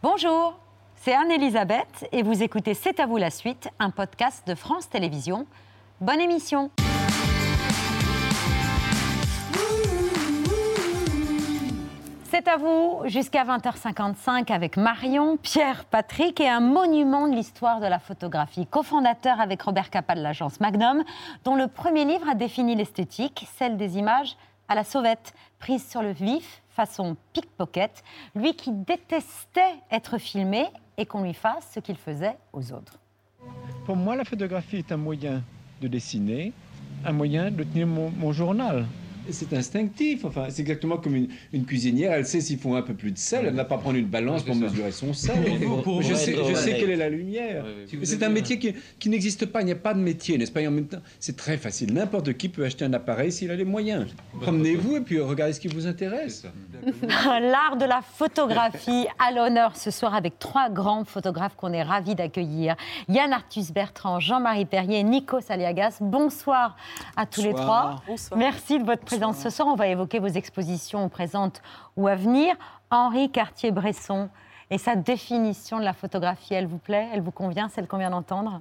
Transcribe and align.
Bonjour, 0.00 0.56
c'est 0.94 1.12
Anne-Elisabeth 1.12 2.06
et 2.12 2.22
vous 2.22 2.44
écoutez 2.44 2.74
C'est 2.74 3.00
à 3.00 3.06
vous 3.06 3.16
la 3.16 3.30
suite, 3.30 3.68
un 3.80 3.90
podcast 3.90 4.46
de 4.46 4.54
France 4.54 4.88
Télévisions. 4.88 5.44
Bonne 6.00 6.20
émission 6.20 6.70
C'est 12.30 12.46
à 12.46 12.58
vous 12.58 13.00
jusqu'à 13.06 13.44
20h55 13.44 14.52
avec 14.52 14.76
Marion, 14.76 15.36
Pierre, 15.36 15.84
Patrick 15.84 16.40
et 16.40 16.48
un 16.48 16.60
monument 16.60 17.26
de 17.26 17.34
l'histoire 17.34 17.80
de 17.80 17.86
la 17.86 17.98
photographie, 17.98 18.68
cofondateur 18.68 19.40
avec 19.40 19.60
Robert 19.62 19.90
Capa 19.90 20.14
de 20.14 20.20
l'agence 20.20 20.60
Magnum, 20.60 21.02
dont 21.42 21.56
le 21.56 21.66
premier 21.66 22.04
livre 22.04 22.28
a 22.28 22.34
défini 22.34 22.76
l'esthétique, 22.76 23.48
celle 23.56 23.76
des 23.76 23.98
images 23.98 24.36
à 24.68 24.74
la 24.74 24.84
sauvette, 24.84 25.34
prise 25.58 25.86
sur 25.88 26.02
le 26.02 26.12
vif, 26.12 26.62
façon 26.70 27.16
pickpocket, 27.32 28.04
lui 28.34 28.54
qui 28.54 28.70
détestait 28.72 29.74
être 29.90 30.18
filmé 30.18 30.66
et 30.96 31.06
qu'on 31.06 31.22
lui 31.22 31.34
fasse 31.34 31.70
ce 31.74 31.80
qu'il 31.80 31.96
faisait 31.96 32.36
aux 32.52 32.72
autres. 32.72 32.98
Pour 33.86 33.96
moi, 33.96 34.14
la 34.16 34.24
photographie 34.24 34.76
est 34.76 34.92
un 34.92 34.96
moyen 34.96 35.42
de 35.80 35.88
dessiner, 35.88 36.52
un 37.04 37.12
moyen 37.12 37.50
de 37.50 37.64
tenir 37.64 37.86
mon, 37.86 38.10
mon 38.10 38.32
journal. 38.32 38.86
C'est 39.30 39.52
instinctif, 39.52 40.24
enfin, 40.24 40.46
c'est 40.48 40.62
exactement 40.62 40.96
comme 40.96 41.14
une, 41.14 41.28
une 41.52 41.64
cuisinière, 41.66 42.12
elle 42.12 42.26
sait 42.26 42.40
s'il 42.40 42.58
faut 42.58 42.74
un 42.74 42.82
peu 42.82 42.94
plus 42.94 43.12
de 43.12 43.18
sel, 43.18 43.44
elle 43.44 43.52
ne 43.52 43.56
va 43.56 43.64
pas 43.64 43.76
prendre 43.76 43.96
une 43.96 44.06
balance 44.06 44.42
pour 44.42 44.54
mesurer 44.54 44.90
son 44.90 45.12
sel. 45.12 45.36
je 46.00 46.14
sais, 46.14 46.34
je 46.48 46.54
sais 46.54 46.78
quelle 46.78 46.90
est 46.90 46.96
la 46.96 47.10
lumière. 47.10 47.64
C'est 48.02 48.22
un 48.22 48.30
métier 48.30 48.58
qui, 48.58 48.74
qui 48.98 49.10
n'existe 49.10 49.46
pas, 49.46 49.60
il 49.60 49.66
n'y 49.66 49.72
a 49.72 49.76
pas 49.76 49.92
de 49.92 50.00
métier, 50.00 50.38
n'est-ce 50.38 50.52
pas? 50.52 50.62
Et 50.62 50.66
en 50.66 50.70
même 50.70 50.86
temps, 50.86 51.02
c'est 51.20 51.36
très 51.36 51.58
facile, 51.58 51.92
n'importe 51.92 52.32
qui 52.34 52.48
peut 52.48 52.64
acheter 52.64 52.84
un 52.84 52.92
appareil 52.94 53.30
s'il 53.30 53.50
a 53.50 53.56
les 53.56 53.64
moyens. 53.64 54.06
Promenez-vous 54.40 54.96
et 54.96 55.00
puis 55.02 55.20
regardez 55.20 55.52
ce 55.52 55.60
qui 55.60 55.68
vous 55.68 55.86
intéresse. 55.86 56.46
L'art 57.02 57.76
de 57.76 57.84
la 57.84 58.00
photographie 58.00 59.06
à 59.18 59.32
l'honneur 59.32 59.76
ce 59.76 59.90
soir 59.90 60.14
avec 60.14 60.38
trois 60.38 60.70
grands 60.70 61.04
photographes 61.04 61.54
qu'on 61.54 61.72
est 61.72 61.82
ravis 61.82 62.14
d'accueillir. 62.14 62.76
Yann 63.08 63.32
Arthus 63.32 63.72
Bertrand, 63.74 64.20
Jean-Marie 64.20 64.64
Perrier, 64.64 65.02
Nico 65.02 65.40
Saliagas. 65.40 65.98
Bonsoir 66.00 66.76
à 67.16 67.26
tous 67.26 67.42
les 67.42 67.52
trois. 67.52 67.96
Merci 68.36 68.78
de 68.78 68.84
votre 68.84 69.02
présence 69.02 69.17
ce 69.32 69.50
soir. 69.50 69.68
On 69.68 69.74
va 69.76 69.88
évoquer 69.88 70.18
vos 70.18 70.26
expositions 70.28 71.08
présentes 71.08 71.60
ou 71.96 72.08
à 72.08 72.14
venir. 72.14 72.54
Henri 72.90 73.30
Cartier-Bresson 73.30 74.28
et 74.70 74.78
sa 74.78 74.96
définition 74.96 75.78
de 75.78 75.84
la 75.84 75.92
photographie, 75.92 76.54
elle 76.54 76.66
vous 76.66 76.78
plaît? 76.78 77.08
Elle 77.12 77.20
vous 77.20 77.30
convient? 77.30 77.68
Celle 77.68 77.86
qu'on 77.86 77.98
vient 77.98 78.10
d'entendre? 78.10 78.60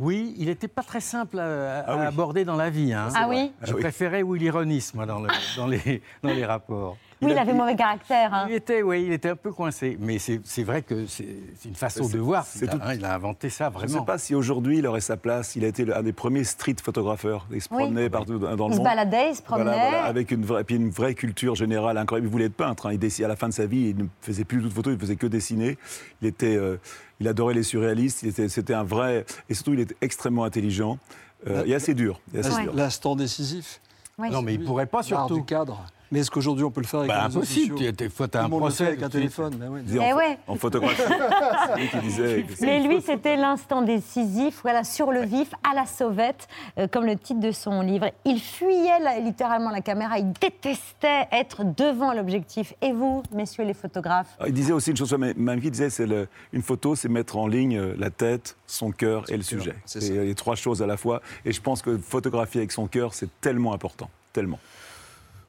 Oui, 0.00 0.34
il 0.38 0.46
n'était 0.46 0.66
pas 0.68 0.82
très 0.82 1.00
simple 1.00 1.38
à, 1.38 1.80
à 1.80 2.06
aborder 2.08 2.44
dans 2.44 2.56
la 2.56 2.68
vie. 2.68 2.92
hein. 2.92 3.08
Ah 3.14 3.26
oui? 3.28 3.52
Je 3.62 3.74
préférais 3.74 4.22
où 4.22 4.34
il 4.34 4.42
ironise, 4.42 4.92
moi, 4.94 5.06
dans, 5.06 5.20
le- 5.20 5.28
dans 5.56 5.66
les, 5.68 6.02
dans 6.22 6.30
les 6.30 6.44
rapports. 6.44 6.96
Oui, 7.22 7.30
il 7.32 7.38
avait 7.38 7.54
mauvais 7.54 7.76
caractère. 7.76 8.34
hein. 8.34 8.46
Il 8.48 8.54
était, 8.54 8.82
oui, 8.82 9.04
il 9.06 9.12
était 9.12 9.30
un 9.30 9.36
peu 9.36 9.52
coincé. 9.52 9.96
Mais 10.00 10.18
c'est 10.18 10.62
vrai 10.62 10.82
que 10.82 11.06
c'est 11.06 11.24
une 11.64 11.74
façon 11.74 12.06
de 12.08 12.18
voir. 12.18 12.44
c'est 12.44 12.64
Il 12.66 12.68
a, 12.68 12.72
tout- 12.72 12.78
hein, 12.82 12.94
il 12.94 13.04
a 13.04 13.14
inventé 13.14 13.48
ça 13.50 13.70
Je 13.72 13.76
ne 13.76 13.80
sais 13.82 13.86
vraiment. 13.92 14.04
pas 14.04 14.18
si 14.18 14.34
aujourd'hui 14.34 14.78
il 14.78 14.86
aurait 14.86 15.00
sa 15.00 15.16
place. 15.16 15.56
Il 15.56 15.64
a 15.64 15.68
été 15.68 15.90
un 15.92 16.02
des 16.02 16.12
premiers 16.12 16.44
street 16.44 16.76
photographeurs. 16.82 17.46
Il 17.52 17.62
se 17.62 17.68
Oui. 17.70 17.78
promenait 17.78 18.10
partout 18.10 18.38
dans 18.38 18.54
dans 18.56 18.66
le 18.68 18.72
Il 18.72 18.74
se 18.74 18.78
monde. 18.80 18.84
baladait, 18.84 19.30
il 19.30 19.36
se 19.36 19.42
promenait. 19.42 19.64
Voilà, 19.70 19.88
voilà, 19.90 20.04
avec 20.04 20.30
une 20.30 20.44
vraie, 20.44 20.64
puis 20.64 20.76
une 20.76 20.90
vraie 20.90 21.14
culture 21.14 21.54
générale 21.54 21.96
incroyable. 21.96 22.26
Il 22.28 22.30
voulait 22.32 22.46
être 22.46 22.54
peintre. 22.56 22.86
hein. 22.86 22.92
Il 22.92 22.98
dessinait 22.98 23.26
à 23.26 23.28
la 23.28 23.36
fin 23.36 23.48
de 23.48 23.54
sa 23.54 23.66
vie. 23.66 23.90
Il 23.90 23.96
ne 23.96 24.04
faisait 24.20 24.44
plus 24.44 24.60
de 24.60 24.68
photos. 24.68 24.92
Il 24.94 24.98
faisait 25.00 25.16
que 25.16 25.26
dessiner. 25.26 25.78
Il 26.20 26.28
était, 26.28 26.56
euh, 26.56 26.76
il 27.20 27.28
adorait 27.28 27.54
les 27.54 27.62
surréalistes. 27.62 28.24
C'était 28.48 28.74
un 28.74 28.84
vrai, 28.84 29.24
et 29.48 29.54
surtout 29.54 29.72
il 29.72 29.80
était 29.80 29.96
extrêmement 30.02 30.44
intelligent 30.44 30.98
euh, 31.46 31.64
et 31.66 31.74
assez 31.74 31.94
dur. 31.94 32.20
Et 32.34 32.40
assez 32.40 32.52
Ouais. 32.54 32.62
dur. 32.64 32.74
L'instant 32.74 33.16
décisif, 33.16 33.80
Oui. 34.18 34.30
Non, 34.30 34.42
mais 34.42 34.54
il 34.54 34.64
pourrait 34.64 34.86
pas 34.86 35.02
surtout. 35.02 35.34
du 35.36 35.44
cadre. 35.44 35.84
Mais 36.12 36.20
est-ce 36.20 36.30
qu'aujourd'hui 36.30 36.64
on 36.64 36.70
peut 36.70 36.80
le 36.80 36.86
faire 36.86 37.00
avec 37.00 37.10
Bah, 37.10 37.24
réseaux 37.24 37.38
impossible. 37.38 37.92
Des 37.94 38.08
fois, 38.08 38.28
tu 38.28 38.38
as 38.38 38.44
un 38.44 38.48
monde 38.48 38.62
le 38.64 38.70
fait 38.70 38.74
procès. 38.84 38.86
avec 38.86 39.02
un 39.02 39.08
téléphone. 39.08 39.54
ouais. 39.68 39.80
Il 39.80 39.84
disait 39.86 40.00
Eh 40.08 40.12
en, 40.12 40.16
ouais. 40.16 40.38
en 40.46 40.54
photographie. 40.56 41.02
Lui 41.76 41.88
qui 41.88 41.98
disait. 41.98 42.44
Mais 42.60 42.80
lui, 42.80 43.00
c'était 43.00 43.36
l'instant 43.36 43.82
décisif, 43.82 44.60
voilà, 44.62 44.84
sur 44.84 45.10
le 45.12 45.24
vif, 45.24 45.50
à 45.68 45.74
la 45.74 45.86
sauvette, 45.86 46.46
euh, 46.78 46.86
comme 46.88 47.04
le 47.06 47.16
titre 47.16 47.40
de 47.40 47.50
son 47.50 47.80
livre. 47.80 48.10
Il 48.24 48.40
fuyait 48.40 49.00
la- 49.00 49.18
littéralement 49.18 49.70
la 49.70 49.80
caméra, 49.80 50.18
il 50.18 50.32
détestait 50.32 51.26
être 51.32 51.64
devant 51.76 52.12
l'objectif. 52.12 52.74
Et 52.82 52.92
vous, 52.92 53.22
messieurs 53.32 53.64
les 53.64 53.74
photographes 53.74 54.36
Il 54.46 54.52
disait 54.52 54.72
aussi 54.72 54.90
une 54.90 54.96
chose, 54.96 55.12
même 55.14 55.60
qui 55.60 55.70
disait, 55.70 55.90
c'est 55.90 56.06
une 56.52 56.62
photo, 56.62 56.94
c'est 56.94 57.08
mettre 57.08 57.36
en 57.36 57.46
ligne 57.46 57.76
euh, 57.78 57.94
la 57.98 58.10
tête, 58.10 58.56
son 58.66 58.90
cœur 58.90 59.24
et 59.30 59.36
le 59.36 59.42
sujet. 59.42 59.74
c'est 59.84 60.00
ça. 60.00 60.12
les 60.12 60.34
trois 60.34 60.54
choses 60.54 60.82
à 60.82 60.86
la 60.86 60.96
fois. 60.96 61.20
Et 61.44 61.52
je 61.52 61.60
pense 61.60 61.82
que 61.82 61.96
photographier 61.98 62.60
avec 62.60 62.72
son 62.72 62.86
cœur, 62.86 63.14
c'est 63.14 63.28
tellement 63.40 63.72
important, 63.72 64.08
tellement. 64.32 64.58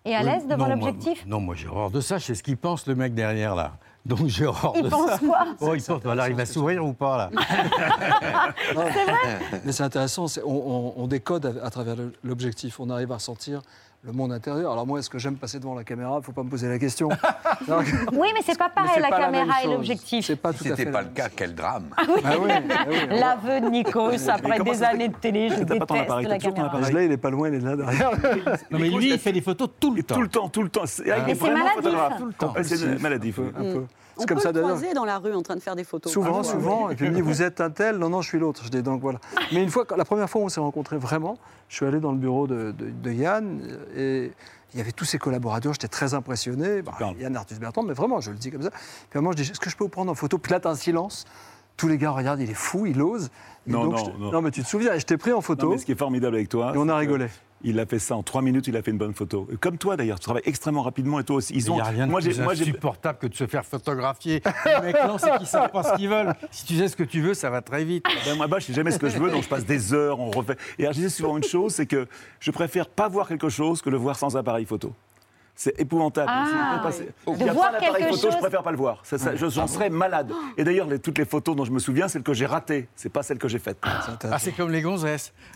Et 0.05 0.15
à 0.15 0.19
Oui, 0.19 0.25
l'aise 0.25 0.47
devant 0.47 0.67
l'objectif 0.67 1.25
Non, 1.25 1.39
moi 1.39 1.55
j'ai 1.55 1.67
horreur 1.67 1.89
de 1.91 1.99
ça. 1.99 2.17
Je 2.19 2.25
sais 2.25 2.35
ce 2.35 2.43
qu'il 2.43 2.57
pense, 2.57 2.85
le 2.87 2.95
mec 2.95 3.13
derrière 3.15 3.55
là. 3.55 3.73
Donc 4.05 4.27
j'ai 4.27 4.45
horreur 4.45 4.73
Il 4.75 4.83
de 4.83 4.89
pense 4.89 5.09
ça. 5.09 5.17
quoi 5.17 5.45
Oh, 5.61 5.73
il 5.73 5.81
pense, 5.81 6.05
alors 6.05 6.27
il 6.27 6.35
va 6.35 6.45
sourire 6.45 6.85
ou 6.85 6.93
pas 6.93 7.17
là 7.17 7.29
Mais 9.65 9.71
c'est 9.71 9.83
intéressant, 9.83 10.27
c'est- 10.27 10.43
on, 10.43 10.49
on- 10.49 10.93
on 10.97 11.07
décode 11.07 11.45
à, 11.61 11.65
à 11.65 11.69
travers 11.69 11.95
l'objectif, 12.23 12.79
on 12.79 12.89
arrive 12.89 13.11
à 13.11 13.15
ressentir 13.15 13.61
le 14.05 14.11
monde 14.11 14.31
intérieur. 14.31 14.71
Alors 14.71 14.85
moi, 14.85 14.99
est-ce 14.99 15.09
que 15.09 15.17
j'aime 15.17 15.35
passer 15.35 15.59
devant 15.59 15.73
la 15.75 15.83
caméra? 15.83 16.11
Il 16.13 16.17
ne 16.17 16.21
faut 16.21 16.31
pas 16.31 16.43
me 16.43 16.49
poser 16.49 16.67
la 16.69 16.77
question. 16.79 17.09
Non, 17.67 17.77
Oui, 18.13 18.27
mais 18.33 18.41
c'est 18.45 18.57
pas 18.57 18.69
pareil 18.69 19.01
la 19.01 19.09
pas 19.09 19.17
caméra 19.19 19.63
et 19.63 19.67
l'objectif. 19.67 20.25
C'est 20.25 20.35
pas 20.35 20.51
Si 20.51 20.59
tout 20.59 20.65
à 20.65 20.67
fait 20.75 20.75
c'était 20.75 20.91
pas 20.91 21.01
le 21.01 21.07
cas, 21.09 21.29
quel 21.33 21.55
drame 21.55 21.85
Ah 21.97 22.03
oui, 22.07 22.21
ah 22.23 22.85
oui. 22.87 22.95
L'aveu 23.09 23.61
de 23.61 23.69
Nikos, 23.69 24.29
après 24.29 24.59
des 24.59 24.83
années 24.83 25.07
de 25.07 25.15
télé, 25.15 25.49
je 25.49 25.63
T'as 25.63 25.77
pas 25.79 25.85
ton 25.85 25.93
déteste 25.95 26.01
appareil, 26.09 26.25
la 26.27 26.37
caméra. 26.37 26.65
appareil. 26.67 26.93
Là, 26.93 27.03
il 27.03 27.09
n'est 27.09 27.17
pas 27.17 27.29
loin, 27.29 27.47
il 27.47 27.55
est 27.55 27.59
là 27.59 27.75
derrière. 27.75 28.11
Non, 28.71 28.79
mais 28.79 28.89
lui, 28.89 29.11
il 29.13 29.19
fait 29.19 29.31
des 29.31 29.41
photos 29.41 29.69
tout 29.79 29.93
le 29.95 30.03
temps. 30.03 30.15
tout 30.15 30.21
le 30.21 30.27
temps, 30.27 30.49
tout 30.49 30.63
le 30.63 30.69
temps. 30.69 30.85
C'est- 30.85 31.09
Ah. 31.09 31.17
maladif. 31.19 31.39
photographe. 31.75 32.17
Tout 32.17 32.25
le 32.25 32.33
temps. 32.33 32.53
Ouais, 32.53 32.63
C'est 32.63 33.01
maladif. 33.01 33.39
un 33.39 33.61
peu. 33.63 33.85
On 34.17 34.21
C'est 34.21 34.27
peut 34.27 34.33
comme 34.35 34.41
ça 34.43 34.49
le 34.49 34.53
d'ailleurs. 34.53 34.69
croiser 34.77 34.93
dans 34.93 35.05
la 35.05 35.17
rue 35.17 35.33
en 35.33 35.41
train 35.41 35.55
de 35.55 35.59
faire 35.61 35.75
des 35.75 35.83
photos. 35.83 36.11
Souvent, 36.11 36.39
Ah, 36.39 36.43
souvent. 36.43 36.89
Et 36.89 36.95
puis 36.95 37.05
il 37.05 37.11
me 37.11 37.15
dit, 37.15 37.21
vous 37.27 37.41
êtes 37.41 37.59
un 37.61 37.69
tel? 37.69 37.97
Non, 37.97 38.09
non, 38.09 38.21
je 38.21 38.29
suis 38.29 38.39
l'autre. 38.39 38.61
Je 38.63 38.69
dis, 38.69 38.81
donc 38.81 39.01
voilà. 39.01 39.19
Mais 39.51 39.61
une 39.61 39.69
fois, 39.69 39.85
la 39.97 40.05
première 40.05 40.29
fois 40.29 40.41
où 40.41 40.45
on 40.45 40.49
s'est 40.49 40.59
rencontrés 40.61 40.97
vraiment, 40.97 41.37
je 41.69 41.75
suis 41.75 41.85
allé 41.85 41.99
dans 41.99 42.11
le 42.11 42.17
bureau 42.17 42.47
de, 42.47 42.71
de- 42.71 42.89
de 42.91 43.11
Yann 43.11 43.61
et 43.95 44.31
il 44.73 44.77
y 44.77 44.81
avait 44.81 44.91
tous 44.93 45.05
ses 45.05 45.17
collaborateurs. 45.17 45.73
J'étais 45.73 45.87
très 45.87 46.13
impressionné. 46.13 46.81
Bah. 46.81 46.93
Yann 47.19 47.35
Arthus 47.35 47.55
Bertrand, 47.55 47.83
mais 47.83 47.93
vraiment, 47.93 48.21
je 48.21 48.31
le 48.31 48.37
dis 48.37 48.51
comme 48.51 48.61
ça. 48.61 48.69
Puis 48.71 48.79
à 49.15 49.17
un 49.17 49.21
moment, 49.21 49.31
je 49.35 49.43
dis, 49.43 49.49
est-ce 49.51 49.59
que 49.59 49.69
je 49.69 49.75
peux 49.75 49.83
vous 49.83 49.89
prendre 49.89 50.11
en 50.11 50.15
photo 50.15 50.37
Puis 50.37 50.51
là, 50.51 50.59
t'as 50.59 50.69
un 50.71 50.75
silence. 50.75 51.25
Tous 51.77 51.89
les 51.89 51.97
gars 51.97 52.11
regardent, 52.11 52.39
il 52.39 52.49
est 52.49 52.53
fou, 52.53 52.85
il 52.85 53.01
ose. 53.01 53.29
Et 53.67 53.71
Non, 53.71 53.83
donc, 53.85 53.93
non, 53.97 54.05
je 54.05 54.31
non. 54.31 54.41
mais 54.41 54.51
tu 54.51 54.63
te 54.63 54.67
souviens, 54.67 54.97
je 54.97 55.05
t'ai 55.05 55.17
pris 55.17 55.33
en 55.33 55.35
Non, 55.35 55.41
photo 55.41 55.71
mais 55.71 55.77
ce 55.77 55.85
qui 55.85 55.91
est 55.91 55.99
formidable 55.99 56.35
avec 56.37 56.47
toi. 56.47 56.71
et 56.73 56.77
on 56.77 56.87
a 56.87 56.93
que 56.93 56.99
rigolé. 56.99 57.27
Il 57.63 57.79
a 57.79 57.85
fait 57.85 57.97
ça 57.99 58.15
en 58.15 58.21
trois 58.21 58.41
minutes, 58.43 58.67
il 58.67 58.77
a 58.77 58.83
fait 58.83 58.91
une 58.91 58.97
bonne 58.97 59.13
photo. 59.15 59.47
Comme 59.59 59.77
toi 59.77 59.97
d'ailleurs, 59.97 60.19
tu 60.19 60.25
travailles 60.25 60.43
extrêmement 60.45 60.83
rapidement 60.83 61.19
et 61.19 61.23
toi 61.23 61.37
aussi. 61.37 61.53
Ils 61.53 61.65
Il 61.65 61.71
n'y 61.73 61.81
a 61.81 61.85
rien 61.85 62.05
de 62.05 62.11
moi, 62.11 62.19
plus 62.21 62.39
insupportable 62.39 63.17
que 63.17 63.27
de 63.27 63.33
se 63.33 63.47
faire 63.47 63.65
photographier. 63.65 64.43
Les 64.65 64.81
mecs, 64.87 65.03
non, 65.07 65.17
c'est 65.17 65.31
qu'ils 65.31 65.41
ne 65.41 65.45
savent 65.45 65.71
pas 65.71 65.81
ce 65.83 65.95
qu'ils 65.95 66.09
veulent. 66.09 66.33
Si 66.51 66.65
tu 66.65 66.77
sais 66.77 66.87
ce 66.87 66.95
que 66.95 67.03
tu 67.03 67.21
veux, 67.21 67.33
ça 67.33 67.49
va 67.49 67.61
très 67.61 67.83
vite. 67.83 68.05
Ben, 68.25 68.35
moi, 68.35 68.47
bah, 68.47 68.57
je 68.59 68.65
sais 68.65 68.73
jamais 68.73 68.91
ce 68.91 68.99
que 68.99 69.09
je 69.09 69.17
veux, 69.17 69.31
donc 69.31 69.43
je 69.43 69.49
passe 69.49 69.65
des 69.65 69.93
heures, 69.93 70.19
on 70.19 70.29
refait. 70.29 70.57
Et 70.77 70.83
alors, 70.83 70.93
je 70.93 70.97
disais 70.99 71.09
souvent 71.09 71.37
une 71.37 71.43
chose, 71.43 71.73
c'est 71.73 71.87
que 71.87 72.07
je 72.39 72.51
préfère 72.51 72.87
pas 72.87 73.07
voir 73.07 73.27
quelque 73.27 73.49
chose 73.49 73.81
que 73.81 73.89
le 73.89 73.97
voir 73.97 74.15
sans 74.15 74.37
appareil 74.37 74.65
photo. 74.65 74.93
C'est 75.57 75.79
épouvantable. 75.79 76.29
Ah, 76.29 76.81
je 76.91 77.03
oui. 77.31 77.35
Il 77.39 77.39
y 77.39 77.43
a 77.43 77.47
De 77.47 77.51
voir 77.53 77.71
pas 77.71 77.79
quelque 77.79 78.03
photo, 78.09 78.15
je 78.17 78.21
chose- 78.33 78.35
préfère 78.41 78.61
pas 78.61 78.71
le 78.71 78.77
voir. 78.77 78.99
Ça, 79.03 79.17
ça, 79.17 79.37
je- 79.37 79.47
J'en 79.49 79.67
serais 79.67 79.89
malade. 79.89 80.33
Et 80.57 80.65
d'ailleurs, 80.65 80.85
les- 80.85 80.99
toutes 80.99 81.17
les 81.17 81.23
photos 81.23 81.55
dont 81.55 81.63
je 81.63 81.71
me 81.71 81.79
souviens, 81.79 82.09
celles 82.09 82.23
que 82.23 82.33
j'ai 82.33 82.45
ratées, 82.45 82.89
c'est 82.97 83.07
pas 83.09 83.23
celles 83.23 83.37
que 83.37 83.47
j'ai 83.47 83.59
faites. 83.59 83.77
Ah, 83.81 84.37
c'est 84.37 84.51
comme 84.51 84.69
les 84.69 84.81
gonzesses. 84.81 85.33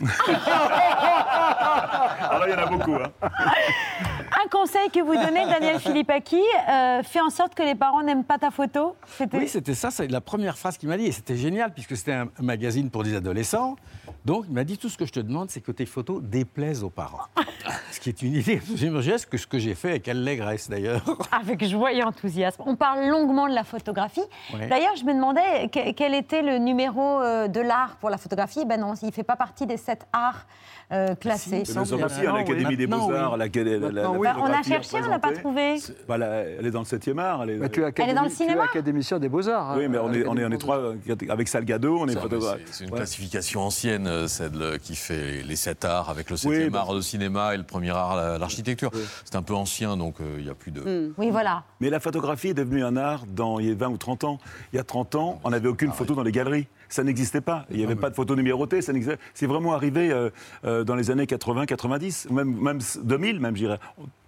Alors, 1.60 2.46
il 2.46 2.50
y 2.50 2.54
en 2.54 2.58
a 2.58 2.66
beaucoup. 2.66 2.94
hein. 2.94 3.10
Un 3.22 4.48
conseil 4.48 4.90
que 4.90 5.00
vous 5.00 5.14
donnez, 5.14 5.44
Daniel 5.46 5.78
Philippaki, 5.80 6.40
euh, 6.68 7.02
fais 7.02 7.20
en 7.20 7.30
sorte 7.30 7.54
que 7.54 7.62
les 7.62 7.74
parents 7.74 8.02
n'aiment 8.02 8.24
pas 8.24 8.38
ta 8.38 8.50
photo. 8.50 8.96
C'était 9.06 9.36
Oui, 9.36 9.48
c'était 9.48 9.74
ça, 9.74 9.90
c'est 9.90 10.06
la 10.08 10.20
première 10.20 10.56
phrase 10.56 10.78
qu'il 10.78 10.88
m'a 10.88 10.96
dit. 10.96 11.06
Et 11.06 11.12
c'était 11.12 11.36
génial, 11.36 11.72
puisque 11.72 11.96
c'était 11.96 12.12
un 12.14 12.28
magazine 12.40 12.90
pour 12.90 13.02
des 13.02 13.14
adolescents. 13.16 13.76
Donc, 14.24 14.44
il 14.48 14.54
m'a 14.54 14.64
dit 14.64 14.78
tout 14.78 14.88
ce 14.88 14.96
que 14.96 15.04
je 15.06 15.12
te 15.12 15.20
demande, 15.20 15.50
c'est 15.50 15.60
que 15.60 15.72
tes 15.72 15.86
photos 15.86 16.22
déplaisent 16.22 16.84
aux 16.84 16.90
parents. 16.90 17.26
ce 17.90 18.00
qui 18.00 18.08
est 18.08 18.22
une 18.22 18.34
idée 18.34 18.58
absolument 18.62 19.00
geste 19.00 19.28
que 19.28 19.36
ce 19.36 19.46
que 19.46 19.58
j'ai 19.58 19.74
fait 19.74 19.90
avec 19.90 20.08
allégresse, 20.08 20.68
d'ailleurs. 20.70 21.02
Avec 21.32 21.64
joie 21.64 21.92
et 21.92 22.02
enthousiasme. 22.02 22.62
On 22.66 22.76
parle 22.76 23.06
longuement 23.08 23.48
de 23.48 23.54
la 23.54 23.64
photographie. 23.64 24.22
Ouais. 24.54 24.66
D'ailleurs, 24.68 24.96
je 24.96 25.04
me 25.04 25.12
demandais 25.14 25.68
que- 25.68 25.92
quel 25.92 26.14
était 26.14 26.42
le 26.42 26.58
numéro 26.58 27.20
euh, 27.20 27.48
de 27.48 27.60
l'art 27.60 27.96
pour 28.00 28.10
la 28.10 28.18
photographie? 28.18 28.64
Ben 28.64 28.80
non, 28.80 28.94
il 29.02 29.06
ne 29.06 29.12
fait 29.12 29.22
pas 29.22 29.36
partie 29.36 29.66
des 29.66 29.76
sept 29.76 30.06
arts 30.12 30.46
euh, 30.92 31.14
classés. 31.14 31.62
C'est 31.64 31.78
aussi 31.78 31.94
à 32.26 32.32
l'Académie 32.32 32.76
des 32.76 32.86
Beaux-Arts, 32.86 33.36
on 33.36 33.40
a 33.40 34.62
cherché, 34.62 34.96
on 35.04 35.08
n'a 35.08 35.18
pas 35.18 35.32
trouvé. 35.32 35.76
Bah, 36.08 36.16
elle 36.18 36.66
est 36.66 36.70
dans 36.70 36.80
le 36.80 36.84
7e 36.84 37.18
art. 37.18 37.42
Elle 37.44 37.50
est, 37.50 37.56
dans 37.58 37.62
le 37.64 37.86
académi- 37.86 38.20
tu 38.20 38.26
es 38.26 38.30
cinéma 38.30 38.64
académicien 38.64 39.18
des 39.18 39.28
Beaux-Arts. 39.28 39.74
oui, 39.76 39.88
mais 39.88 39.98
on 39.98 40.12
est, 40.12 40.58
trois, 40.58 40.78
euh, 40.78 40.94
avec 41.28 41.48
Salgado, 41.48 41.98
on 42.00 42.08
est 42.08 42.16
photographe. 42.18 42.60
C'est 42.70 42.84
une 42.84 42.90
classification 42.90 43.60
ancienne, 43.62 44.06
euh, 44.06 44.26
celle 44.28 44.78
qui 44.82 44.94
fait 44.96 45.42
les 45.42 45.56
sept 45.56 45.84
arts, 45.84 46.10
avec 46.10 46.28
le 46.30 46.34
Oui, 46.34 46.40
septième 46.40 46.70
bah- 46.70 46.80
art 46.80 46.94
de 46.94 47.00
cinéma 47.00 47.54
et 47.54 47.56
le 47.56 47.62
premier 47.64 47.90
art, 47.90 48.16
la- 48.16 48.38
l'architecture. 48.38 48.90
C'est 49.24 49.36
un 49.36 49.42
peu 49.42 49.54
ancien, 49.54 49.96
donc 49.96 50.16
euh, 50.20 50.36
il 50.38 50.44
n'y 50.44 50.50
a 50.50 50.54
plus 50.54 50.70
de... 50.72 51.12
Oui, 51.18 51.30
voilà. 51.30 51.64
Mais 51.80 51.90
la 51.90 52.00
photographie 52.00 52.48
est 52.48 52.54
devenue 52.54 52.84
un 52.84 52.96
art 52.96 53.24
dans 53.28 53.58
il 53.58 53.68
y 53.68 53.70
a 53.70 53.74
20 53.74 53.88
ou 53.88 53.96
30 53.96 54.24
ans. 54.24 54.38
Il 54.72 54.76
y 54.76 54.78
a 54.78 54.84
30 54.84 55.14
ans, 55.14 55.40
on 55.44 55.50
n'avait 55.50 55.68
aucune 55.68 55.92
photo 55.92 56.14
dans 56.14 56.22
les 56.22 56.32
galeries. 56.32 56.66
Ça 56.90 57.04
n'existait 57.04 57.40
pas. 57.40 57.66
Il 57.70 57.78
n'y 57.78 57.84
avait 57.84 57.94
pas 57.94 58.10
de 58.10 58.16
photo 58.16 58.34
numérotée. 58.34 58.82
ça 58.82 58.92
C'est 59.32 59.46
vraiment 59.46 59.72
arrivé 59.74 60.10
euh, 60.10 60.28
euh, 60.64 60.82
dans 60.82 60.96
les 60.96 61.10
années 61.10 61.26
80, 61.26 61.66
90, 61.66 62.30
même, 62.30 62.60
même 62.60 62.80
2000, 63.02 63.38
même, 63.38 63.54
je 63.54 63.60
dirais. 63.60 63.78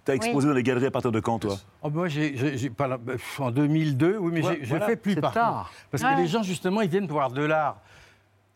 Tu 0.05 0.11
as 0.11 0.15
exposé 0.15 0.47
dans 0.47 0.53
les 0.53 0.63
galeries 0.63 0.85
à 0.85 0.91
partir 0.91 1.11
de 1.11 1.19
quand, 1.19 1.39
toi? 1.39 1.57
Oh, 1.81 1.89
Moi, 1.89 2.07
j'ai, 2.07 2.69
pas 2.69 2.97
en 3.39 3.51
2002, 3.51 4.17
oui, 4.17 4.31
mais 4.33 4.41
je 4.61 4.75
fais 4.75 4.95
plus 4.95 5.15
par 5.15 5.33
tard. 5.33 5.71
Parce 5.91 6.03
que 6.03 6.17
les 6.17 6.27
gens, 6.27 6.41
justement, 6.41 6.81
ils 6.81 6.89
viennent 6.89 7.07
voir 7.07 7.31
de 7.31 7.43
l'art. 7.43 7.81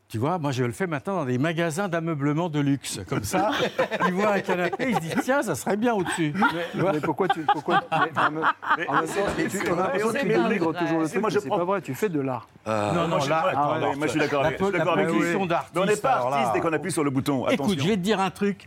Tu 0.09 0.19
vois, 0.19 0.37
moi 0.37 0.51
je 0.51 0.63
le 0.63 0.71
fais 0.71 0.87
maintenant 0.87 1.15
dans 1.15 1.25
des 1.25 1.37
magasins 1.37 1.89
d'ameublement 1.89 2.47
de 2.47 2.61
luxe. 2.61 3.01
Comme 3.09 3.25
ça, 3.25 3.51
ils 4.07 4.13
voient 4.13 4.33
un 4.33 4.39
canapé, 4.39 4.89
ils 4.89 4.95
se 4.95 5.01
disent 5.01 5.15
tiens, 5.23 5.41
ça 5.41 5.53
serait 5.53 5.75
bien 5.75 5.93
au-dessus. 5.93 6.33
Mais, 6.75 7.01
pourquoi 7.01 7.27
tu. 7.27 7.41
Pourquoi, 7.41 7.83
mais, 7.91 7.97
en 8.17 8.31
même 8.31 8.41
temps, 8.41 9.11
tu, 9.37 9.69
on 9.69 9.73
a 9.73 9.81
l'impression 9.83 10.13
que 10.13 10.19
tu 10.19 10.27
dénigres 10.27 10.73
toujours 10.73 10.99
le 11.01 11.09
truc. 11.09 11.21
Moi, 11.21 11.29
je 11.29 11.39
c'est 11.39 11.49
pas 11.49 11.65
vrai, 11.65 11.81
tu 11.81 11.93
fais 11.93 12.07
de 12.07 12.21
l'art. 12.21 12.47
Euh, 12.67 12.93
non, 12.93 13.07
non, 13.09 13.17
là, 13.25 13.51
ah, 13.53 13.79
moi 13.97 14.07
je 14.07 14.11
suis 14.11 14.19
d'accord 14.19 14.45
avec, 14.45 14.59
vous. 14.61 14.71
Mais 14.71 15.35
on 15.75 15.85
n'est 15.85 15.95
pas 15.97 16.09
artiste 16.09 16.53
dès 16.53 16.61
qu'on 16.61 16.73
appuie 16.73 16.91
sur 16.91 17.03
le 17.03 17.09
bouton. 17.09 17.47
Écoute, 17.49 17.77
je 17.79 17.87
vais 17.87 17.97
te 17.97 18.01
dire 18.01 18.21
un 18.21 18.29
truc 18.29 18.65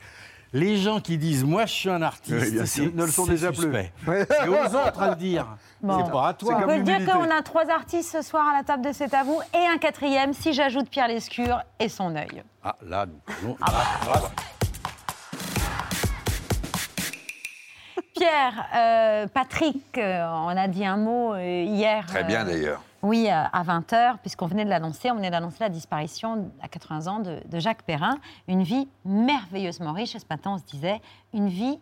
les 0.52 0.76
gens 0.76 1.00
qui 1.00 1.18
disent 1.18 1.44
moi 1.44 1.66
je 1.66 1.72
suis 1.72 1.90
un 1.90 2.02
artiste 2.02 2.78
ne 2.94 3.04
le 3.04 3.10
sont 3.10 3.26
déjà 3.26 3.52
plus. 3.52 3.72
C'est 4.04 4.48
aux 4.48 4.74
autres 4.74 5.00
à 5.00 5.10
le 5.10 5.16
dire. 5.16 5.46
C'est 5.80 6.10
pas 6.10 6.28
à 6.28 6.34
toi. 6.34 6.60
On 6.62 6.66
peut 6.66 6.82
dire 6.82 7.04
qu'on 7.06 7.30
a 7.30 7.42
trois 7.42 7.70
artistes 7.70 8.10
ce 8.12 8.22
soir 8.22 8.48
à 8.48 8.56
la 8.56 8.64
table 8.64 8.84
de 8.84 8.92
C'est 8.92 9.14
à 9.14 9.22
vous 9.22 9.40
et 9.54 9.66
un 9.66 9.78
quatrième 9.78 10.32
si 10.32 10.52
j'ajoute 10.52 10.88
Pierre 10.90 11.08
Lescure 11.08 11.62
et 11.78 11.88
son 11.88 12.14
œil. 12.16 12.42
Ah 12.62 12.76
là, 12.86 13.06
nous 13.42 13.56
ah, 13.60 13.72
bah. 14.06 14.30
Pierre, 18.14 18.66
euh, 18.76 19.26
Patrick, 19.28 19.96
euh, 19.96 20.26
on 20.26 20.54
a 20.54 20.68
dit 20.68 20.84
un 20.84 20.98
mot 20.98 21.32
euh, 21.32 21.62
hier. 21.62 22.04
Très 22.06 22.24
bien 22.24 22.44
d'ailleurs. 22.44 22.82
Oui, 23.02 23.28
à 23.28 23.62
20h, 23.62 24.18
puisqu'on 24.18 24.46
venait 24.46 24.64
de 24.64 24.70
l'annoncer, 24.70 25.10
on 25.10 25.16
venait 25.16 25.30
d'annoncer 25.30 25.58
la 25.60 25.68
disparition 25.70 26.50
à 26.60 26.68
80 26.68 27.06
ans 27.06 27.20
de, 27.20 27.58
Jacques 27.58 27.82
Perrin. 27.82 28.18
Une 28.46 28.62
vie 28.62 28.88
merveilleusement 29.04 29.92
riche. 29.92 30.12
Ce 30.12 30.18
matin, 30.28 30.52
on 30.54 30.58
se 30.58 30.64
disait, 30.64 31.00
une 31.32 31.48
vie 31.48 31.78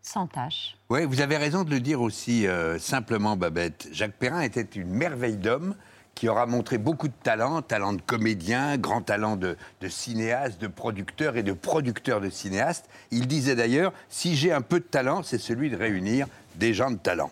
sans 0.00 0.26
tâche. 0.26 0.76
Oui, 0.90 1.06
vous 1.06 1.20
avez 1.20 1.36
raison 1.36 1.64
de 1.64 1.70
le 1.70 1.80
dire 1.80 2.00
aussi 2.00 2.46
simplement, 2.78 3.36
Babette. 3.36 3.88
Jacques 3.90 4.16
Perrin 4.16 4.42
était 4.42 4.62
une 4.62 4.90
merveille 4.90 5.36
d'homme 5.36 5.74
qui 6.14 6.28
aura 6.28 6.46
montré 6.46 6.78
beaucoup 6.78 7.08
de 7.08 7.14
talent, 7.22 7.62
talent 7.62 7.92
de 7.92 8.00
comédien, 8.00 8.76
grand 8.78 9.02
talent 9.02 9.36
de, 9.36 9.56
cinéaste, 9.88 10.60
de 10.60 10.68
producteur 10.68 11.36
et 11.36 11.42
de 11.42 11.52
producteur 11.52 12.20
de 12.20 12.30
cinéaste. 12.30 12.88
Il 13.10 13.26
disait 13.26 13.56
d'ailleurs, 13.56 13.92
si 14.08 14.36
j'ai 14.36 14.52
un 14.52 14.62
peu 14.62 14.78
de 14.78 14.84
talent, 14.84 15.22
c'est 15.22 15.38
celui 15.38 15.70
de 15.70 15.76
réunir 15.76 16.26
des 16.56 16.72
gens 16.72 16.90
de 16.90 16.96
talent. 16.96 17.30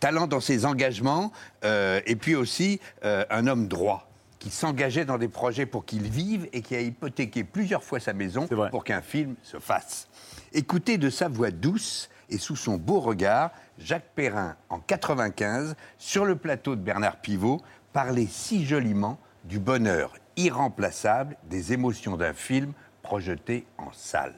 Talent 0.00 0.26
dans 0.26 0.40
ses 0.40 0.66
engagements, 0.66 1.32
euh, 1.64 2.00
et 2.06 2.16
puis 2.16 2.34
aussi 2.34 2.80
euh, 3.04 3.24
un 3.30 3.46
homme 3.46 3.68
droit 3.68 4.10
qui 4.38 4.50
s'engageait 4.50 5.04
dans 5.04 5.18
des 5.18 5.28
projets 5.28 5.66
pour 5.66 5.84
qu'il 5.84 6.02
vive 6.02 6.48
et 6.52 6.60
qui 6.60 6.76
a 6.76 6.80
hypothéqué 6.80 7.42
plusieurs 7.42 7.82
fois 7.82 7.98
sa 7.98 8.12
maison 8.12 8.46
pour 8.70 8.84
qu'un 8.84 9.00
film 9.00 9.34
se 9.42 9.58
fasse. 9.58 10.08
Écoutez 10.52 10.98
de 10.98 11.10
sa 11.10 11.28
voix 11.28 11.50
douce 11.50 12.10
et 12.28 12.38
sous 12.38 12.56
son 12.56 12.76
beau 12.76 13.00
regard, 13.00 13.50
Jacques 13.78 14.10
Perrin, 14.14 14.56
en 14.68 14.78
95, 14.78 15.74
sur 15.98 16.24
le 16.24 16.36
plateau 16.36 16.76
de 16.76 16.80
Bernard 16.80 17.16
Pivot, 17.16 17.60
parler 17.92 18.26
si 18.26 18.64
joliment 18.64 19.18
du 19.44 19.58
bonheur 19.58 20.12
irremplaçable 20.36 21.36
des 21.48 21.72
émotions 21.72 22.16
d'un 22.16 22.34
film 22.34 22.72
projeté 23.02 23.66
en 23.78 23.92
salle. 23.92 24.34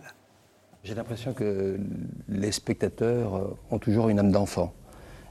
J'ai 0.85 0.95
l'impression 0.95 1.33
que 1.33 1.79
les 2.29 2.53
spectateurs 2.53 3.37
euh, 3.37 3.59
ont 3.71 3.79
toujours 3.79 4.09
une 4.09 4.21
âme 4.21 4.31
d'enfant 4.31 4.73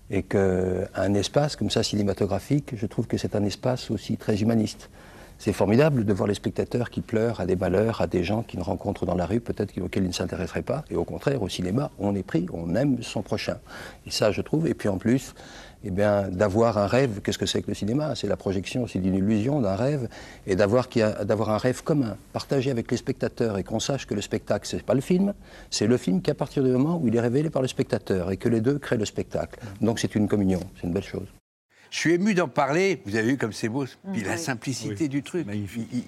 et 0.09 0.23
qu'un 0.23 1.13
espace 1.13 1.55
comme 1.55 1.69
ça 1.69 1.83
cinématographique, 1.83 2.73
je 2.75 2.85
trouve 2.85 3.07
que 3.07 3.17
c'est 3.17 3.35
un 3.35 3.43
espace 3.43 3.91
aussi 3.91 4.17
très 4.17 4.41
humaniste. 4.41 4.89
C'est 5.39 5.53
formidable 5.53 6.03
de 6.03 6.13
voir 6.13 6.27
les 6.27 6.33
spectateurs 6.33 6.89
qui 6.89 7.01
pleurent 7.01 7.39
à 7.39 7.45
des 7.45 7.55
malheurs, 7.55 8.01
à 8.01 8.07
des 8.07 8.23
gens 8.23 8.41
qu'ils 8.41 8.61
rencontrent 8.61 9.05
dans 9.05 9.13
la 9.13 9.27
rue, 9.27 9.39
peut-être 9.39 9.79
auxquels 9.79 10.03
ils 10.03 10.07
ne 10.07 10.13
s'intéresseraient 10.13 10.63
pas. 10.63 10.83
Et 10.89 10.95
au 10.95 11.03
contraire, 11.03 11.43
au 11.43 11.49
cinéma, 11.49 11.91
on 11.99 12.15
est 12.15 12.23
pris, 12.23 12.47
on 12.51 12.73
aime 12.73 13.03
son 13.03 13.21
prochain. 13.21 13.57
Et 14.07 14.11
ça, 14.11 14.31
je 14.31 14.41
trouve. 14.41 14.67
Et 14.67 14.73
puis 14.73 14.89
en 14.89 14.97
plus, 14.97 15.35
eh 15.83 15.91
bien, 15.91 16.27
d'avoir 16.29 16.77
un 16.77 16.87
rêve, 16.87 17.21
qu'est-ce 17.23 17.37
que 17.37 17.45
c'est 17.45 17.61
que 17.61 17.67
le 17.67 17.73
cinéma? 17.73 18.15
C'est 18.15 18.27
la 18.27 18.37
projection 18.37 18.83
aussi 18.83 18.99
d'une 18.99 19.15
illusion, 19.15 19.61
d'un 19.61 19.75
rêve, 19.75 20.09
et 20.45 20.55
d'avoir, 20.55 20.87
d'avoir 21.23 21.49
un 21.51 21.57
rêve 21.57 21.83
commun, 21.83 22.17
partagé 22.33 22.71
avec 22.71 22.89
les 22.91 22.97
spectateurs, 22.97 23.57
et 23.57 23.63
qu'on 23.63 23.79
sache 23.79 24.05
que 24.05 24.13
le 24.13 24.21
spectacle, 24.21 24.67
c'est 24.67 24.83
pas 24.83 24.95
le 24.95 25.01
film, 25.01 25.33
c'est 25.69 25.87
le 25.87 25.97
film 25.97 26.21
qu'à 26.21 26.33
partir 26.33 26.63
du 26.63 26.69
moment 26.69 26.99
où 27.01 27.07
il 27.07 27.15
est 27.15 27.21
révélé 27.21 27.49
par 27.49 27.61
le 27.61 27.67
spectateur, 27.67 28.31
et 28.31 28.37
que 28.37 28.49
les 28.49 28.61
deux 28.61 28.79
créent 28.79 28.97
le 28.97 29.05
spectacle. 29.05 29.59
Donc 29.81 29.99
c'est 29.99 30.15
une 30.15 30.27
communion, 30.27 30.59
c'est 30.75 30.87
une 30.87 30.93
belle 30.93 31.03
chose. 31.03 31.27
Je 31.89 31.97
suis 31.97 32.13
ému 32.13 32.33
d'en 32.33 32.47
parler. 32.47 33.01
Vous 33.05 33.15
avez 33.15 33.29
vu 33.29 33.37
comme 33.37 33.53
c'est 33.53 33.69
beau. 33.69 33.85
Puis 34.13 34.23
la 34.23 34.37
simplicité 34.37 35.07
du 35.07 35.23
truc. 35.23 35.47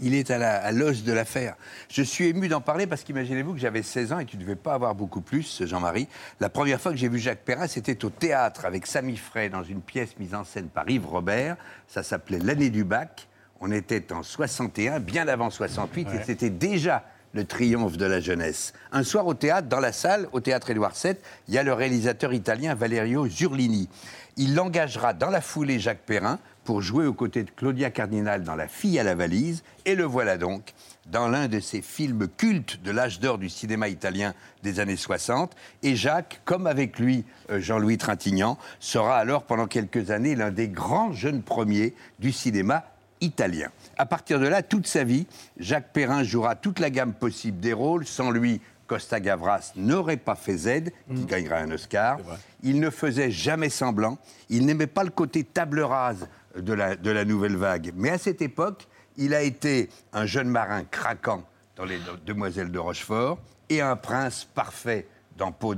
Il, 0.01 0.13
est 0.13 0.31
à 0.31 0.71
l'os 0.71 1.03
de 1.03 1.13
l'affaire. 1.13 1.55
Je 1.89 2.01
suis 2.01 2.25
ému 2.25 2.47
d'en 2.47 2.61
parler 2.61 2.87
parce 2.87 3.03
qu'imaginez-vous 3.03 3.53
que 3.53 3.59
j'avais 3.59 3.83
16 3.83 4.13
ans 4.13 4.19
et 4.19 4.25
tu 4.25 4.37
ne 4.37 4.41
devais 4.41 4.55
pas 4.55 4.73
avoir 4.73 4.95
beaucoup 4.95 5.21
plus, 5.21 5.63
Jean-Marie. 5.65 6.07
La 6.39 6.49
première 6.49 6.81
fois 6.81 6.91
que 6.91 6.97
j'ai 6.97 7.09
vu 7.09 7.19
Jacques 7.19 7.43
Perrin, 7.45 7.67
c'était 7.67 8.03
au 8.05 8.09
théâtre 8.09 8.65
avec 8.65 8.85
Samy 8.85 9.17
Frey 9.17 9.49
dans 9.49 9.63
une 9.63 9.81
pièce 9.81 10.17
mise 10.19 10.35
en 10.35 10.43
scène 10.43 10.67
par 10.67 10.89
Yves 10.89 11.07
Robert. 11.07 11.57
Ça 11.87 12.03
s'appelait 12.03 12.39
L'année 12.39 12.69
du 12.69 12.83
bac. 12.83 13.27
On 13.61 13.71
était 13.71 14.13
en 14.13 14.23
61, 14.23 14.99
bien 15.01 15.27
avant 15.27 15.49
68, 15.49 16.07
et 16.13 16.23
c'était 16.23 16.49
déjà 16.49 17.03
le 17.33 17.45
triomphe 17.45 17.97
de 17.97 18.05
la 18.05 18.19
jeunesse. 18.19 18.73
Un 18.91 19.03
soir 19.03 19.27
au 19.27 19.33
théâtre, 19.33 19.67
dans 19.67 19.79
la 19.79 19.91
salle, 19.91 20.27
au 20.31 20.39
théâtre 20.39 20.69
Édouard 20.69 20.93
VII, 21.01 21.15
il 21.47 21.53
y 21.53 21.57
a 21.57 21.63
le 21.63 21.73
réalisateur 21.73 22.33
italien 22.33 22.75
Valerio 22.75 23.27
Zurlini. 23.27 23.89
Il 24.37 24.59
engagera 24.59 25.13
dans 25.13 25.29
la 25.29 25.41
foulée 25.41 25.79
Jacques 25.79 26.05
Perrin 26.05 26.39
pour 26.63 26.81
jouer 26.81 27.05
aux 27.05 27.13
côtés 27.13 27.43
de 27.43 27.49
Claudia 27.49 27.89
Cardinal 27.89 28.43
dans 28.43 28.55
La 28.55 28.67
fille 28.67 28.99
à 28.99 29.03
la 29.03 29.15
valise, 29.15 29.63
et 29.85 29.95
le 29.95 30.03
voilà 30.03 30.37
donc 30.37 30.73
dans 31.07 31.27
l'un 31.27 31.47
de 31.47 31.59
ces 31.59 31.81
films 31.81 32.27
cultes 32.37 32.81
de 32.83 32.91
l'âge 32.91 33.19
d'or 33.19 33.37
du 33.37 33.49
cinéma 33.49 33.89
italien 33.89 34.33
des 34.61 34.79
années 34.79 34.95
60. 34.95 35.55
Et 35.81 35.95
Jacques, 35.95 36.41
comme 36.45 36.67
avec 36.67 36.99
lui 36.99 37.25
euh, 37.49 37.59
Jean-Louis 37.59 37.97
Trintignant, 37.97 38.57
sera 38.79 39.17
alors 39.17 39.43
pendant 39.43 39.65
quelques 39.65 40.11
années 40.11 40.35
l'un 40.35 40.51
des 40.51 40.67
grands 40.67 41.11
jeunes 41.11 41.41
premiers 41.41 41.95
du 42.19 42.31
cinéma 42.31 42.85
italien. 43.21 43.69
À 43.97 44.05
partir 44.05 44.39
de 44.39 44.47
là, 44.47 44.63
toute 44.63 44.87
sa 44.87 45.03
vie, 45.03 45.27
Jacques 45.57 45.91
Perrin 45.93 46.23
jouera 46.23 46.55
toute 46.55 46.79
la 46.79 46.89
gamme 46.89 47.13
possible 47.13 47.59
des 47.59 47.73
rôles. 47.73 48.05
Sans 48.05 48.31
lui, 48.31 48.61
Costa 48.87 49.19
Gavras 49.19 49.73
n'aurait 49.75 50.17
pas 50.17 50.35
fait 50.35 50.57
Z, 50.57 50.83
qui 50.85 51.21
mmh. 51.21 51.25
gagnera 51.25 51.57
un 51.57 51.71
Oscar. 51.71 52.17
Il 52.63 52.79
ne 52.79 52.89
faisait 52.89 53.31
jamais 53.31 53.69
semblant. 53.69 54.17
Il 54.49 54.65
n'aimait 54.65 54.87
pas 54.87 55.03
le 55.03 55.11
côté 55.11 55.43
table 55.43 55.81
rase 55.81 56.27
de 56.57 56.73
la, 56.73 56.95
de 56.95 57.11
la 57.11 57.25
nouvelle 57.25 57.55
vague. 57.55 57.91
Mais 57.95 58.09
à 58.09 58.17
cette 58.17 58.41
époque, 58.41 58.87
il 59.17 59.33
a 59.33 59.41
été 59.41 59.89
un 60.13 60.25
jeune 60.25 60.49
marin 60.49 60.83
craquant 60.83 61.43
dans 61.75 61.85
Les 61.85 61.99
Demoiselles 62.25 62.71
de 62.71 62.79
Rochefort 62.79 63.39
et 63.69 63.81
un 63.81 63.95
prince 63.95 64.45
parfait 64.45 65.07
dans 65.37 65.51
Peau 65.51 65.73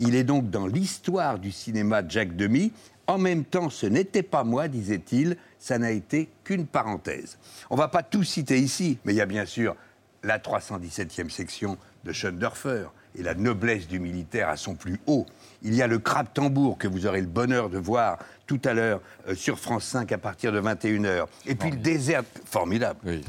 Il 0.00 0.14
est 0.14 0.24
donc 0.24 0.50
dans 0.50 0.66
l'histoire 0.66 1.38
du 1.38 1.50
cinéma 1.50 2.02
de 2.02 2.10
Jacques 2.10 2.36
Demy. 2.36 2.72
En 3.06 3.18
même 3.18 3.44
temps, 3.44 3.70
ce 3.70 3.86
n'était 3.86 4.22
pas 4.22 4.44
moi, 4.44 4.68
disait-il, 4.68 5.36
ça 5.62 5.78
n'a 5.78 5.92
été 5.92 6.28
qu'une 6.42 6.66
parenthèse. 6.66 7.38
On 7.70 7.76
ne 7.76 7.80
va 7.80 7.86
pas 7.86 8.02
tout 8.02 8.24
citer 8.24 8.58
ici, 8.58 8.98
mais 9.04 9.12
il 9.12 9.16
y 9.16 9.20
a 9.20 9.26
bien 9.26 9.46
sûr 9.46 9.76
la 10.24 10.40
317e 10.40 11.30
section 11.30 11.78
de 12.02 12.12
Schoendorfer 12.12 12.86
et 13.14 13.22
la 13.22 13.34
noblesse 13.34 13.86
du 13.86 14.00
militaire 14.00 14.48
à 14.48 14.56
son 14.56 14.74
plus 14.74 14.98
haut. 15.06 15.24
Il 15.62 15.72
y 15.74 15.80
a 15.80 15.86
le 15.86 16.00
crabe 16.00 16.26
tambour 16.34 16.78
que 16.78 16.88
vous 16.88 17.06
aurez 17.06 17.20
le 17.20 17.28
bonheur 17.28 17.70
de 17.70 17.78
voir 17.78 18.18
tout 18.48 18.60
à 18.64 18.74
l'heure 18.74 19.00
euh, 19.28 19.36
sur 19.36 19.60
France 19.60 19.84
5 19.84 20.10
à 20.10 20.18
partir 20.18 20.50
de 20.50 20.60
21h. 20.60 21.26
Et 21.46 21.54
puis 21.54 21.70
le 21.70 21.76
désert, 21.76 22.24
formidable. 22.44 23.20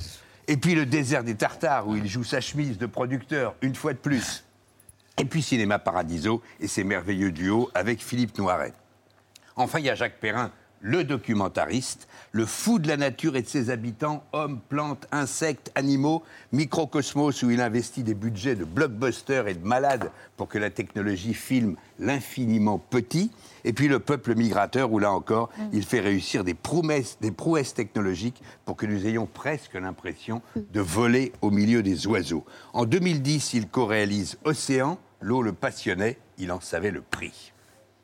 Et 0.48 0.58
puis 0.58 0.74
le 0.74 0.88
désert 0.88 1.24
des 1.24 1.36
Tartares 1.36 1.88
où 1.88 1.96
il 1.96 2.08
joue 2.08 2.24
sa 2.24 2.42
chemise 2.42 2.80
de 2.80 2.88
producteur 2.88 3.54
une 3.62 3.76
fois 3.76 3.94
de 3.94 4.00
plus. 4.00 4.44
Et 5.22 5.26
puis 5.26 5.44
Cinéma 5.44 5.78
Paradiso 5.78 6.42
et 6.60 6.68
ses 6.68 6.84
merveilleux 6.84 7.32
duos 7.32 7.70
avec 7.76 8.04
Philippe 8.04 8.36
Noiret. 8.40 8.74
Enfin, 9.56 9.78
il 9.78 9.86
y 9.86 9.90
a 9.92 9.96
Jacques 9.96 10.20
Perrin 10.20 10.52
le 10.84 11.06
documentariste, 11.06 12.10
le 12.34 12.46
fou 12.46 12.78
de 12.78 12.90
la 12.90 12.98
nature 12.98 13.38
et 13.38 13.42
de 13.42 13.48
ses 13.48 13.70
habitants, 13.70 14.24
hommes, 14.34 14.60
plantes, 14.68 15.08
insectes, 15.12 15.72
animaux, 15.76 16.24
microcosmos 16.52 17.42
où 17.42 17.50
il 17.50 17.62
investit 17.62 18.04
des 18.04 18.14
budgets 18.14 18.56
de 18.56 18.66
blockbusters 18.66 19.48
et 19.48 19.54
de 19.54 19.66
malades 19.66 20.12
pour 20.36 20.50
que 20.50 20.58
la 20.58 20.70
technologie 20.70 21.34
filme 21.34 21.78
l'infiniment 22.00 22.78
petit, 22.78 23.32
et 23.64 23.72
puis 23.72 23.88
le 23.88 24.00
peuple 24.00 24.36
migrateur 24.36 24.92
où 24.92 25.00
là 25.00 25.12
encore, 25.12 25.50
mm. 25.58 25.70
il 25.72 25.84
fait 25.84 26.02
réussir 26.02 26.44
des 26.44 26.54
prouesses, 26.54 27.18
des 27.22 27.32
prouesses 27.32 27.74
technologiques 27.74 28.44
pour 28.66 28.76
que 28.76 28.86
nous 28.86 29.08
ayons 29.08 29.26
presque 29.26 29.76
l'impression 29.76 30.42
de 30.56 30.82
voler 30.82 31.32
au 31.42 31.50
milieu 31.50 31.82
des 31.82 32.08
oiseaux. 32.08 32.44
En 32.74 32.86
2010, 32.86 33.54
il 33.54 33.70
co-réalise 33.70 34.38
Océan, 34.44 35.00
l'eau 35.22 35.42
le 35.42 35.54
passionnait, 35.54 36.18
il 36.38 36.52
en 36.52 36.60
savait 36.60 36.92
le 36.92 37.02
prix. 37.02 37.54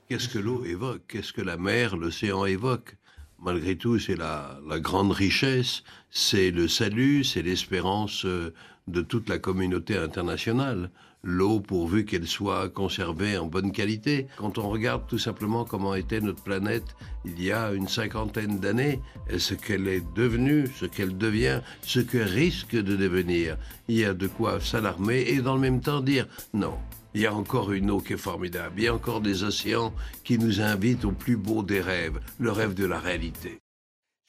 Qu'est-ce 0.09 0.27
que 0.27 0.39
l'eau 0.39 0.65
évoque? 0.65 1.03
Qu'est-ce 1.07 1.31
que 1.31 1.41
la 1.43 1.55
mer, 1.55 1.95
l'océan 1.95 2.43
évoque? 2.43 2.95
Malgré 3.37 3.75
tout, 3.75 3.99
c'est 3.99 4.15
la, 4.15 4.59
grande 4.79 5.11
richesse, 5.11 5.83
c'est 6.09 6.49
le 6.49 6.67
salut, 6.67 7.23
c'est 7.23 7.43
l'espérance 7.43 8.25
euh, 8.25 8.51
de 8.87 9.03
toute 9.03 9.29
la 9.29 9.37
communauté 9.37 9.95
internationale. 9.95 10.89
L'eau 11.21 11.59
pourvu 11.59 12.05
qu'elle 12.05 12.25
soit 12.25 12.69
conservée 12.69 13.37
en 13.37 13.45
bonne 13.45 13.71
qualité. 13.71 14.25
Quand 14.37 14.57
on 14.57 14.67
regarde 14.69 15.05
tout 15.07 15.19
simplement 15.19 15.63
comment 15.63 15.93
était 15.93 16.21
notre 16.21 16.41
planète 16.41 16.95
il 17.23 17.39
y 17.39 17.51
a 17.51 17.71
une 17.73 17.87
cinquantaine 17.87 18.57
d'années, 18.57 19.01
ce 19.37 19.53
qu'elle 19.53 19.87
est 19.87 20.03
devenue, 20.15 20.65
ce 20.79 20.87
qu'elle 20.87 21.19
devient, 21.19 21.61
ce 21.83 21.99
qu'elle 21.99 22.23
risque 22.23 22.75
de 22.75 22.95
devenir, 22.95 23.57
il 23.87 23.97
y 23.97 24.05
a 24.05 24.15
de 24.15 24.25
quoi 24.25 24.59
s'alarmer 24.59 25.21
et 25.27 25.41
dans 25.41 25.53
le 25.53 25.61
même 25.61 25.81
temps 25.81 26.01
dire 26.01 26.25
non, 26.55 26.79
Il 27.15 27.21
y 27.21 27.25
a 27.25 27.33
encore 27.33 27.71
une 27.71 27.89
eau 27.89 27.99
qui 27.99 28.13
est 28.13 28.17
formidable. 28.17 28.75
Il 28.77 28.83
y 28.83 28.87
a 28.87 28.93
encore 28.93 29.21
des 29.21 29.43
océans 29.43 29.93
qui 30.23 30.37
nous 30.37 30.61
invitent 30.61 31.05
au 31.05 31.11
plus 31.11 31.37
beau 31.37 31.63
des 31.63 31.81
rêves, 31.81 32.19
le 32.37 32.51
rêve 32.51 32.75
de 32.75 32.85
la 32.85 32.99
réalité. 32.99 33.59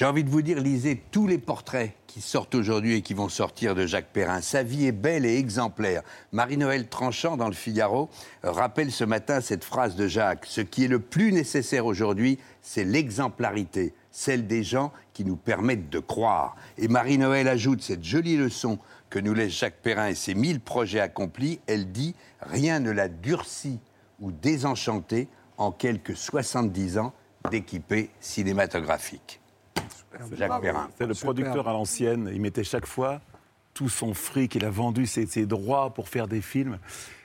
J'ai 0.01 0.07
envie 0.07 0.25
de 0.25 0.31
vous 0.31 0.41
dire, 0.41 0.59
lisez 0.61 1.03
tous 1.11 1.27
les 1.27 1.37
portraits 1.37 1.93
qui 2.07 2.23
sortent 2.23 2.55
aujourd'hui 2.55 2.95
et 2.95 3.03
qui 3.03 3.13
vont 3.13 3.29
sortir 3.29 3.75
de 3.75 3.85
Jacques 3.85 4.15
Perrin. 4.15 4.41
Sa 4.41 4.63
vie 4.63 4.87
est 4.87 4.93
belle 4.93 5.27
et 5.27 5.37
exemplaire. 5.37 6.03
Marie-Noël 6.33 6.89
Tranchant, 6.89 7.37
dans 7.37 7.49
le 7.49 7.55
Figaro, 7.55 8.09
rappelle 8.43 8.91
ce 8.93 9.05
matin 9.05 9.43
cette 9.43 9.63
phrase 9.63 9.97
de 9.97 10.09
Jacques. 10.09 10.47
Ce 10.49 10.63
qui 10.63 10.85
est 10.85 10.89
le 10.89 11.01
plus 11.01 11.33
nécessaire 11.33 11.85
aujourd'hui, 11.85 12.39
c'est 12.63 12.85
l'exemplarité, 12.85 13.93
celle 14.11 14.47
des 14.47 14.63
gens 14.63 14.91
qui 15.13 15.27
nous 15.27 15.37
permettent 15.37 15.91
de 15.91 15.99
croire. 15.99 16.57
Et 16.79 16.89
Marie-Noël 16.89 17.47
ajoute 17.47 17.83
cette 17.83 18.03
jolie 18.03 18.39
leçon 18.39 18.79
que 19.11 19.19
nous 19.19 19.35
laisse 19.35 19.53
Jacques 19.53 19.81
Perrin 19.83 20.09
et 20.09 20.15
ses 20.15 20.35
mille 20.35 20.61
projets 20.61 21.01
accomplis. 21.01 21.61
Elle 21.67 21.91
dit 21.93 22.15
Rien 22.41 22.81
ne 22.81 22.91
l'a 22.91 23.09
durci 23.09 23.79
ou 24.21 24.31
désenchanté 24.33 25.29
en 25.59 25.73
quelques 25.73 26.17
70 26.17 26.99
ans 26.99 27.13
d'équipé 27.51 28.11
cinématographique. 28.21 29.41
Jacques 30.37 30.61
Perrin. 30.61 30.89
C'est 30.99 31.07
le 31.07 31.15
producteur 31.25 31.69
à 31.69 31.73
l'ancienne. 31.73 32.31
Il 32.33 32.41
mettait 32.41 32.65
chaque 32.65 32.87
fois 32.87 33.21
tout 33.75 33.89
son 33.89 34.15
fric. 34.15 34.55
Il 34.55 34.65
a 34.65 34.71
vendu 34.71 35.07
ses, 35.07 35.27
ses 35.27 35.47
droits 35.47 35.93
pour 35.95 36.09
faire 36.09 36.29
des 36.29 36.41
films. 36.41 36.79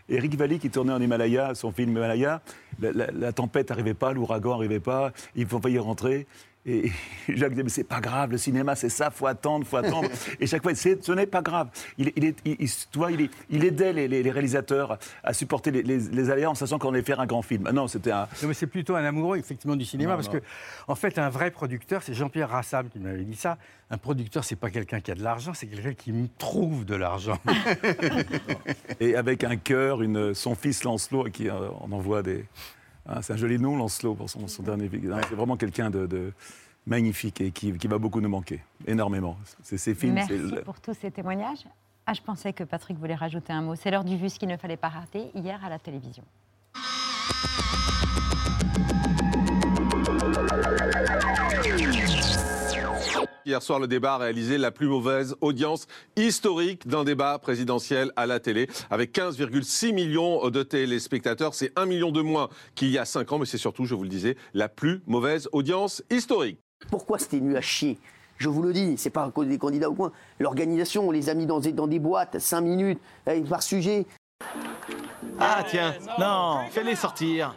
Eric 0.08 0.36
Valli, 0.38 0.60
qui 0.60 0.70
tournait 0.70 0.94
en 0.94 1.02
Himalaya, 1.02 1.56
son 1.56 1.72
film 1.72 1.90
Himalaya, 1.92 2.42
la, 2.80 2.92
la- 2.92 3.12
la 3.12 3.34
tempête 3.34 3.70
n'arrivait 3.70 3.96
pas, 3.96 4.14
l'ouragan 4.14 4.52
n'arrivait 4.52 4.80
pas, 4.80 5.12
il 5.36 5.48
faut 5.48 5.60
pas 5.60 5.70
y 5.70 5.80
rentrer. 5.80 6.28
Et 6.68 6.92
Jacques 7.30 7.52
disait, 7.52 7.64
mais 7.64 7.70
c'est 7.70 7.84
pas 7.84 8.00
grave, 8.02 8.32
le 8.32 8.38
cinéma, 8.40 8.76
c'est 8.76 8.90
ça, 8.90 9.12
faut 9.12 9.28
attendre, 9.28 9.66
faut 9.68 9.78
attendre. 9.78 10.10
Et 10.40 10.48
chaque 10.48 10.64
fois, 10.64 10.74
ce 10.74 11.12
n'est 11.12 11.28
pas 11.28 11.42
grave. 11.44 11.70
Il, 12.00 12.12
il, 12.16 12.26
est- 12.26 12.38
il- 12.44 12.56
il- 12.60 12.70
tu 12.70 12.98
vois, 12.98 13.12
il, 13.12 13.30
aidait 13.64 13.94
les, 13.94 14.08
les- 14.08 14.24
les 14.24 14.32
réalisateurs 14.32 14.98
à 15.24 15.34
supporter 15.34 15.70
les, 15.70 15.84
les, 15.84 16.30
aléas 16.32 16.50
en 16.50 16.56
sachant 16.56 16.80
qu'on 16.80 16.90
allait 16.92 17.04
faire 17.04 17.20
un 17.20 17.28
grand 17.28 17.44
film. 17.44 17.70
Non, 17.72 17.88
c'était 17.88 18.12
un. 18.12 18.28
Non, 18.42 18.48
mais 18.48 18.54
c'est 18.56 18.66
plutôt 18.68 18.96
un 18.96 19.06
amoureux, 19.06 19.38
effectivement, 19.38 19.76
du 19.76 19.86
cinéma, 19.86 20.12
Non, 20.12 20.18
parce 20.18 20.34
non. 20.34 20.40
que, 20.40 20.46
en 20.88 20.96
fait, 20.96 21.20
un 21.20 21.30
vrai 21.30 21.52
producteur, 21.52 22.02
c'est 22.02 22.16
Jean-Pierre 22.16 22.50
Rassam 22.50 22.90
qui 22.90 22.98
m'avait 23.00 23.24
dit 23.24 23.36
ça. 23.36 23.58
Un 23.92 24.00
producteur, 24.00 24.44
c'est 24.44 24.56
pas 24.56 24.72
quelqu'un 24.72 25.00
qui 25.02 25.12
a 25.12 25.16
de 25.16 25.22
l'argent, 25.24 25.54
c'est 25.54 25.68
quelqu'un 25.68 25.94
qui 25.94 26.12
trouve 26.40 26.84
de 26.86 26.96
l'argent. 26.96 27.38
Et 29.00 29.16
avec 29.16 29.44
un 29.44 29.58
cœur, 29.58 30.02
une, 30.02 30.34
son 30.34 30.56
fils 30.56 30.84
Lancelot, 30.84 31.26
qui 31.26 31.48
euh, 31.50 31.70
on 31.82 31.92
envoie 31.92 32.24
des. 32.24 32.46
Hein, 33.08 33.22
c'est 33.22 33.34
un 33.34 33.38
joli 33.38 33.58
nom, 33.60 33.76
Lancelot, 33.78 34.16
pour 34.16 34.30
son, 34.30 34.48
son 34.48 34.64
dernier 34.64 34.88
film. 34.90 35.20
C'est 35.30 35.36
vraiment 35.36 35.58
quelqu'un 35.58 35.90
de, 35.90 36.06
de 36.06 36.34
magnifique 36.86 37.42
et 37.42 37.52
qui, 37.52 37.74
qui 37.78 37.88
va 37.88 37.98
beaucoup 37.98 38.22
nous 38.22 38.30
manquer, 38.30 38.62
énormément. 38.88 39.38
C'est 39.64 39.78
ses 39.78 39.96
films. 39.96 40.14
Merci 40.14 40.34
c'est 40.34 40.56
le- 40.56 40.62
pour 40.64 40.80
tous 40.80 40.94
ces 40.94 41.12
témoignages. 41.12 41.66
Ah, 42.08 42.14
je 42.14 42.22
pensais 42.22 42.54
que 42.54 42.64
Patrick 42.64 42.98
voulait 43.00 43.16
rajouter 43.16 43.52
un 43.54 43.62
mot. 43.64 43.76
C'est 43.76 43.90
l'heure 43.90 44.04
du 44.04 44.16
vu, 44.16 44.30
ce 44.30 44.38
qu'il 44.38 44.48
ne 44.50 44.58
fallait 44.58 44.78
pas 44.78 44.90
rater 44.90 45.32
hier 45.34 45.60
à 45.66 45.70
la 45.70 45.80
télévision. 45.80 46.24
Hier 53.48 53.62
soir, 53.62 53.80
le 53.80 53.88
débat 53.88 54.16
a 54.16 54.18
réalisé 54.18 54.58
la 54.58 54.72
plus 54.72 54.88
mauvaise 54.88 55.36
audience 55.40 55.86
historique 56.16 56.88
d'un 56.88 57.04
débat 57.04 57.38
présidentiel 57.38 58.12
à 58.16 58.26
la 58.26 58.40
télé, 58.40 58.68
avec 58.90 59.16
15,6 59.16 59.94
millions 59.94 60.50
de 60.50 60.64
téléspectateurs. 60.64 61.54
C'est 61.54 61.72
un 61.76 61.86
million 61.86 62.12
de 62.12 62.22
moins 62.22 62.50
qu'il 62.74 62.90
y 62.90 62.98
a 62.98 63.06
cinq 63.06 63.32
ans, 63.32 63.38
mais 63.38 63.46
c'est 63.46 63.60
surtout, 63.60 63.86
je 63.86 63.94
vous 63.94 64.02
le 64.02 64.10
disais, 64.10 64.36
la 64.56 64.68
plus 64.68 65.04
mauvaise 65.06 65.48
audience 65.52 66.02
historique. 66.10 66.58
Pourquoi 66.90 67.20
c'était 67.20 67.40
nu 67.40 67.56
à 67.56 67.62
chier? 67.62 68.00
Je 68.38 68.50
vous 68.50 68.64
le 68.64 68.74
dis, 68.74 68.98
c'est 68.98 69.12
pas 69.12 69.24
à 69.24 69.30
cause 69.30 69.48
des 69.48 69.60
candidats 69.60 69.92
au 69.92 69.94
coin. 69.94 70.12
L'organisation, 70.40 71.08
on 71.08 71.12
les 71.12 71.30
a 71.30 71.36
mis 71.36 71.46
dans 71.46 71.60
des, 71.60 71.72
dans 71.72 71.88
des 71.88 72.00
boîtes, 72.00 72.40
5 72.40 72.62
minutes, 72.62 73.00
eh, 73.28 73.42
par 73.42 73.62
sujet. 73.62 74.08
Ah 75.40 75.64
tiens, 75.70 75.94
non, 76.18 76.62
fais-les 76.72 76.96
sortir. 76.96 77.56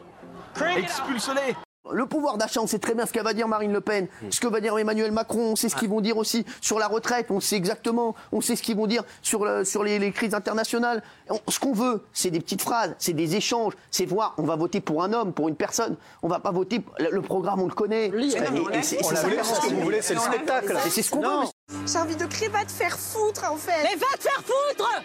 Expulse-les. 0.77 1.55
Le 1.91 2.05
pouvoir 2.05 2.37
d'achat, 2.37 2.61
on 2.61 2.67
sait 2.67 2.79
très 2.79 2.95
bien 2.95 3.07
ce 3.07 3.13
qu'elle 3.13 3.23
va 3.25 3.33
dire 3.33 3.49
Marine 3.49 3.73
Le 3.73 3.81
Pen, 3.81 4.09
ce 4.31 4.41
que 4.41 4.47
va 4.47 4.61
dire 4.61 4.77
Emmanuel 4.79 5.11
Macron, 5.11 5.53
on 5.53 5.57
sait 5.57 5.71
ce 5.71 5.77
qu'ils 5.77 5.89
vont 5.89 6.03
dire 6.03 6.19
aussi 6.19 6.45
sur 6.61 6.79
la 6.79 6.87
retraite, 6.87 7.31
on 7.31 7.41
sait 7.41 7.57
exactement, 7.57 8.15
on 8.31 8.43
sait 8.43 8.57
ce 8.57 8.63
qu'ils 8.63 8.77
vont 8.77 8.87
dire 8.87 9.05
sur, 9.23 9.43
le- 9.45 9.65
sur 9.65 9.83
les, 9.85 9.99
les 9.99 10.13
crises 10.13 10.35
internationales. 10.35 11.03
On- 11.31 11.41
ce 11.51 11.59
qu'on 11.59 11.73
veut, 11.73 12.05
c'est 12.13 12.31
des 12.31 12.41
petites 12.41 12.61
phrases, 12.61 12.95
c'est 12.99 13.15
des 13.15 13.37
échanges, 13.37 13.73
c'est 13.91 14.05
voir, 14.05 14.35
on 14.37 14.43
va 14.43 14.57
voter 14.57 14.83
pour 14.83 15.03
un 15.03 15.15
homme, 15.15 15.33
pour 15.33 15.49
une 15.49 15.57
personne, 15.57 15.97
on 16.23 16.29
va 16.29 16.41
pas 16.41 16.51
voter, 16.51 16.83
le, 16.99 17.09
le 17.11 17.23
programme, 17.23 17.61
on 17.63 17.67
le 17.67 17.73
connaît. 17.75 18.09
Et 18.09 18.83
c'est- 18.83 18.97
et 18.97 19.03
ce 19.03 19.13
que 19.15 19.75
vous 19.75 19.81
voulez, 19.81 20.03
c'est 20.03 20.15
le 20.15 20.21
spectacle. 20.21 20.77
Et 20.87 20.91
c'est 20.91 21.03
ce 21.03 21.11
qu'on 21.11 21.21
veut. 21.23 21.47
J'ai 21.87 21.99
envie 21.99 22.17
de 22.17 22.27
crier, 22.27 22.49
va 22.51 22.65
te 22.67 22.73
faire 22.73 22.99
foutre 22.99 23.51
en 23.51 23.57
fait. 23.57 23.83
Mais 23.85 23.97
va 23.97 24.17
te 24.19 24.23
faire 24.25 24.43
foutre 24.45 25.03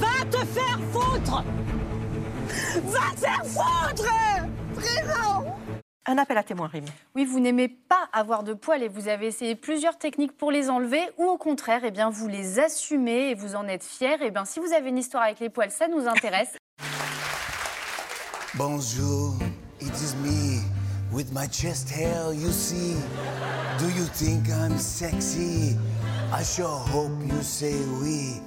Va 0.00 0.24
te 0.30 0.44
faire 0.46 0.80
foutre 0.92 1.44
Va 2.86 3.00
te 3.14 3.20
faire 3.20 3.42
foutre 3.44 4.04
Vraiment 4.76 5.58
Un 6.06 6.18
appel 6.18 6.36
à 6.36 6.42
témoins, 6.42 6.66
Rémi. 6.68 6.88
Oui, 7.14 7.24
vous 7.24 7.40
n'aimez 7.40 7.68
pas 7.68 8.08
avoir 8.12 8.42
de 8.42 8.52
poils 8.52 8.82
et 8.82 8.88
vous 8.88 9.08
avez 9.08 9.26
essayé 9.26 9.54
plusieurs 9.56 9.96
techniques 9.96 10.36
pour 10.36 10.50
les 10.50 10.68
enlever 10.68 11.00
ou 11.16 11.24
au 11.24 11.38
contraire, 11.38 11.80
eh 11.84 11.90
bien, 11.90 12.10
vous 12.10 12.28
les 12.28 12.60
assumez 12.60 13.30
et 13.30 13.34
vous 13.34 13.56
en 13.56 13.66
êtes 13.68 13.84
fiers. 13.84 14.18
Eh 14.20 14.30
bien, 14.30 14.44
si 14.44 14.60
vous 14.60 14.72
avez 14.72 14.90
une 14.90 14.98
histoire 14.98 15.22
avec 15.22 15.40
les 15.40 15.48
poils, 15.48 15.70
ça 15.70 15.88
nous 15.88 16.06
intéresse. 16.06 16.56
Bonjour, 18.54 19.34
it 19.80 19.92
is 20.00 20.14
me 20.22 20.60
with 21.10 21.32
my 21.32 21.46
chest 21.48 21.90
hair, 21.90 22.32
you 22.34 22.50
see. 22.50 22.96
Do 23.78 23.86
you 23.86 24.04
think 24.12 24.48
I'm 24.48 24.76
sexy? 24.78 25.76
I 26.32 26.42
sure 26.42 26.66
hope 26.66 27.12
you 27.26 27.40
say 27.42 27.74
oui. 28.02 28.42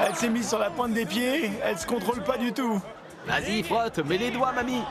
Elle 0.00 0.14
s'est 0.14 0.28
mise 0.28 0.48
sur 0.48 0.58
la 0.58 0.70
pointe 0.70 0.92
des 0.92 1.06
pieds, 1.06 1.50
elle 1.64 1.78
se 1.78 1.86
contrôle 1.86 2.22
pas 2.22 2.36
du 2.38 2.52
tout. 2.52 2.80
Vas-y, 3.26 3.62
frotte, 3.62 3.98
mets 4.00 4.18
les 4.18 4.30
doigts, 4.30 4.52
mamie. 4.52 4.82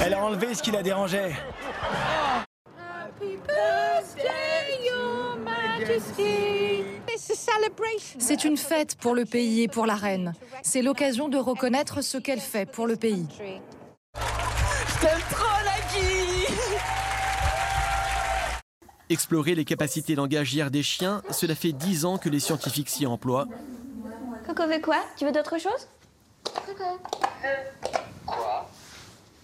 Elle 0.00 0.14
a 0.14 0.24
enlevé 0.24 0.54
ce 0.54 0.62
qui 0.62 0.70
la 0.70 0.82
dérangeait. 0.82 1.34
C'est 8.18 8.44
une 8.44 8.56
fête 8.56 8.96
pour 8.96 9.14
le 9.14 9.24
pays 9.24 9.62
et 9.62 9.68
pour 9.68 9.86
la 9.86 9.94
reine. 9.94 10.34
C'est 10.62 10.82
l'occasion 10.82 11.28
de 11.28 11.38
reconnaître 11.38 12.02
ce 12.02 12.18
qu'elle 12.18 12.40
fait 12.40 12.66
pour 12.70 12.86
le 12.86 12.96
pays. 12.96 13.26
Je 13.38 15.00
t'aime 15.00 15.20
trop, 15.30 15.64
Nagui 15.64 16.46
Explorer 19.10 19.54
les 19.54 19.64
capacités 19.64 20.14
langagières 20.14 20.70
des 20.70 20.82
chiens, 20.82 21.22
cela 21.30 21.54
fait 21.54 21.72
10 21.72 22.04
ans 22.06 22.18
que 22.18 22.28
les 22.28 22.40
scientifiques 22.40 22.88
s'y 22.88 23.06
emploient. 23.06 23.46
Coco 24.46 24.66
veut 24.66 24.80
quoi? 24.80 24.96
Tu 25.16 25.24
veux 25.24 25.32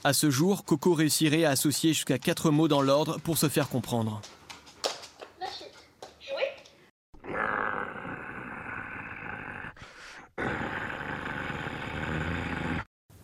À 0.03 0.13
ce 0.15 0.31
jour, 0.31 0.65
Coco 0.65 0.95
réussirait 0.95 1.45
à 1.45 1.51
associer 1.51 1.93
jusqu'à 1.93 2.19
4 2.19 2.51
mots 2.51 2.69
dans 2.69 2.81
l'ordre 2.81 3.19
pour 3.19 3.37
se 3.37 3.49
faire 3.49 3.69
comprendre. 3.69 4.23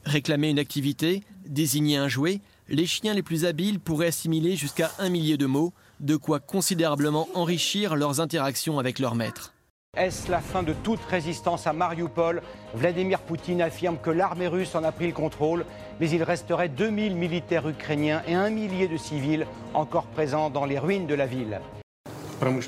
Réclamer 0.04 0.50
une 0.50 0.58
activité, 0.58 1.24
désigner 1.46 1.96
un 1.96 2.08
jouet, 2.08 2.40
les 2.68 2.86
chiens 2.86 3.14
les 3.14 3.22
plus 3.22 3.44
habiles 3.44 3.80
pourraient 3.80 4.08
assimiler 4.08 4.56
jusqu'à 4.56 4.92
un 4.98 5.08
millier 5.08 5.36
de 5.36 5.46
mots, 5.46 5.72
de 6.00 6.16
quoi 6.16 6.40
considérablement 6.40 7.28
enrichir 7.34 7.96
leurs 7.96 8.20
interactions 8.20 8.78
avec 8.78 8.98
leur 8.98 9.14
maître. 9.14 9.55
Est-ce 9.96 10.30
la 10.30 10.42
fin 10.42 10.62
de 10.62 10.74
toute 10.74 11.02
résistance 11.04 11.66
à 11.66 11.72
Mariupol? 11.72 12.42
Vladimir 12.74 13.18
Poutine 13.20 13.62
affirme 13.62 13.96
que 13.96 14.10
l'armée 14.10 14.46
russe 14.46 14.74
en 14.74 14.84
a 14.84 14.92
pris 14.92 15.06
le 15.06 15.14
contrôle, 15.14 15.64
mais 16.00 16.10
il 16.10 16.22
resterait 16.22 16.68
2000 16.68 17.16
militaires 17.16 17.66
ukrainiens 17.66 18.22
et 18.28 18.34
un 18.34 18.50
millier 18.50 18.88
de 18.88 18.98
civils 18.98 19.46
encore 19.72 20.04
présents 20.04 20.50
dans 20.50 20.66
les 20.66 20.78
ruines 20.78 21.06
de 21.06 21.14
la 21.14 21.24
ville. 21.24 21.60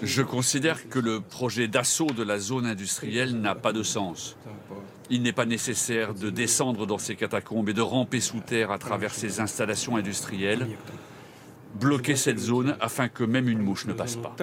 Je 0.02 0.22
considère 0.22 0.88
que 0.88 0.98
le 0.98 1.20
projet 1.20 1.68
d'assaut 1.68 2.06
de 2.06 2.22
la 2.22 2.38
zone 2.38 2.64
industrielle 2.64 3.38
n'a 3.38 3.54
pas 3.54 3.74
de 3.74 3.82
sens. 3.82 4.38
Il 5.10 5.20
n'est 5.22 5.34
pas 5.34 5.44
nécessaire 5.44 6.14
de 6.14 6.30
descendre 6.30 6.86
dans 6.86 6.96
ces 6.96 7.14
catacombes 7.14 7.68
et 7.68 7.74
de 7.74 7.82
ramper 7.82 8.20
sous 8.20 8.40
terre 8.40 8.70
à 8.70 8.78
travers 8.78 9.12
ces 9.12 9.40
installations 9.40 9.96
industrielles. 9.96 10.66
Bloquer 11.74 12.16
cette 12.16 12.38
zone 12.38 12.76
afin 12.80 13.08
que 13.08 13.24
même 13.24 13.50
une 13.50 13.60
mouche 13.60 13.84
ne 13.84 13.92
passe 13.92 14.16
pas. 14.16 14.34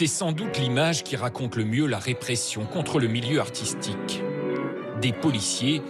C'est 0.00 0.06
sans 0.06 0.32
doute 0.32 0.56
l'image 0.56 1.04
qui 1.04 1.14
raconte 1.14 1.56
le 1.56 1.64
mieux 1.66 1.84
la 1.84 1.98
répression 1.98 2.64
contre 2.64 2.98
le 2.98 3.06
milieu 3.06 3.38
artistique. 3.38 4.22
Des 5.02 5.12
policiers 5.12 5.82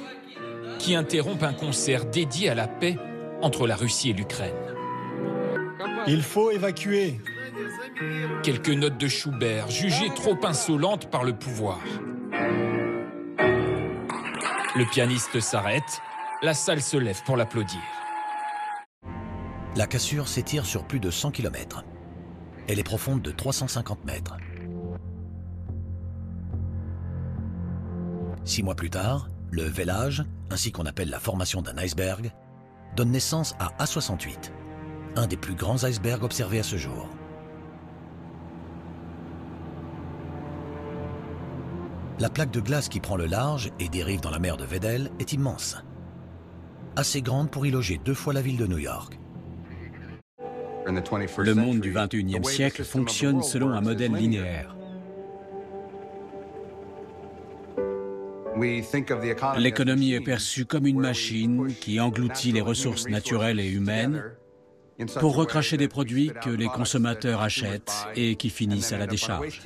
qui 0.80 0.96
interrompent 0.96 1.44
un 1.44 1.52
concert 1.52 2.06
dédié 2.06 2.48
à 2.48 2.56
la 2.56 2.66
paix 2.66 2.96
entre 3.40 3.68
la 3.68 3.76
Russie 3.76 4.10
et 4.10 4.12
l'Ukraine. 4.12 4.50
Il 6.08 6.24
faut 6.24 6.50
évacuer. 6.50 7.20
Quelques 8.42 8.70
notes 8.70 8.98
de 8.98 9.06
Schubert 9.06 9.70
jugées 9.70 10.10
trop 10.16 10.36
insolentes 10.42 11.08
par 11.08 11.22
le 11.22 11.34
pouvoir. 11.34 11.78
Le 13.38 14.90
pianiste 14.90 15.38
s'arrête, 15.38 16.00
la 16.42 16.54
salle 16.54 16.82
se 16.82 16.96
lève 16.96 17.22
pour 17.24 17.36
l'applaudir. 17.36 17.78
La 19.76 19.86
cassure 19.86 20.26
s'étire 20.26 20.66
sur 20.66 20.82
plus 20.82 20.98
de 20.98 21.12
100 21.12 21.30
km. 21.30 21.84
Elle 22.70 22.78
est 22.78 22.84
profonde 22.84 23.20
de 23.20 23.32
350 23.32 24.04
mètres. 24.04 24.36
Six 28.44 28.62
mois 28.62 28.76
plus 28.76 28.90
tard, 28.90 29.28
le 29.50 29.64
vélage, 29.64 30.24
ainsi 30.50 30.70
qu'on 30.70 30.86
appelle 30.86 31.10
la 31.10 31.18
formation 31.18 31.62
d'un 31.62 31.76
iceberg, 31.78 32.30
donne 32.94 33.10
naissance 33.10 33.56
à 33.58 33.72
A68, 33.84 34.52
un 35.16 35.26
des 35.26 35.36
plus 35.36 35.56
grands 35.56 35.82
icebergs 35.82 36.22
observés 36.22 36.60
à 36.60 36.62
ce 36.62 36.76
jour. 36.76 37.08
La 42.20 42.30
plaque 42.30 42.52
de 42.52 42.60
glace 42.60 42.88
qui 42.88 43.00
prend 43.00 43.16
le 43.16 43.26
large 43.26 43.72
et 43.80 43.88
dérive 43.88 44.20
dans 44.20 44.30
la 44.30 44.38
mer 44.38 44.56
de 44.56 44.64
Weddell 44.64 45.10
est 45.18 45.32
immense. 45.32 45.76
Assez 46.94 47.20
grande 47.20 47.50
pour 47.50 47.66
y 47.66 47.72
loger 47.72 48.00
deux 48.04 48.14
fois 48.14 48.32
la 48.32 48.42
ville 48.42 48.58
de 48.58 48.68
New 48.68 48.78
York. 48.78 49.19
Le 50.86 51.54
monde 51.54 51.80
du 51.80 51.92
21e 51.92 52.44
siècle 52.44 52.84
fonctionne 52.84 53.42
selon 53.42 53.70
un 53.70 53.80
modèle 53.80 54.12
linéaire. 54.12 54.76
L'économie 59.56 60.12
est 60.12 60.20
perçue 60.20 60.66
comme 60.66 60.86
une 60.86 61.00
machine 61.00 61.72
qui 61.80 62.00
engloutit 62.00 62.52
les 62.52 62.60
ressources 62.60 63.08
naturelles 63.08 63.60
et 63.60 63.70
humaines 63.70 64.22
pour 65.18 65.34
recracher 65.34 65.76
des 65.76 65.88
produits 65.88 66.32
que 66.42 66.50
les 66.50 66.66
consommateurs 66.66 67.40
achètent 67.40 68.06
et 68.16 68.36
qui 68.36 68.50
finissent 68.50 68.92
à 68.92 68.98
la 68.98 69.06
décharge. 69.06 69.62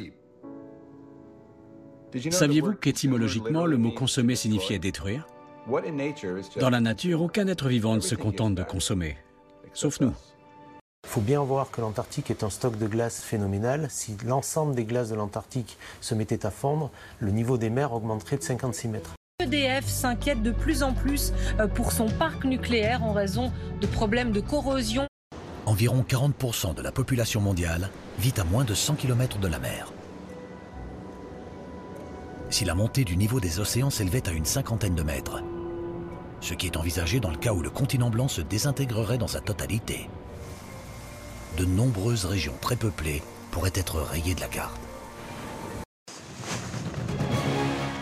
Saviez-vous 2.31 2.75
qu'étymologiquement, 2.75 3.67
le 3.67 3.77
mot 3.77 3.91
consommer 3.91 4.37
signifiait 4.37 4.79
détruire? 4.79 5.27
Dans 6.61 6.71
la 6.71 6.81
nature, 6.81 7.23
aucun 7.23 7.49
être 7.49 7.69
vivant 7.69 7.97
ne 7.97 8.01
se 8.01 8.15
contente 8.15 8.55
de 8.55 8.63
consommer, 8.63 9.17
sauf 9.73 10.01
nous. 10.01 10.13
Il 11.05 11.11
faut 11.15 11.21
bien 11.21 11.43
voir 11.43 11.71
que 11.71 11.81
l'Antarctique 11.81 12.31
est 12.31 12.43
un 12.43 12.51
stock 12.51 12.77
de 12.77 12.87
glace 12.87 13.21
phénoménal. 13.21 13.87
Si 13.91 14.17
l'ensemble 14.27 14.75
des 14.75 14.85
glaces 14.85 15.11
de 15.11 15.15
l'Antarctique 15.15 15.79
se 16.01 16.15
mettait 16.15 16.45
à 16.45 16.51
fondre, 16.51 16.91
le 17.21 17.31
niveau 17.31 17.57
des 17.57 17.71
mers 17.71 17.93
augmenterait 17.93 18.37
de 18.37 18.43
56 18.43 18.89
mètres. 18.89 19.15
EDF 19.41 19.87
s'inquiète 19.87 20.43
de 20.43 20.51
plus 20.51 20.83
en 20.83 20.93
plus 20.93 21.33
euh, 21.61 21.67
pour 21.67 21.93
son 21.93 22.09
parc 22.09 22.45
nucléaire 22.45 23.05
en 23.05 23.13
raison 23.13 23.53
de 23.81 23.87
problèmes 23.87 24.33
de 24.33 24.41
corrosion. 24.41 25.07
Environ 25.67 26.05
40% 26.09 26.75
de 26.75 26.83
la 26.83 26.93
population 26.93 27.41
mondiale 27.41 27.91
vit 28.19 28.35
à 28.39 28.45
moins 28.45 28.65
de 28.65 28.75
100 28.75 28.95
km 28.95 29.39
de 29.39 29.49
la 29.49 29.59
mer. 29.59 29.93
Si 32.51 32.65
la 32.65 32.75
montée 32.75 33.05
du 33.05 33.17
niveau 33.17 33.41
des 33.41 33.61
océans 33.61 33.91
s'élevait 33.91 34.29
à 34.29 34.33
une 34.33 34.45
cinquantaine 34.45 34.95
de 34.95 35.03
mètres, 35.03 35.43
ce 36.41 36.55
qui 36.55 36.67
est 36.67 36.77
envisagé 36.77 37.19
dans 37.21 37.31
le 37.31 37.37
cas 37.37 37.53
où 37.53 37.63
le 37.63 37.71
continent 37.71 38.11
blanc 38.11 38.29
se 38.29 38.41
désintégrerait 38.41 39.19
dans 39.19 39.27
sa 39.27 39.41
totalité, 39.41 40.09
de 41.57 41.65
nombreuses 41.65 42.25
régions 42.25 42.55
très 42.61 42.77
peuplées 42.77 43.23
pourraient 43.51 43.73
être 43.75 44.01
rayées 44.01 44.35
de 44.35 44.41
la 44.41 44.49
carte. 44.49 44.81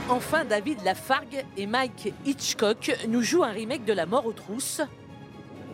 Enfin, 0.09 0.45
David 0.45 0.83
Lafargue 0.85 1.45
et 1.57 1.67
Mike 1.67 2.13
Hitchcock 2.27 2.95
nous 3.09 3.23
jouent 3.23 3.45
un 3.45 3.53
remake 3.53 3.85
de 3.85 3.93
La 3.93 4.05
mort 4.05 4.27
aux 4.27 4.33
trousses, 4.33 4.83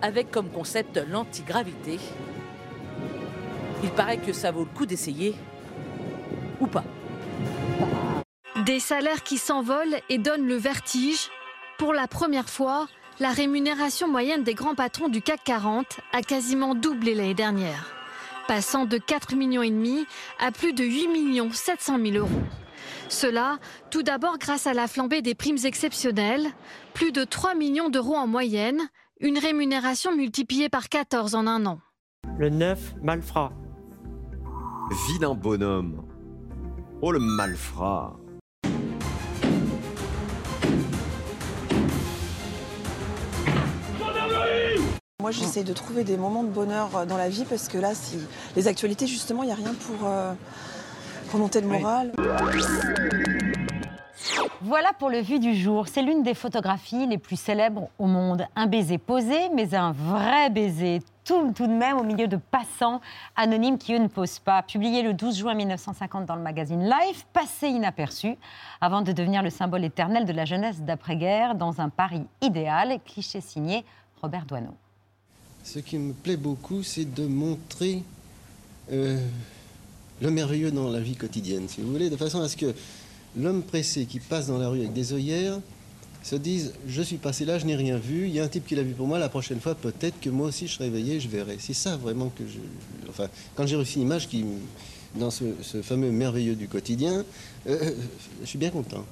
avec 0.00 0.30
comme 0.30 0.48
concept 0.48 1.00
l'antigravité. 1.08 1.98
Il 3.82 3.90
paraît 3.90 4.18
que 4.18 4.32
ça 4.32 4.50
vaut 4.50 4.64
le 4.64 4.76
coup 4.76 4.86
d'essayer, 4.86 5.34
ou 6.60 6.66
pas. 6.66 6.84
Des 8.64 8.80
salaires 8.80 9.22
qui 9.22 9.38
s'envolent 9.38 9.98
et 10.08 10.18
donnent 10.18 10.46
le 10.46 10.56
vertige. 10.56 11.30
Pour 11.78 11.92
la 11.92 12.08
première 12.08 12.48
fois, 12.48 12.88
la 13.20 13.30
rémunération 13.30 14.08
moyenne 14.08 14.44
des 14.44 14.54
grands 14.54 14.74
patrons 14.74 15.08
du 15.08 15.22
CAC 15.22 15.42
40 15.44 16.00
a 16.12 16.22
quasiment 16.22 16.74
doublé 16.74 17.14
l'année 17.14 17.34
dernière, 17.34 17.92
passant 18.46 18.84
de 18.84 18.96
4,5 18.96 19.36
millions 19.36 19.62
et 19.62 19.70
demi 19.70 20.06
à 20.38 20.52
plus 20.52 20.72
de 20.72 20.84
8 20.84 21.08
millions 21.08 21.50
700 21.50 21.98
000 21.98 22.16
euros. 22.16 22.42
Cela, 23.08 23.58
tout 23.90 24.02
d'abord 24.02 24.38
grâce 24.38 24.66
à 24.66 24.74
la 24.74 24.86
flambée 24.86 25.22
des 25.22 25.34
primes 25.34 25.58
exceptionnelles, 25.64 26.46
plus 26.94 27.10
de 27.10 27.24
3 27.24 27.54
millions 27.54 27.88
d'euros 27.88 28.16
en 28.16 28.26
moyenne, 28.26 28.88
une 29.20 29.38
rémunération 29.38 30.14
multipliée 30.14 30.68
par 30.68 30.88
14 30.88 31.34
en 31.34 31.46
un 31.46 31.66
an. 31.66 31.80
Le 32.38 32.50
9 32.50 32.94
malfrat. 33.02 33.52
Vilain 35.08 35.34
bonhomme. 35.34 36.06
Oh 37.02 37.10
le 37.10 37.18
malfrat. 37.18 38.16
Moi, 45.20 45.32
j'essaie 45.32 45.64
de 45.64 45.72
trouver 45.72 46.04
des 46.04 46.16
moments 46.16 46.44
de 46.44 46.48
bonheur 46.48 46.96
euh, 46.96 47.04
dans 47.04 47.16
la 47.16 47.28
vie 47.28 47.44
parce 47.44 47.66
que 47.66 47.76
là, 47.76 47.92
si 47.92 48.20
les 48.54 48.68
actualités, 48.68 49.08
justement, 49.08 49.42
il 49.42 49.46
n'y 49.46 49.52
a 49.52 49.56
rien 49.56 49.74
pour 49.74 50.06
euh, 50.06 50.32
remonter 51.32 51.60
le 51.60 51.66
moral. 51.66 52.12
Voilà 54.60 54.92
pour 54.96 55.10
le 55.10 55.18
vu 55.18 55.40
du 55.40 55.56
jour. 55.56 55.88
C'est 55.88 56.02
l'une 56.02 56.22
des 56.22 56.34
photographies 56.34 57.08
les 57.08 57.18
plus 57.18 57.34
célèbres 57.34 57.88
au 57.98 58.06
monde. 58.06 58.46
Un 58.54 58.68
baiser 58.68 58.96
posé, 58.96 59.48
mais 59.56 59.74
un 59.74 59.90
vrai 59.90 60.50
baiser. 60.50 61.02
Tout, 61.24 61.52
tout 61.52 61.66
de 61.66 61.72
même 61.72 61.98
au 61.98 62.04
milieu 62.04 62.28
de 62.28 62.36
passants 62.36 63.00
anonymes 63.34 63.76
qui, 63.76 63.94
eux, 63.94 63.98
ne 63.98 64.06
posent 64.06 64.38
pas. 64.38 64.62
Publié 64.62 65.02
le 65.02 65.14
12 65.14 65.36
juin 65.36 65.54
1950 65.54 66.26
dans 66.26 66.36
le 66.36 66.42
magazine 66.42 66.84
Life, 66.84 67.26
passé 67.32 67.66
inaperçu, 67.66 68.36
avant 68.80 69.02
de 69.02 69.10
devenir 69.10 69.42
le 69.42 69.50
symbole 69.50 69.84
éternel 69.84 70.26
de 70.26 70.32
la 70.32 70.44
jeunesse 70.44 70.80
d'après-guerre 70.82 71.56
dans 71.56 71.80
un 71.80 71.88
Paris 71.88 72.28
idéal. 72.40 73.00
Cliché 73.04 73.40
signé 73.40 73.84
Robert 74.22 74.46
Doisneau. 74.46 74.76
Ce 75.64 75.78
qui 75.78 75.98
me 75.98 76.12
plaît 76.12 76.36
beaucoup, 76.36 76.82
c'est 76.82 77.12
de 77.12 77.26
montrer 77.26 78.02
euh, 78.90 79.20
le 80.20 80.30
merveilleux 80.30 80.70
dans 80.70 80.90
la 80.90 81.00
vie 81.00 81.16
quotidienne, 81.16 81.68
si 81.68 81.80
vous 81.80 81.90
voulez, 81.90 82.10
de 82.10 82.16
façon 82.16 82.40
à 82.40 82.48
ce 82.48 82.56
que 82.56 82.74
l'homme 83.36 83.62
pressé 83.62 84.06
qui 84.06 84.20
passe 84.20 84.46
dans 84.46 84.58
la 84.58 84.68
rue 84.68 84.80
avec 84.80 84.92
des 84.92 85.12
œillères 85.12 85.60
se 86.22 86.36
dise 86.36 86.72
Je 86.86 87.02
suis 87.02 87.16
passé 87.16 87.44
là, 87.44 87.58
je 87.58 87.66
n'ai 87.66 87.76
rien 87.76 87.96
vu, 87.96 88.26
il 88.26 88.34
y 88.34 88.40
a 88.40 88.44
un 88.44 88.48
type 88.48 88.66
qui 88.66 88.74
l'a 88.74 88.82
vu 88.82 88.92
pour 88.92 89.06
moi, 89.06 89.18
la 89.18 89.28
prochaine 89.28 89.60
fois, 89.60 89.74
peut-être 89.74 90.20
que 90.20 90.30
moi 90.30 90.48
aussi 90.48 90.66
je 90.66 90.74
serai 90.74 90.84
réveillé, 90.86 91.20
je 91.20 91.28
verrai. 91.28 91.56
C'est 91.58 91.74
ça 91.74 91.96
vraiment 91.96 92.30
que 92.36 92.44
je. 92.46 92.58
Enfin, 93.08 93.28
quand 93.54 93.66
j'ai 93.66 93.76
reçu 93.76 93.96
une 93.96 94.02
image 94.02 94.28
qui, 94.28 94.44
dans 95.14 95.30
ce, 95.30 95.44
fameux 95.82 96.10
merveilleux 96.10 96.54
du 96.54 96.68
quotidien, 96.68 97.24
euh, 97.68 97.92
je 98.40 98.46
suis 98.46 98.58
bien 98.58 98.70
content. 98.70 99.04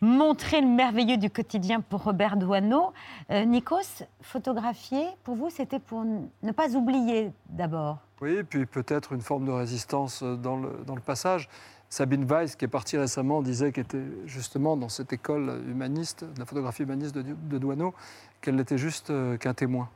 Montrer 0.00 0.60
le 0.60 0.66
merveilleux 0.66 1.16
du 1.16 1.30
quotidien 1.30 1.80
pour 1.80 2.04
Robert 2.04 2.36
Doisneau. 2.36 2.92
Euh, 3.30 3.44
Nikos, 3.44 4.04
photographier, 4.22 5.06
pour 5.24 5.34
vous, 5.36 5.50
c'était 5.50 5.78
pour 5.78 6.04
ne 6.04 6.52
pas 6.52 6.74
oublier 6.74 7.32
d'abord. 7.48 7.98
Oui, 8.20 8.36
et 8.36 8.44
puis 8.44 8.66
peut-être 8.66 9.12
une 9.12 9.20
forme 9.20 9.44
de 9.46 9.52
résistance 9.52 10.22
euh, 10.22 10.36
dans 10.36 10.56
le, 10.56 10.82
dans 10.86 10.94
le 10.94 11.00
passage. 11.00 11.48
Sabine 11.90 12.24
Weiss, 12.24 12.54
qui 12.54 12.66
est 12.66 12.68
partie 12.68 12.98
récemment, 12.98 13.40
disait 13.40 13.72
qu'elle 13.72 13.84
était 13.84 14.04
justement 14.26 14.76
dans 14.76 14.88
cette 14.88 15.12
école 15.12 15.62
humaniste, 15.66 16.24
de 16.24 16.38
la 16.38 16.44
photographie 16.44 16.82
humaniste 16.82 17.14
de, 17.14 17.22
de 17.22 17.58
Doisneau, 17.58 17.94
qu'elle 18.40 18.56
n'était 18.56 18.76
juste 18.76 19.10
euh, 19.10 19.36
qu'un 19.38 19.54
témoin. 19.54 19.88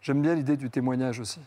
J'aime 0.00 0.22
bien 0.22 0.34
l'idée 0.34 0.56
du 0.56 0.70
témoignage 0.70 1.20
aussi. 1.20 1.40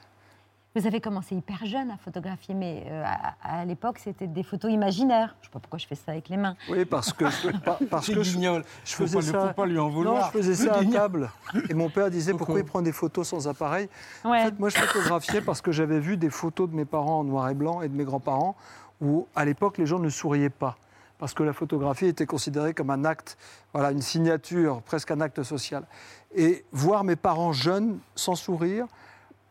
Vous 0.75 0.87
avez 0.87 0.99
commencé 1.01 1.35
hyper 1.35 1.63
jeune 1.67 1.91
à 1.91 1.97
photographier, 1.97 2.55
mais 2.55 2.83
euh, 2.87 3.03
à, 3.05 3.59
à 3.59 3.63
l'époque, 3.65 3.99
c'était 3.99 4.25
des 4.25 4.41
photos 4.41 4.71
imaginaires. 4.71 5.35
Je 5.41 5.41
ne 5.41 5.43
sais 5.45 5.51
pas 5.51 5.59
pourquoi 5.59 5.77
je 5.77 5.85
fais 5.85 5.93
ça 5.93 6.13
avec 6.13 6.29
les 6.29 6.37
mains. 6.37 6.55
Oui, 6.67 6.83
parce 6.85 7.13
que, 7.13 7.25
par- 7.63 7.77
parce 7.91 8.07
que 8.07 8.23
je, 8.23 8.39
je 8.83 8.95
Faut 8.95 9.03
faisais 9.03 9.17
pas- 9.31 9.39
ça. 9.41 9.47
faut 9.49 9.53
pas 9.53 9.65
lui 9.67 9.77
en 9.77 9.89
vouloir. 9.89 10.15
Non, 10.15 10.27
je 10.33 10.37
faisais 10.39 10.55
ça 10.55 10.77
à 10.79 10.83
table. 10.85 11.29
Et 11.69 11.75
mon 11.75 11.89
père 11.91 12.09
disait 12.09 12.33
pourquoi 12.37 12.57
il 12.57 12.65
prend 12.65 12.81
des 12.81 12.91
photos 12.91 13.27
sans 13.27 13.47
appareil? 13.47 13.87
En 14.23 14.31
Ouais. 14.31 14.45
fait, 14.45 14.59
moi, 14.59 14.69
je 14.69 14.77
photographiais 14.79 15.41
parce 15.41 15.61
que 15.61 15.71
j'avais 15.71 15.99
vu 15.99 16.17
des 16.17 16.31
photos 16.31 16.67
de 16.67 16.75
mes 16.75 16.85
parents 16.85 17.19
en 17.19 17.23
noir 17.23 17.47
et 17.49 17.53
blanc 17.53 17.83
et 17.83 17.87
de 17.87 17.95
mes 17.95 18.03
grands-parents 18.03 18.55
où, 18.99 19.27
à 19.35 19.45
l'époque, 19.45 19.77
les 19.77 19.85
gens 19.85 19.99
ne 19.99 20.09
souriaient 20.09 20.49
pas. 20.49 20.75
Parce 21.19 21.35
que 21.35 21.43
la 21.43 21.53
photographie 21.53 22.07
était 22.07 22.25
considérée 22.25 22.73
comme 22.73 22.89
un 22.89 23.05
acte, 23.05 23.37
voilà, 23.73 23.91
une 23.91 24.01
signature, 24.01 24.81
presque 24.81 25.11
un 25.11 25.21
acte 25.21 25.43
social. 25.43 25.83
Et 26.35 26.65
voir 26.71 27.03
mes 27.03 27.15
parents 27.15 27.53
jeunes, 27.53 27.99
sans 28.15 28.33
sourire, 28.33 28.87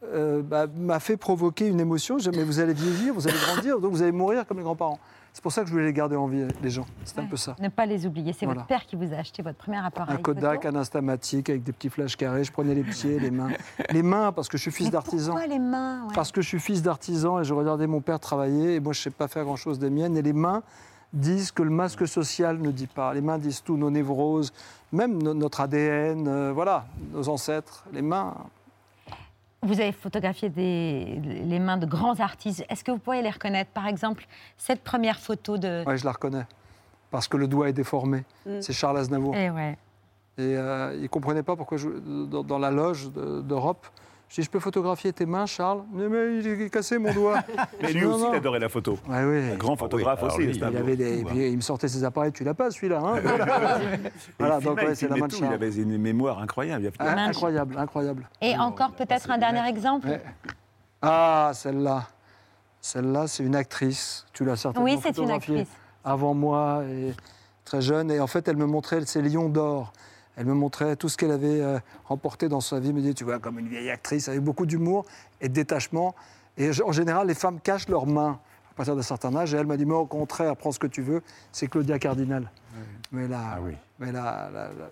euh, 0.05 0.43
bah, 0.43 0.67
m'a 0.77 1.01
fait 1.01 1.17
provoquer 1.17 1.67
une 1.69 1.81
émotion. 1.81 2.19
Je 2.19 2.31
dis, 2.31 2.37
mais 2.39 2.45
vous 2.45 2.61
allez 2.61 2.75
vieillir, 2.75 3.15
vous 3.15 3.27
allez 3.29 3.37
grandir, 3.39 3.81
donc 3.81 3.93
vous 3.93 4.03
allez 4.03 4.13
mourir 4.13 4.47
comme 4.47 4.59
les 4.59 4.63
grands-parents. 4.65 4.99
C'est 5.35 5.43
pour 5.43 5.51
ça 5.53 5.63
que 5.63 5.69
je 5.69 5.73
voulais 5.73 5.87
les 5.87 5.93
garder 5.95 6.15
en 6.15 6.27
vie, 6.27 6.47
les 6.63 6.69
gens. 6.69 6.85
C'est 7.07 7.19
un 7.19 7.25
peu 7.25 7.39
ça. 7.39 7.57
Ne 7.59 7.71
pas 7.71 7.87
les 7.87 8.07
oublier. 8.07 8.35
C'est 8.35 8.45
Voilà. 8.45 8.61
votre 8.61 8.69
père 8.69 8.85
qui 8.85 8.97
vous 8.97 9.15
a 9.15 9.17
acheté 9.17 9.43
votre 9.43 9.57
premier 9.57 9.79
appareil. 9.79 10.15
Un 10.15 10.21
Kodak, 10.21 10.65
photo. 10.65 10.77
un 10.77 10.81
Instamatic 10.81 11.49
avec 11.49 11.63
des 11.63 11.73
petits 11.73 11.89
flashs 11.89 12.17
carrés. 12.17 12.45
Je 12.45 12.53
prenais 12.53 12.75
les 12.75 12.83
pieds, 12.83 13.19
les 13.19 13.31
mains. 13.31 13.49
Les 13.91 14.03
mains, 14.03 14.33
parce 14.33 14.49
que 14.51 14.59
je 14.59 14.63
suis 14.63 14.71
fils 14.71 14.87
Mais 14.89 14.93
d'artisan. 14.93 15.33
Pourquoi 15.33 15.47
les 15.49 15.59
mains 15.59 16.03
ouais? 16.07 16.15
Parce 16.15 16.33
que 16.33 16.43
je 16.43 16.49
suis 16.49 16.61
fils 16.61 16.83
d'artisan 16.83 17.41
et 17.41 17.45
je 17.45 17.55
regardais 17.55 17.87
mon 17.87 18.01
père 18.03 18.21
travailler 18.21 18.75
et 18.75 18.81
moi 18.81 18.93
je 18.93 18.99
ne 19.01 19.03
sais 19.05 19.11
pas 19.11 19.27
faire 19.27 19.45
grand-chose 19.45 19.79
des 19.79 19.89
miennes. 19.89 20.19
Et 20.19 20.23
les 20.23 20.35
mains 20.35 20.63
disent 21.15 21.51
que 21.51 21.63
le 21.63 21.71
masque 21.71 22.07
social 22.07 22.59
ne 22.59 22.71
dit 22.71 22.87
pas. 22.87 23.15
Les 23.15 23.21
mains 23.23 23.39
disent 23.39 23.63
tout, 23.63 23.79
nos 23.79 23.91
névroses, 23.91 24.53
même 24.93 25.23
no- 25.23 25.33
notre 25.35 25.63
ADN, 25.63 26.27
euh, 26.29 26.53
voilà, 26.55 26.85
nos 27.15 27.29
ancêtres. 27.31 27.85
Les 27.93 28.03
mains, 28.03 28.35
Vous 29.65 29.81
avez 29.81 29.93
photographié 29.93 30.49
des, 30.49 31.21
les 31.45 31.59
mains 31.61 31.77
de 31.77 31.87
grands 31.87 32.19
artistes. 32.19 32.65
Est-ce 32.69 32.83
que 32.83 32.91
vous 32.91 32.99
pourriez 32.99 33.23
les 33.23 33.31
reconnaître? 33.31 33.71
Par 33.71 33.87
exemple, 33.87 34.27
cette 34.57 34.83
première 34.83 35.21
photo 35.21 35.57
de. 35.57 35.85
ouais, 35.87 35.97
je 35.97 36.05
la 36.05 36.11
reconnais. 36.11 36.47
Parce 37.13 37.29
que 37.29 37.37
le 37.37 37.47
doigt 37.47 37.69
est 37.69 37.73
déformé. 37.73 38.25
Mm. 38.45 38.61
C'est 38.61 38.73
Charles 38.73 38.99
Aznavour. 38.99 39.37
Eh 39.37 39.51
ouais. 39.51 39.79
Et 40.39 40.57
euh, 40.57 40.95
il 40.97 41.03
ne 41.03 41.07
comprenait 41.07 41.45
pas 41.45 41.55
pourquoi, 41.55 41.79
je- 41.79 41.91
dans, 41.91 42.43
dans 42.43 42.59
la 42.59 42.73
loge 42.73 43.13
de- 43.13 43.41
d'Europe, 43.43 43.87
Je 44.33 44.41
dis, 44.41 44.47
je 44.47 44.51
peux 44.51 44.61
photographier 44.61 45.13
tes 45.13 45.27
mains, 45.27 45.45
Charles 45.45 45.83
Mais, 45.93 46.09
mais 46.09 46.39
il 46.39 46.47
est 46.63 46.71
cassé 46.71 46.97
mon 46.97 47.13
doigt. 47.13 47.41
Mais 47.83 47.93
lui 47.93 48.01
Non, 48.01 48.15
aussi, 48.15 48.23
non. 48.25 48.33
il 48.33 48.37
adorait 48.39 48.61
la 48.61 48.71
photo. 48.71 48.99
Ouais, 49.07 49.23
oui. 49.25 49.51
Un 49.53 49.57
grand 49.57 49.77
photographe 49.77 50.23
alors 50.23 50.35
aussi. 50.35 50.47
lui, 50.47 50.57
Il, 50.57 50.65
avait 50.65 50.97
des, 50.97 51.19
et 51.19 51.25
puis, 51.25 51.51
il 51.51 51.57
me 51.57 51.61
sortait 51.61 51.87
ses 51.87 52.03
appareils, 52.03 52.33
tu 52.33 52.43
l'as 52.43 52.55
pas 52.55 52.71
celui-là. 52.71 52.99
Hein 52.99 53.21
voilà, 54.39 54.59
il 54.59 54.65
donc 54.65 54.79
ouais, 54.79 54.95
c'est 54.95 55.07
la 55.09 55.17
main 55.17 55.27
de 55.27 55.33
tout, 55.33 55.37
Il 55.37 55.41
Charles. 55.43 55.53
avait 55.53 55.75
une 55.75 55.99
mémoire 55.99 56.39
incroyable. 56.39 56.91
Ah, 56.99 57.13
incroyable, 57.25 57.77
incroyable. 57.77 58.27
Et 58.41 58.57
encore 58.57 58.93
peut-être 58.93 59.31
un 59.31 59.37
dernier 59.37 59.69
exemple? 59.69 60.09
Ouais. 60.09 60.23
Ah, 61.03 61.51
celle-là. 61.53 62.05
Celle-là, 62.81 63.27
c'est 63.27 63.45
une 63.45 63.55
actrice. 63.55 64.25
Tu 64.33 64.47
l'as 64.47 64.57
certainement 64.57 64.87
Oui, 64.87 64.99
c'est 65.03 65.09
une 65.11 65.15
photographiée 65.15 65.59
actrice. 65.61 65.77
Avant 66.05 66.33
moi, 66.33 66.85
et 66.89 67.13
très 67.67 67.83
jeune. 67.83 68.11
Et 68.11 68.19
en 68.19 68.27
fait, 68.27 68.49
elle 68.49 68.57
me 68.57 68.67
montrait 68.67 69.05
ses 69.05 69.21
lions 69.21 69.51
d'or. 69.51 69.93
Elle 70.37 70.47
me 70.47 70.55
montrait 70.55 70.97
tout 70.97 71.09
ce 71.09 71.17
qu'elle 71.17 71.31
avait 71.31 71.61
euh, 71.61 71.79
remporté 72.07 72.49
dans 72.49 72.61
sa 72.61 72.81
vie. 72.81 72.89
Elle 72.89 72.95
me 72.95 73.01
disait, 73.01 73.15
tu 73.15 73.25
vois, 73.25 73.39
comme 73.39 73.59
une 73.59 73.69
vieille 73.69 73.91
actrice, 73.91 74.29
avec 74.29 74.41
beaucoup 74.41 74.65
d'humour 74.67 75.05
et 75.41 75.49
de 75.49 75.55
détachement. 75.55 76.15
Et 76.57 76.71
en 76.83 76.93
général, 76.93 77.27
les 77.27 77.35
femmes 77.35 77.61
cachent 77.61 77.89
leurs 77.89 78.07
mains 78.07 78.39
à 78.71 78.75
partir 78.75 78.97
d'un 78.97 79.03
certain 79.03 79.35
âge. 79.37 79.53
Et 79.53 79.57
elle 79.59 79.67
m'a 79.67 79.77
dit, 79.77 79.85
mais 79.85 79.95
au 79.95 80.07
contraire, 80.07 80.57
prends 80.57 80.73
ce 80.73 80.79
que 80.79 80.87
tu 80.87 81.03
veux. 81.03 81.23
C'est 81.53 81.67
Claudia 81.67 81.99
Cardinal. 81.99 82.51
Mais 83.13 83.29
la, 83.29 83.59
mais 83.99 84.11
la- 84.13 84.51
la- 84.53 84.69
la- 84.69 84.91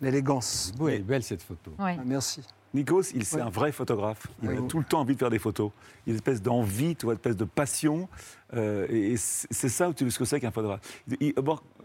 l'élégance. 0.00 0.72
Oui, 0.80 0.92
elle 0.94 1.00
est 1.00 1.04
belle 1.04 1.22
cette 1.22 1.42
photo. 1.42 1.72
Oui. 1.78 1.90
Ah, 1.98 2.02
Merci. 2.04 2.42
Nikos, 2.72 3.02
il 3.14 3.24
c'est 3.24 3.40
un 3.40 3.50
vrai 3.50 3.72
photographe. 3.72 4.28
Il 4.42 4.48
a 4.50 4.62
tout 4.62 4.78
le 4.78 4.84
temps 4.84 5.00
envie 5.00 5.14
de 5.14 5.18
faire 5.18 5.28
des 5.30 5.40
photos. 5.40 5.72
Il 6.06 6.10
a 6.10 6.12
une 6.12 6.16
espèce 6.16 6.40
d'envie, 6.40 6.94
tu 6.94 7.04
vois, 7.04 7.14
une 7.14 7.18
espèce 7.18 7.36
de 7.36 7.44
passion. 7.44 8.08
Euh, 8.54 8.86
et 8.88 9.16
c'est 9.16 9.68
ça 9.68 9.88
où 9.88 9.92
tu 9.92 10.04
veux 10.04 10.10
ce 10.10 10.18
que 10.20 10.24
c'est 10.24 10.38
qu'un 10.40 10.52
photographe. 10.52 10.80
Il- 11.20 11.34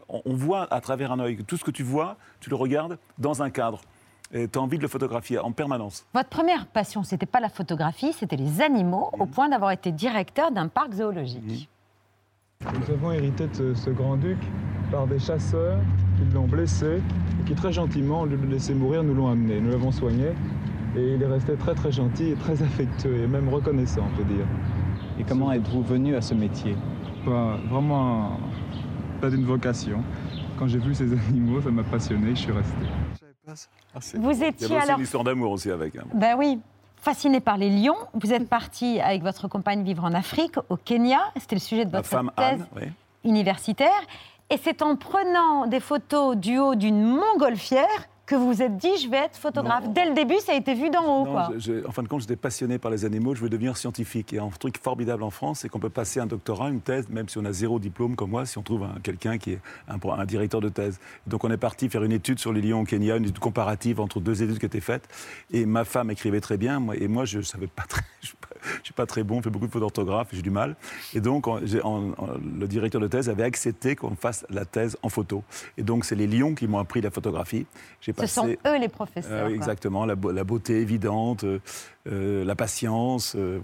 on 0.10 0.22
on 0.26 0.34
voit 0.34 0.72
à 0.74 0.82
travers 0.82 1.12
un 1.12 1.20
œil 1.20 1.38
que 1.38 1.42
tout 1.42 1.58
ce 1.58 1.64
que 1.64 1.72
tu 1.72 1.84
vois, 1.84 2.18
tu 2.40 2.50
le 2.50 2.56
regardes 2.56 2.98
dans 3.18 3.42
un 3.42 3.50
cadre. 3.50 3.82
Et 4.34 4.48
tu 4.48 4.58
as 4.58 4.62
envie 4.62 4.78
de 4.78 4.82
le 4.82 4.88
photographier 4.88 5.38
en 5.40 5.52
permanence. 5.52 6.06
Votre 6.14 6.30
première 6.30 6.66
passion, 6.66 7.04
c'était 7.04 7.28
pas 7.28 7.40
la 7.40 7.50
photographie, 7.50 8.12
c'était 8.14 8.36
les 8.36 8.62
animaux, 8.62 9.10
au 9.20 9.28
point 9.28 9.50
d'avoir 9.50 9.72
été 9.72 9.92
directeur 9.92 10.52
d'un 10.52 10.68
parc 10.68 10.94
zoologique. 10.94 11.70
Nous 12.62 12.94
avons 12.94 13.12
hérité 13.12 13.48
de 13.48 13.54
ce, 13.54 13.76
ce 13.76 13.90
grand-duc 13.92 14.38
par 14.92 15.06
des 15.06 15.20
chasseurs 15.20 15.78
qui 16.18 16.34
l'ont 16.34 16.48
blessé 16.48 17.02
et 17.42 17.48
qui 17.48 17.54
très 17.54 17.72
gentiment, 17.72 18.22
au 18.22 18.26
lieu 18.26 18.38
de 18.38 18.44
le 18.44 18.54
laisser 18.54 18.74
mourir, 18.74 19.04
nous 19.04 19.14
l'ont 19.14 19.30
amené. 19.30 19.60
Nous 19.60 19.70
l'avons 19.72 19.92
soigné 19.92 20.32
et 20.96 21.14
il 21.16 21.22
est 21.22 21.28
resté 21.28 21.56
très 21.56 21.76
très 21.76 21.92
gentil 21.92 22.30
et 22.32 22.36
très 22.36 22.62
affectueux 22.64 23.24
et 23.24 23.28
même 23.28 23.50
reconnaissant, 23.50 24.08
on 24.12 24.18
peut 24.18 24.24
dire. 24.24 24.46
Et 25.20 25.24
comment 25.24 25.52
êtes-vous 25.52 25.84
venu 25.84 26.16
à 26.16 26.22
ce 26.22 26.34
métier? 26.34 26.76
Bah, 27.26 27.58
Vraiment, 27.70 28.38
pas 29.26 29.32
d'une 29.32 29.46
vocation. 29.46 30.04
Quand 30.60 30.68
j'ai 30.68 30.78
vu 30.78 30.94
ces 30.94 31.12
animaux, 31.12 31.60
ça 31.60 31.72
m'a 31.72 31.82
passionné, 31.84 32.36
je 32.36 32.42
suis 32.42 32.52
resté. 32.52 34.18
Vous 34.18 34.32
Il 34.32 34.40
y 34.40 34.44
étiez 34.46 34.68
aussi 34.68 34.76
alors 34.76 34.98
une 35.00 35.04
histoire 35.04 35.24
d'amour 35.24 35.52
aussi 35.52 35.72
avec. 35.72 35.96
hein. 35.96 36.04
Ben 36.14 36.36
oui, 36.38 36.60
fasciné 36.98 37.40
par 37.40 37.58
les 37.58 37.72
lions. 37.72 37.98
Vous 38.14 38.34
êtes 38.34 38.48
parti 38.48 39.00
avec 39.00 39.24
votre 39.24 39.48
compagne 39.48 39.84
vivre 39.84 40.04
en 40.04 40.14
Afrique, 40.14 40.56
au 40.70 40.78
Kenya. 40.78 41.20
C'était 41.40 41.56
le 41.56 41.62
sujet 41.62 41.86
de 41.86 41.92
votre 41.92 42.08
femme 42.08 42.30
thèse 42.38 42.62
Anne, 42.62 42.68
oui. 42.76 42.84
universitaire. 43.24 43.90
Et 44.52 44.58
c'est 44.62 44.84
en 44.84 44.96
prenant 44.96 45.66
des 45.66 45.80
photos 45.80 46.38
du 46.38 46.60
haut 46.60 46.76
d'une 46.76 47.02
montgolfière 47.04 47.88
que 48.26 48.36
vous 48.36 48.52
vous 48.52 48.62
êtes 48.62 48.78
dit, 48.78 48.90
je 49.04 49.10
vais 49.10 49.18
être 49.18 49.38
photographe. 49.38 49.86
Non. 49.86 49.92
Dès 49.92 50.06
le 50.10 50.14
début, 50.16 50.38
ça 50.40 50.54
a 50.54 50.56
été 50.56 50.74
vu 50.74 50.90
d'en 50.90 51.04
haut. 51.04 51.26
Non, 51.26 51.32
quoi. 51.32 51.50
je- 51.54 51.60
je- 51.60 51.88
en 51.88 51.92
fin 51.92 52.02
de 52.04 52.08
compte, 52.08 52.22
j'étais 52.22 52.36
passionné 52.36 52.78
par 52.80 52.90
les 52.92 53.06
animaux, 53.06 53.36
je 53.36 53.40
voulais 53.40 53.50
devenir 53.52 53.78
scientifique. 53.78 54.34
Et 54.34 54.40
un 54.40 54.50
truc 54.50 54.80
formidable 54.82 55.24
en 55.24 55.30
France, 55.30 55.60
c'est 55.60 55.70
qu'on 55.70 55.80
peut 55.80 55.90
passer 55.90 56.20
un 56.20 56.26
doctorat, 56.26 56.70
une 56.70 56.82
thèse, 56.82 57.08
même 57.10 57.30
si 57.30 57.38
on 57.38 57.46
a 57.46 57.52
zéro 57.52 57.80
diplôme 57.80 58.16
comme 58.16 58.32
moi, 58.32 58.46
si 58.46 58.58
on 58.58 58.64
trouve 58.64 58.84
un- 58.84 58.96
quelqu'un 59.04 59.38
qui 59.38 59.52
est 59.54 59.60
un, 59.88 59.98
un 60.10 60.26
directeur 60.26 60.60
de 60.62 60.70
thèse. 60.70 61.00
Donc 61.28 61.44
on 61.44 61.52
est 61.52 61.58
parti 61.58 61.90
faire 61.90 62.04
une 62.04 62.12
étude 62.12 62.40
sur 62.40 62.52
les 62.52 62.62
lions 62.62 62.82
au 62.82 62.84
Kenya, 62.86 63.18
une 63.18 63.24
étude 63.26 63.40
comparative 63.40 64.00
entre 64.00 64.20
deux 64.20 64.42
études 64.42 64.58
qui 64.60 64.66
étaient 64.66 64.80
faites. 64.80 65.08
Et 65.52 65.66
ma 65.66 65.84
femme 65.86 66.10
écrivait 66.10 66.42
très 66.42 66.58
bien, 66.58 66.80
moi, 66.80 66.96
et 66.96 67.08
moi 67.08 67.26
je 67.26 67.42
savais 67.42 67.68
pas 67.68 67.84
très, 67.84 68.02
je 68.22 68.28
suis 68.28 68.38
pas, 68.38 68.48
je 68.80 68.86
suis 68.86 68.94
pas 68.94 69.06
très 69.06 69.24
bon, 69.24 69.38
je 69.38 69.44
fais 69.44 69.50
beaucoup 69.52 69.68
de 69.68 69.72
fautes 69.72 69.82
d'orthographe, 69.82 70.30
j'ai 70.32 70.42
du 70.42 70.50
mal. 70.50 70.76
Et 71.14 71.22
donc 71.22 71.46
on- 71.48 71.60
le 71.60 72.68
directeur 72.68 73.02
de 73.02 73.08
thèse 73.08 73.30
avait 73.30 73.44
accepté 73.44 73.96
qu'on 73.96 74.16
fasse 74.16 74.46
la 74.50 74.66
thèse 74.66 74.98
en 75.04 75.10
photo. 75.10 75.44
Et 75.78 75.84
donc 75.84 76.06
c'est 76.06 76.16
les 76.16 76.28
lions 76.28 76.56
qui 76.56 76.68
m'ont 76.68 76.80
appris 76.80 77.02
la 77.02 77.12
photographie. 77.12 77.66
J'ai 78.02 78.14
Ce 78.20 78.28
sont 78.28 78.48
eux 78.68 78.78
les 78.80 78.88
professeurs. 78.90 79.48
euh, 79.48 79.54
exactement, 79.54 80.06
la, 80.06 80.16
beau- 80.16 80.32
la 80.32 80.44
beauté 80.44 80.80
évidente, 80.82 81.44
euh, 82.08 82.46
la 82.46 82.56
patience, 82.56 83.36
euh, 83.36 83.60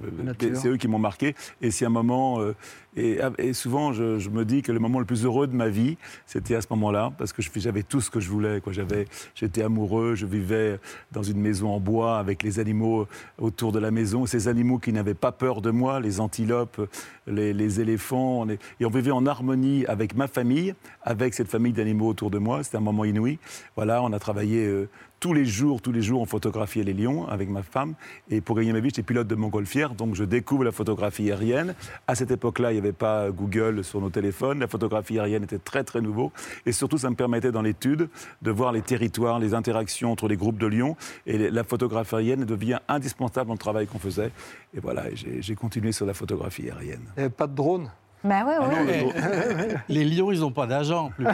c'est 0.53 0.67
eux 0.67 0.77
qui 0.77 0.87
m'ont 0.87 0.99
marqué. 0.99 1.35
Et 1.61 1.71
c'est 1.71 1.85
un 1.85 1.89
moment, 1.89 2.39
euh, 2.39 2.55
et, 2.95 3.19
et 3.37 3.53
souvent 3.53 3.93
je, 3.93 4.19
je 4.19 4.29
me 4.29 4.45
dis 4.45 4.61
que 4.61 4.71
le 4.71 4.79
moment 4.79 4.99
le 4.99 5.05
plus 5.05 5.25
heureux 5.25 5.47
de 5.47 5.55
ma 5.55 5.69
vie, 5.69 5.97
c'était 6.25 6.55
à 6.55 6.61
ce 6.61 6.67
moment-là, 6.71 7.11
parce 7.17 7.33
que 7.33 7.41
j'avais 7.55 7.83
tout 7.83 8.01
ce 8.01 8.09
que 8.09 8.19
je 8.19 8.29
voulais. 8.29 8.61
J'avais, 8.71 9.05
j'étais 9.35 9.63
amoureux, 9.63 10.15
je 10.15 10.25
vivais 10.25 10.79
dans 11.11 11.23
une 11.23 11.39
maison 11.39 11.69
en 11.69 11.79
bois 11.79 12.19
avec 12.19 12.43
les 12.43 12.59
animaux 12.59 13.07
autour 13.37 13.71
de 13.71 13.79
la 13.79 13.91
maison, 13.91 14.25
ces 14.25 14.47
animaux 14.47 14.79
qui 14.79 14.93
n'avaient 14.93 15.13
pas 15.13 15.31
peur 15.31 15.61
de 15.61 15.71
moi, 15.71 15.99
les 15.99 16.19
antilopes, 16.19 16.81
les, 17.27 17.53
les 17.53 17.79
éléphants, 17.79 18.47
et 18.49 18.85
on 18.85 18.89
vivait 18.89 19.11
en 19.11 19.25
harmonie 19.25 19.85
avec 19.87 20.15
ma 20.15 20.27
famille, 20.27 20.73
avec 21.03 21.33
cette 21.33 21.47
famille 21.47 21.73
d'animaux 21.73 22.07
autour 22.07 22.31
de 22.31 22.37
moi. 22.37 22.63
C'était 22.63 22.77
un 22.77 22.81
moment 22.81 23.05
inouï. 23.05 23.39
Voilà, 23.75 24.01
on 24.03 24.11
a 24.13 24.19
travaillé 24.19 24.87
tous 25.21 25.33
les 25.33 25.45
jours, 25.45 25.81
tous 25.81 25.91
les 25.91 26.01
jours, 26.01 26.19
on 26.19 26.25
photographiait 26.25 26.83
les 26.83 26.93
lions 26.93 27.27
avec 27.27 27.47
ma 27.47 27.61
femme. 27.61 27.93
Et 28.31 28.41
pour 28.41 28.55
gagner 28.55 28.73
ma 28.73 28.79
vie, 28.79 28.89
j'étais 28.89 29.03
pilote 29.03 29.27
de 29.27 29.35
montgolfière, 29.35 29.93
donc 29.93 30.15
je 30.15 30.23
découvre 30.23 30.63
la 30.63 30.71
photographie 30.71 31.31
aérienne. 31.31 31.75
À 32.07 32.15
cette 32.15 32.31
époque-là, 32.31 32.71
il 32.71 32.73
n'y 32.73 32.79
avait 32.79 32.91
pas 32.91 33.29
Google 33.29 33.83
sur 33.83 34.01
nos 34.01 34.09
téléphones. 34.09 34.59
La 34.59 34.67
photographie 34.67 35.19
aérienne 35.19 35.43
était 35.43 35.59
très, 35.59 35.83
très 35.83 36.01
nouveau. 36.01 36.31
Et 36.65 36.71
surtout, 36.71 36.97
ça 36.97 37.09
me 37.11 37.15
permettait 37.15 37.51
dans 37.51 37.61
l'étude 37.61 38.09
de 38.41 38.51
voir 38.51 38.71
les 38.71 38.81
territoires, 38.81 39.37
les 39.37 39.53
interactions 39.53 40.11
entre 40.11 40.27
les 40.27 40.37
groupes 40.37 40.57
de 40.57 40.65
lions. 40.67 40.97
Et 41.27 41.51
la 41.51 41.63
photographie 41.63 42.15
aérienne 42.15 42.43
devient 42.43 42.79
indispensable 42.87 43.47
dans 43.47 43.53
le 43.53 43.59
travail 43.59 43.85
qu'on 43.85 43.99
faisait. 43.99 44.31
Et 44.73 44.79
voilà, 44.79 45.07
et 45.11 45.41
j'ai 45.41 45.55
continué 45.55 45.91
sur 45.91 46.07
la 46.07 46.15
photographie 46.15 46.67
aérienne. 46.71 47.05
Avait 47.15 47.29
pas 47.29 47.45
de 47.45 47.53
drone? 47.53 47.91
Bah 48.23 48.45
ouais, 48.45 48.57
ouais. 48.59 49.75
Les 49.89 50.05
lions, 50.05 50.31
ils 50.31 50.41
n'ont 50.41 50.51
pas 50.51 50.67
d'agent 50.67 51.05
en 51.05 51.09
plus. 51.09 51.25
Ah 51.27 51.33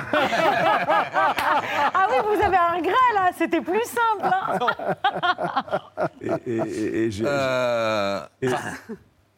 oui, 2.10 2.16
vous 2.26 2.42
avez 2.44 2.56
un 2.58 2.76
regret 2.78 2.94
là, 3.14 3.30
c'était 3.38 3.62
plus 3.62 3.84
simple. 3.84 4.34
hein. 4.34 4.58
Et, 6.22 6.30
et- 6.46 6.58
et- 6.58 7.04
et 7.06 7.12
j'ai- 7.12 7.24
Euh, 7.28 8.22
et- 8.42 8.48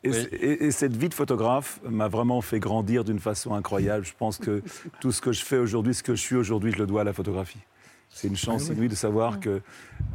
et- 0.03 0.09
et- 0.09 0.63
et 0.65 0.71
cette 0.71 0.95
vie 0.95 1.09
de 1.09 1.13
photographe 1.13 1.79
m'a 1.83 2.07
vraiment 2.07 2.41
fait 2.41 2.59
grandir 2.59 3.03
d'une 3.03 3.19
façon 3.19 3.53
incroyable. 3.53 4.05
Je 4.05 4.13
pense 4.17 4.37
que 4.37 4.61
tout 5.01 5.11
ce 5.11 5.21
que 5.21 5.31
je 5.31 5.43
fais 5.43 5.57
aujourd'hui, 5.57 5.93
ce 5.93 6.03
que 6.03 6.15
je 6.15 6.21
suis 6.21 6.35
aujourd'hui, 6.35 6.71
je 6.71 6.77
le 6.77 6.85
dois 6.85 7.01
à 7.01 7.03
la 7.03 7.13
photographie. 7.13 7.59
C'est 8.11 8.27
une 8.27 8.37
chance 8.37 8.63
Ah 8.65 8.69
oui. 8.69 8.75
inouïe 8.75 8.89
de 8.89 8.95
savoir 8.95 9.39
que 9.39 9.49
euh, 9.49 9.59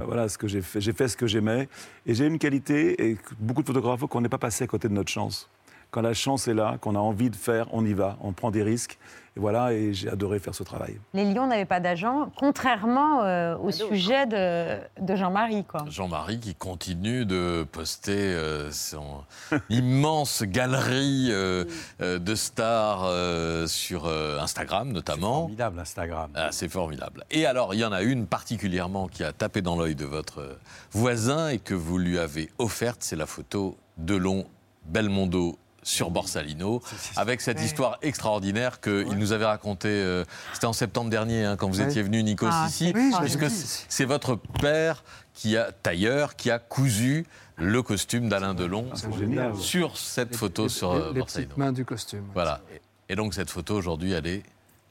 voilà 0.01 0.29
ce 0.29 0.37
que 0.37 0.49
j'ai 0.49 0.63
fait. 0.63 0.81
J'ai 0.81 0.93
fait 0.93 1.07
ce 1.09 1.17
que 1.17 1.27
j'aimais 1.29 1.69
et 2.07 2.15
j'ai 2.15 2.27
une 2.27 2.39
qualité 2.41 3.09
et 3.11 3.17
beaucoup 3.39 3.63
de 3.63 3.67
photographes 3.69 4.01
qu'on 4.07 4.21
n'est 4.21 4.29
pas 4.29 4.39
passé 4.39 4.65
à 4.65 4.67
côté 4.67 4.89
de 4.89 4.95
notre 4.95 5.11
chance. 5.13 5.49
Quand 5.95 6.03
la 6.03 6.13
chance 6.13 6.49
est 6.49 6.55
là, 6.55 6.77
qu'on 6.81 6.97
a 6.97 6.99
envie 6.99 7.31
de 7.31 7.37
faire, 7.37 7.69
on 7.73 7.87
y 7.87 7.93
va, 7.93 8.17
on 8.21 8.33
prend 8.33 8.51
des 8.51 8.65
risques. 8.65 8.99
Et 9.37 9.41
voilà, 9.41 9.73
et 9.73 9.95
j'ai 9.95 10.09
adoré 10.09 10.41
faire 10.41 10.53
ce 10.53 10.65
travail. 10.65 10.99
Les 11.13 11.25
lions 11.33 11.47
n'avaient 11.47 11.65
pas 11.65 11.79
d'agent, 11.79 12.33
contrairement 12.37 13.23
euh, 13.23 13.57
au 13.59 13.71
sujet 13.71 14.27
de, 14.27 14.77
de 15.01 15.15
Jean-Marie. 15.15 15.63
quoi. 15.65 15.85
Jean-Marie 15.89 16.41
qui 16.41 16.57
continue 16.57 17.25
de 17.25 17.65
poster 17.71 18.11
euh, 18.13 18.73
son 18.73 19.23
immense 19.71 20.43
galerie 20.43 21.29
euh, 21.31 21.65
euh, 22.01 22.19
de 22.19 22.35
stars 22.35 23.05
euh, 23.05 23.69
sur 23.69 24.07
euh, 24.07 24.41
Instagram 24.41 24.91
notamment. 24.91 25.43
Formidable 25.43 25.79
Instagram. 25.79 26.31
Ah, 26.35 26.49
c'est 26.51 26.69
formidable. 26.69 27.23
Et 27.31 27.47
alors, 27.47 27.73
il 27.73 27.79
y 27.79 27.85
en 27.85 27.93
a 27.93 28.03
une 28.03 28.27
particulièrement 28.27 29.07
qui 29.07 29.23
a 29.23 29.33
tapé 29.33 29.63
dans 29.63 29.77
l'œil 29.77 29.95
de 29.95 30.07
votre 30.07 30.59
voisin 30.91 31.51
et 31.51 31.61
que 31.61 31.75
vous 31.75 31.99
lui 31.99 32.19
avez 32.19 32.51
offerte, 32.59 33.05
c'est 33.05 33.15
la 33.17 33.27
photo 33.27 33.77
de 33.99 34.17
long 34.17 34.45
Belmondo 34.87 35.57
sur 35.85 36.11
Borsalino, 36.11 36.83
avec 37.17 37.41
cette 37.41 37.61
histoire 37.63 37.99
extraordinaire 38.03 38.81
qu'il 38.81 39.17
nous 39.17 39.31
avait 39.33 39.45
racontée, 39.45 39.89
euh, 39.89 40.25
c'était 40.53 40.67
en 40.67 40.73
septembre 40.73 41.11
dernier, 41.11 41.45
hein, 41.45 41.57
quand 41.57 41.69
vous 41.69 41.81
étiez 41.81 42.03
venu, 42.03 42.23
Nikos, 42.25 42.49
Ah, 42.51 42.67
ici, 42.69 42.91
oui, 42.95 43.13
puisque 43.21 43.49
c'est 43.51 43.85
c'est 43.89 44.05
votre 44.05 44.35
père 44.35 45.05
qui 45.35 45.57
a, 45.57 45.71
tailleur, 45.71 46.35
qui 46.37 46.51
a 46.51 46.59
cousu 46.59 47.27
le 47.57 47.83
costume 47.83 48.29
d'Alain 48.29 48.55
Delon 48.55 48.87
génial. 49.19 49.55
sur 49.57 49.97
cette 49.97 50.35
photo 50.35 50.69
sur 50.69 50.95
les, 50.95 51.01
euh, 51.01 51.13
les 51.13 51.19
Borsalino. 51.21 51.49
petites 51.49 51.59
mains 51.59 51.73
du 51.73 51.85
costume. 51.85 52.25
Voilà. 52.35 52.61
Et 52.75 52.81
et 53.11 53.17
donc 53.17 53.35
cette 53.35 53.51
photo 53.51 53.75
aujourd'hui, 53.77 54.13
elle 54.13 54.27
est 54.27 54.43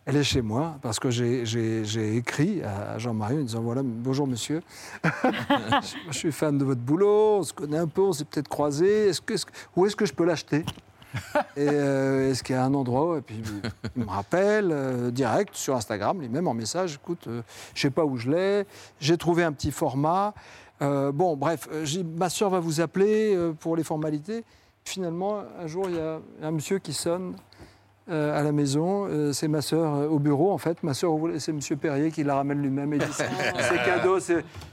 Elle 0.06 0.18
est 0.18 0.24
chez 0.24 0.42
moi 0.42 0.78
parce 0.82 1.00
que 1.00 1.10
j'ai- 1.10 2.16
écrit 2.18 2.62
à 2.62 2.98
Jean-Marie 2.98 3.38
en 3.38 3.44
disant 3.44 3.62
voilà, 3.62 3.82
bonjour 3.84 4.28
monsieur, 4.28 4.62
je, 6.10 6.18
suis 6.18 6.32
fan 6.32 6.58
de 6.58 6.66
votre 6.66 6.82
boulot, 6.82 7.38
on 7.40 7.44
se 7.44 7.54
connaît 7.54 7.78
un 7.78 7.88
peu, 7.88 8.02
on 8.02 8.12
s'est 8.12 8.26
peut-être 8.26 8.50
croisés, 8.50 9.12
où 9.76 9.86
est-ce 9.86 9.96
que 9.96 10.06
je 10.06 10.14
peux 10.14 10.26
l'acheter? 10.26 10.66
Et 11.56 11.70
euh, 11.70 12.32
est-ce 12.32 12.44
qu'il 12.44 12.56
y 12.56 12.58
a 12.58 12.66
un 12.66 12.74
endroit 12.74 13.20
Et 13.20 13.22
puis 13.22 13.42
il 13.96 14.04
me 14.04 14.10
rappelle 14.10 14.72
euh, 14.72 15.12
direct 15.12 15.56
sur 15.56 15.76
Instagram, 15.76 16.20
lui-même 16.20 16.48
en 16.48 16.54
message 16.54 16.96
écoute, 16.96 17.28
euh, 17.28 17.42
je 17.74 17.82
sais 17.82 17.92
pas 17.92 18.04
où 18.04 18.18
je 18.18 18.30
l'ai, 18.30 18.66
j'ai 19.00 19.18
trouvé 19.18 19.44
un 19.44 19.54
petit 19.54 19.72
format. 19.72 20.34
Euh, 20.82 21.12
bon, 21.14 21.38
bref, 21.38 21.70
ma 22.18 22.30
soeur 22.30 22.50
va 22.50 22.60
vous 22.60 22.82
appeler 22.82 23.38
pour 23.60 23.78
les 23.78 23.84
formalités. 23.84 24.44
Finalement, 24.84 25.44
un 25.62 25.68
jour, 25.68 25.86
il 25.88 25.96
y 25.96 26.00
a 26.00 26.20
un 26.42 26.52
monsieur 26.52 26.80
qui 26.80 26.92
sonne 26.92 27.36
euh, 28.10 28.38
à 28.40 28.44
la 28.44 28.52
maison. 28.52 29.06
Euh, 29.10 29.32
c'est 29.34 29.48
ma 29.48 29.62
sœur 29.62 29.94
euh, 29.96 30.08
au 30.08 30.20
bureau, 30.20 30.52
en 30.52 30.58
fait. 30.58 30.82
Ma 30.84 30.94
sœur, 30.94 31.12
c'est 31.38 31.54
Monsieur 31.54 31.76
Perrier 31.78 32.12
qui 32.12 32.24
la 32.24 32.36
ramène 32.36 32.62
lui-même. 32.62 32.94
Et 32.94 32.98
dit 32.98 33.06
c'est 33.12 33.84
cadeau, 33.86 34.18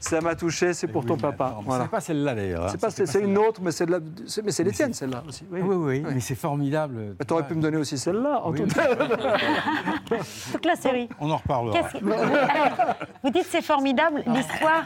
ça 0.01 0.21
m'a 0.21 0.35
touché, 0.35 0.73
c'est 0.75 0.89
pour 0.89 1.05
ton 1.07 1.17
papa. 1.17 1.57
Voilà. 1.65 1.85
C'est 1.85 1.91
pas 1.91 2.01
celle-là 2.01 2.35
d'ailleurs. 2.35 2.67
hein. 2.67 2.91
C'est 3.05 3.21
une 3.23 3.39
autre, 3.39 3.61
mais 3.63 3.71
c'est 3.71 3.87
de 3.87 3.93
la- 3.93 3.99
c'est- 4.27 4.43
mais 4.43 4.51
c'est 4.53 4.65
les 4.65 4.73
tiennes, 4.73 4.93
celle-là 4.95 5.23
aussi. 5.29 5.45
Oui, 5.51 5.61
oui, 5.63 6.03
mais 6.13 6.21
c'est 6.21 6.35
formidable. 6.35 7.15
Tu 7.27 7.33
aurais 7.33 7.47
pu 7.47 7.55
me 7.55 7.63
donner 7.63 7.77
aussi 7.77 7.97
celle-là, 7.99 8.41
en 8.45 8.51
Oui. 8.53 8.63
tout 8.63 8.67
cas. 8.75 8.89
Toute 10.53 10.67
la 10.67 10.77
série. 10.77 11.09
On 11.21 11.31
en 11.31 11.37
reparlera. 11.37 11.79
Vous 13.23 13.31
dites 13.31 13.47
c'est 13.49 13.63
formidable, 13.63 14.23
l'histoire, 14.27 14.85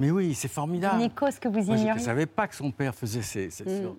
Mais 0.00 0.10
oui, 0.10 0.34
c'est 0.34 0.48
formidable. 0.48 0.98
Nico, 0.98 1.30
ce 1.30 1.40
que 1.40 1.48
vous 1.48 1.62
Moi, 1.62 1.76
je 1.76 1.92
ne 1.94 1.98
savais 1.98 2.26
pas 2.26 2.46
que 2.46 2.54
son 2.54 2.70
père 2.70 2.94
faisait 2.94 3.22
ces. 3.22 3.50
ces- 3.50 3.64
Mm. 3.64 3.94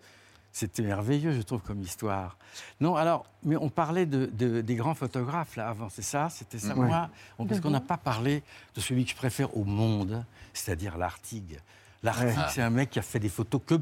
C'était 0.59 0.81
merveilleux, 0.81 1.33
je 1.33 1.41
trouve, 1.43 1.61
comme 1.61 1.81
histoire. 1.83 2.35
Non, 2.81 2.95
alors, 2.95 3.27
mais 3.43 3.55
on 3.57 3.69
parlait 3.69 4.07
de, 4.07 4.25
de- 4.25 4.61
des 4.61 4.73
grands 4.73 4.95
photographes, 4.95 5.55
là, 5.55 5.69
avant, 5.69 5.87
c'est 5.89 6.01
ça? 6.01 6.29
C'était 6.31 6.57
ça. 6.57 6.75
Ouais. 6.75 6.87
moi? 6.87 7.11
On- 7.37 7.45
Parce 7.45 7.61
qu'on 7.61 7.69
n'a 7.69 7.79
pas 7.79 7.97
parlé 7.97 8.41
de 8.73 8.81
celui 8.81 9.05
que 9.05 9.11
je 9.11 9.15
préfère 9.15 9.55
au 9.55 9.63
monde, 9.65 10.25
c'est-à-dire 10.55 10.97
l'Artigue. 10.97 11.59
L'Artigue, 12.01 12.29
Ouais. 12.29 12.43
c'est 12.49 12.63
un 12.63 12.71
mec 12.71 12.89
qui 12.89 12.97
a 12.97 13.03
fait 13.03 13.19
des 13.19 13.29
photos 13.29 13.61
que, 13.67 13.75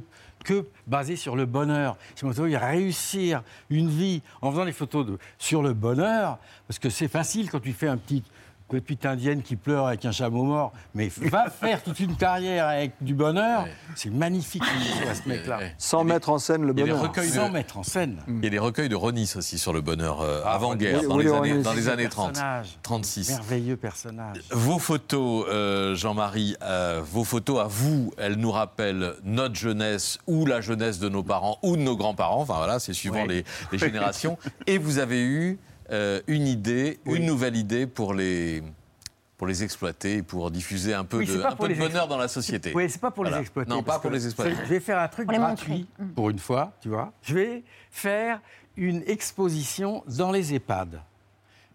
que 0.43 0.67
basées 0.85 1.15
sur 1.15 1.38
le 1.38 1.45
bonheur. 1.45 1.95
Dis, 2.17 2.25
il 2.45 2.57
réussir 2.57 3.41
une 3.69 3.88
vie 3.89 4.21
en 4.41 4.51
faisant 4.51 4.65
des 4.65 4.73
photos 4.73 5.05
de, 5.05 5.17
sur 5.39 5.63
le 5.63 5.73
bonheur, 5.73 6.39
parce 6.67 6.77
que 6.79 6.89
c'est 6.89 7.07
facile 7.07 7.49
quand 7.49 7.61
tu 7.61 7.71
fais 7.71 7.88
un 7.88 7.95
petit 7.97 8.21
petite 8.67 9.06
indienne 9.06 9.41
qui 9.41 9.56
pleure 9.56 9.88
avec 9.88 10.06
un 10.06 10.12
chameau 10.12 10.43
mort, 10.43 10.73
mais 10.93 11.10
va 11.17 11.49
faire 11.49 11.84
toute 11.84 11.99
une 11.99 12.15
carrière 12.15 12.67
avec 12.67 12.93
du 13.01 13.13
bonheur, 13.13 13.67
c'est 13.95 14.10
magnifique 14.10 14.63
à 15.10 15.13
ce 15.15 15.28
mec-là. 15.30 15.60
Sans 15.78 16.04
mettre 16.04 16.30
en 16.30 16.39
scène 16.39 16.63
le 16.63 16.73
Il 16.73 16.80
y 16.80 16.82
a 16.82 16.86
des 16.86 16.91
bonheur. 16.91 17.04
recueils 17.08 17.30
Sans 17.30 17.49
mettre 17.49 17.78
en 17.78 17.84
scène. 17.84 18.17
Il 18.28 18.43
y 18.43 18.47
a 18.47 18.49
des 18.49 18.60
recueils 18.60 18.89
de 18.89 18.95
Ronis 18.95 19.34
aussi 19.36 19.58
sur 19.60 19.71
le 19.73 19.82
bonheur 19.82 20.21
euh, 20.21 20.41
Ah, 20.45 20.54
avant-guerre, 20.56 21.01
oui, 21.01 21.08
dans, 21.08 21.15
oui, 21.17 21.23
les 21.25 21.32
années, 21.32 21.62
dans 21.63 21.71
c'est 21.71 21.75
les 21.78 21.89
un 21.89 21.93
années 21.93 22.10
30, 22.10 22.28
personnage. 22.34 22.78
36. 22.84 23.30
Merveilleux 23.30 23.78
personnage. 23.78 24.38
Vos 24.51 24.80
photos, 24.80 25.45
euh, 25.49 25.95
Jean-Marie, 25.95 26.56
euh, 26.62 27.01
vos 27.06 27.23
photos 27.23 27.60
à 27.62 27.67
vous, 27.67 28.12
elles 28.17 28.36
nous 28.36 28.51
rappellent 28.51 29.13
notre 29.23 29.56
jeunesse 29.56 30.17
ou 30.28 30.45
la 30.45 30.62
jeunesse 30.62 30.99
de 30.99 31.10
nos 31.10 31.23
parents 31.23 31.60
ou 31.62 31.78
de 31.78 31.82
nos 31.82 31.95
grands-parents. 31.95 32.41
Enfin 32.41 32.56
voilà, 32.58 32.80
c'est 32.80 32.93
suivant 32.93 33.23
Oui. 33.28 33.28
les, 33.28 33.45
les 33.71 33.78
générations. 33.86 34.38
Et 34.67 34.78
vous 34.78 34.97
avez 34.99 35.21
eu 35.21 35.60
euh, 35.91 36.21
une 36.27 36.47
idée, 36.47 36.99
une 37.05 37.25
nouvelle 37.25 37.55
idée 37.55 37.85
pour 37.87 38.13
les, 38.13 38.63
pour 39.37 39.47
les 39.47 39.63
exploiter 39.63 40.17
et 40.17 40.23
pour 40.23 40.49
diffuser 40.51 40.93
un 40.93 41.03
peu 41.05 41.17
Oui, 41.17 41.27
de, 41.27 41.41
un 41.43 41.55
peu 41.55 41.67
de 41.67 41.75
bonheur 41.75 42.07
dans 42.07 42.17
la 42.17 42.27
société. 42.27 42.71
Oui, 42.75 42.89
c'est 42.89 43.01
pas 43.01 43.11
pour 43.11 43.23
Voilà. 43.23 43.37
les 43.37 43.41
exploiter. 43.43 43.69
Non, 43.69 43.83
pas 43.83 43.99
pour 43.99 44.11
les 44.11 44.25
exploiter. 44.25 44.55
Je 44.63 44.69
vais 44.69 44.79
faire 44.79 44.99
un 44.99 45.07
truc 45.07 45.27
gratuit 45.27 45.87
pour 46.15 46.29
une 46.29 46.39
fois, 46.39 46.73
tu 46.81 46.89
vois. 46.89 47.11
Je 47.21 47.35
vais 47.35 47.63
faire 47.91 48.41
une 48.77 49.03
exposition 49.07 50.03
dans 50.07 50.31
les 50.31 50.53
EHPAD, 50.53 50.99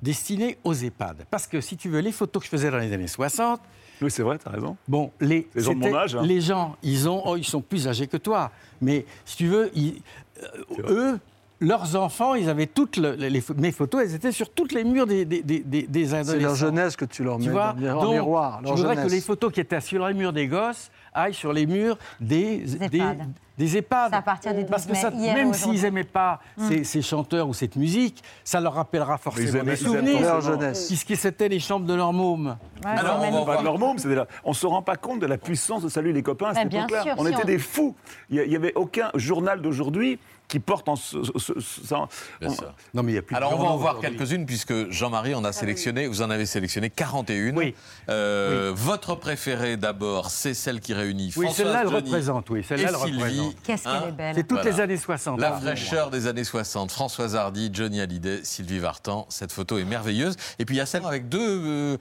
destinée 0.02 0.58
aux 0.64 0.74
EHPAD. 0.74 1.24
Parce 1.30 1.46
que 1.46 1.60
si 1.60 1.76
tu 1.76 1.88
veux, 1.88 2.00
les 2.00 2.12
photos 2.12 2.40
que 2.42 2.46
je 2.46 2.50
faisais 2.50 2.70
dans 2.70 2.78
les 2.78 2.92
années 2.92 3.06
60, 3.06 3.60
Oui, 4.02 4.10
c'est 4.10 4.22
vrai, 4.22 4.38
t'as 4.38 4.50
raison. 4.50 4.76
Bon, 4.88 5.12
les, 5.20 5.46
Les 5.54 5.62
gens 5.62 5.74
de 5.74 5.78
mon 5.78 5.94
âge, 5.94 6.16
hein. 6.16 6.22
Les 6.22 6.40
gens, 6.40 6.76
ils, 6.82 7.08
ont, 7.08 7.22
oh, 7.26 7.36
ils 7.36 7.44
sont 7.44 7.60
plus 7.60 7.86
âgés 7.86 8.06
que 8.06 8.16
toi. 8.16 8.50
Mais 8.80 9.04
si 9.26 9.36
tu 9.36 9.46
veux, 9.46 9.70
ils- 9.74 10.00
euh, 10.42 10.88
eux, 10.88 11.18
leurs 11.60 11.94
enfants, 11.96 12.34
ils 12.34 12.48
avaient 12.48 12.66
toutes 12.66 12.96
le- 12.96 13.14
les, 13.14 13.42
mes 13.56 13.72
photos, 13.72 14.02
elles 14.02 14.14
étaient 14.14 14.32
sur 14.32 14.50
toutes 14.50 14.72
les 14.72 14.84
murs 14.84 15.06
des, 15.06 15.24
des, 15.24 15.42
des, 15.42 15.60
des- 15.62 16.14
adolescents. 16.14 16.32
C'est 16.32 16.38
leur 16.40 16.54
jeunesse 16.54 16.96
que 16.96 17.04
tu 17.04 17.22
leur 17.22 17.38
mets 17.38 17.44
Tu 17.44 17.50
vois 17.50 17.74
dans- 17.78 17.98
en 17.98 18.02
Donc, 18.02 18.12
miroir. 18.14 18.58
Je 18.62 18.66
Leur 18.68 18.76
voudrais 18.76 18.96
que 18.96 19.08
les 19.10 19.20
photos 19.20 19.52
qui 19.52 19.60
étaient 19.60 19.80
sur 19.80 20.06
les 20.06 20.14
murs 20.14 20.32
des 20.32 20.46
gosses 20.46 20.90
aillent 21.12 21.34
sur 21.34 21.52
les 21.52 21.66
murs 21.66 21.98
des, 22.20 22.58
des, 22.58 22.98
EHPAD. 23.00 23.18
des 23.58 23.76
EHPAD. 23.76 24.10
C'est 24.10 24.16
à 24.16 24.22
partir 24.22 24.54
du 24.54 24.60
12 24.62 24.70
Parce 24.70 24.86
que 24.86 24.94
ça, 24.94 25.10
hier 25.10 25.34
même 25.34 25.52
s'ils 25.52 25.82
n'aimaient 25.82 26.04
pas 26.04 26.40
Mm. 26.56 26.68
ces, 26.68 26.84
ces 26.84 27.02
chanteurs 27.02 27.48
ou 27.48 27.52
cette 27.54 27.76
musique, 27.76 28.22
ça 28.44 28.60
leur 28.60 28.74
rappellera 28.74 29.18
forcément 29.18 29.58
aimaient- 29.60 29.72
des 29.72 29.76
souvenirs. 29.76 30.20
Leur 30.20 30.40
jeunesse. 30.40 30.86
Puisque 30.86 31.16
c'était 31.16 31.48
les 31.48 31.58
chambres 31.60 31.84
de 31.86 31.94
leur 31.94 32.12
môme. 32.12 32.56
Alors, 32.84 33.16
on 33.18 33.20
va 33.20 33.38
Pas 33.38 33.44
voir. 33.44 33.58
de 33.58 33.64
leur 33.64 33.78
môme, 33.78 33.98
c'était 33.98 34.14
là. 34.14 34.26
On 34.44 34.50
ne 34.50 34.54
se 34.54 34.66
rend 34.66 34.82
pas 34.82 34.96
compte 34.96 35.20
de 35.20 35.26
la 35.26 35.36
puissance 35.36 35.82
de 35.82 35.88
Salut 35.88 36.12
les 36.12 36.22
copains 36.22 36.50
à 36.50 36.54
cette 36.54 36.68
bien 36.68 36.84
époque-là. 36.86 37.02
sûr, 37.02 37.14
On 37.18 37.24
si 37.24 37.32
était 37.32 37.42
on- 37.42 37.46
des 37.46 37.58
fous. 37.58 37.94
Il 38.30 38.48
n'y 38.48 38.56
avait 38.56 38.72
aucun 38.76 39.10
journal 39.14 39.60
d'aujourd'hui 39.60 40.18
qui 40.50 40.60
porte 40.60 40.88
en. 40.88 40.96
ce- 40.96 41.22
ce- 41.22 41.38
ce- 41.38 41.60
ce- 41.60 41.94
Bien 41.94 42.04
on- 42.42 42.54
sûr. 42.54 42.74
Non, 42.92 43.02
mais 43.02 43.12
il 43.12 43.14
y 43.14 43.18
a 43.18 43.22
plus 43.22 43.34
de 43.34 43.36
Alors 43.38 43.54
on 43.58 43.62
va 43.62 43.68
en 43.70 43.76
voir 43.76 44.00
quelques-unes 44.00 44.44
puisque 44.44 44.90
Jean-Marie 44.90 45.34
en 45.34 45.44
a 45.44 45.52
sélectionné, 45.52 46.06
vous 46.08 46.20
en 46.22 46.28
avez 46.30 46.44
sélectionné 46.44 46.90
41. 46.90 47.56
Oui. 47.56 47.74
Euh, 48.08 48.72
Votre 48.74 49.14
préférée 49.14 49.76
d'abord, 49.76 50.30
c'est 50.30 50.52
celle 50.54 50.80
qui 50.80 50.92
réunit 50.92 51.32
Oui, 51.36 51.46
celle-là, 51.52 51.82
elle 51.82 51.88
représente, 51.88 52.50
oui, 52.50 52.64
celle-là, 52.68 52.88
elle 52.90 52.96
Sylvie. 52.96 53.16
représente. 53.22 53.54
Qu'est-ce 53.62 53.84
qu'elle 53.84 53.92
Hein 53.92 54.04
est 54.08 54.12
belle. 54.12 54.34
C'est 54.34 54.42
toutes 54.42 54.58
Voilà. 54.60 54.70
les 54.70 54.80
années 54.80 54.96
60. 54.96 55.40
La 55.40 55.54
hein. 55.56 55.60
fraîcheur 55.60 56.10
des 56.10 56.26
années 56.26 56.44
60. 56.44 56.90
Françoise 56.90 57.36
Hardy, 57.36 57.70
Johnny 57.72 58.00
Hallyday, 58.00 58.40
Sylvie 58.42 58.78
Vartan. 58.80 59.26
Cette 59.28 59.52
photo 59.52 59.78
est 59.78 59.84
merveilleuse. 59.84 60.36
Et 60.58 60.64
puis 60.64 60.74
il 60.74 60.78
y 60.78 60.82
a 60.82 60.86
celle 60.86 61.04
avec 61.06 61.28
deux, 61.28 61.38
euh, 61.40 61.96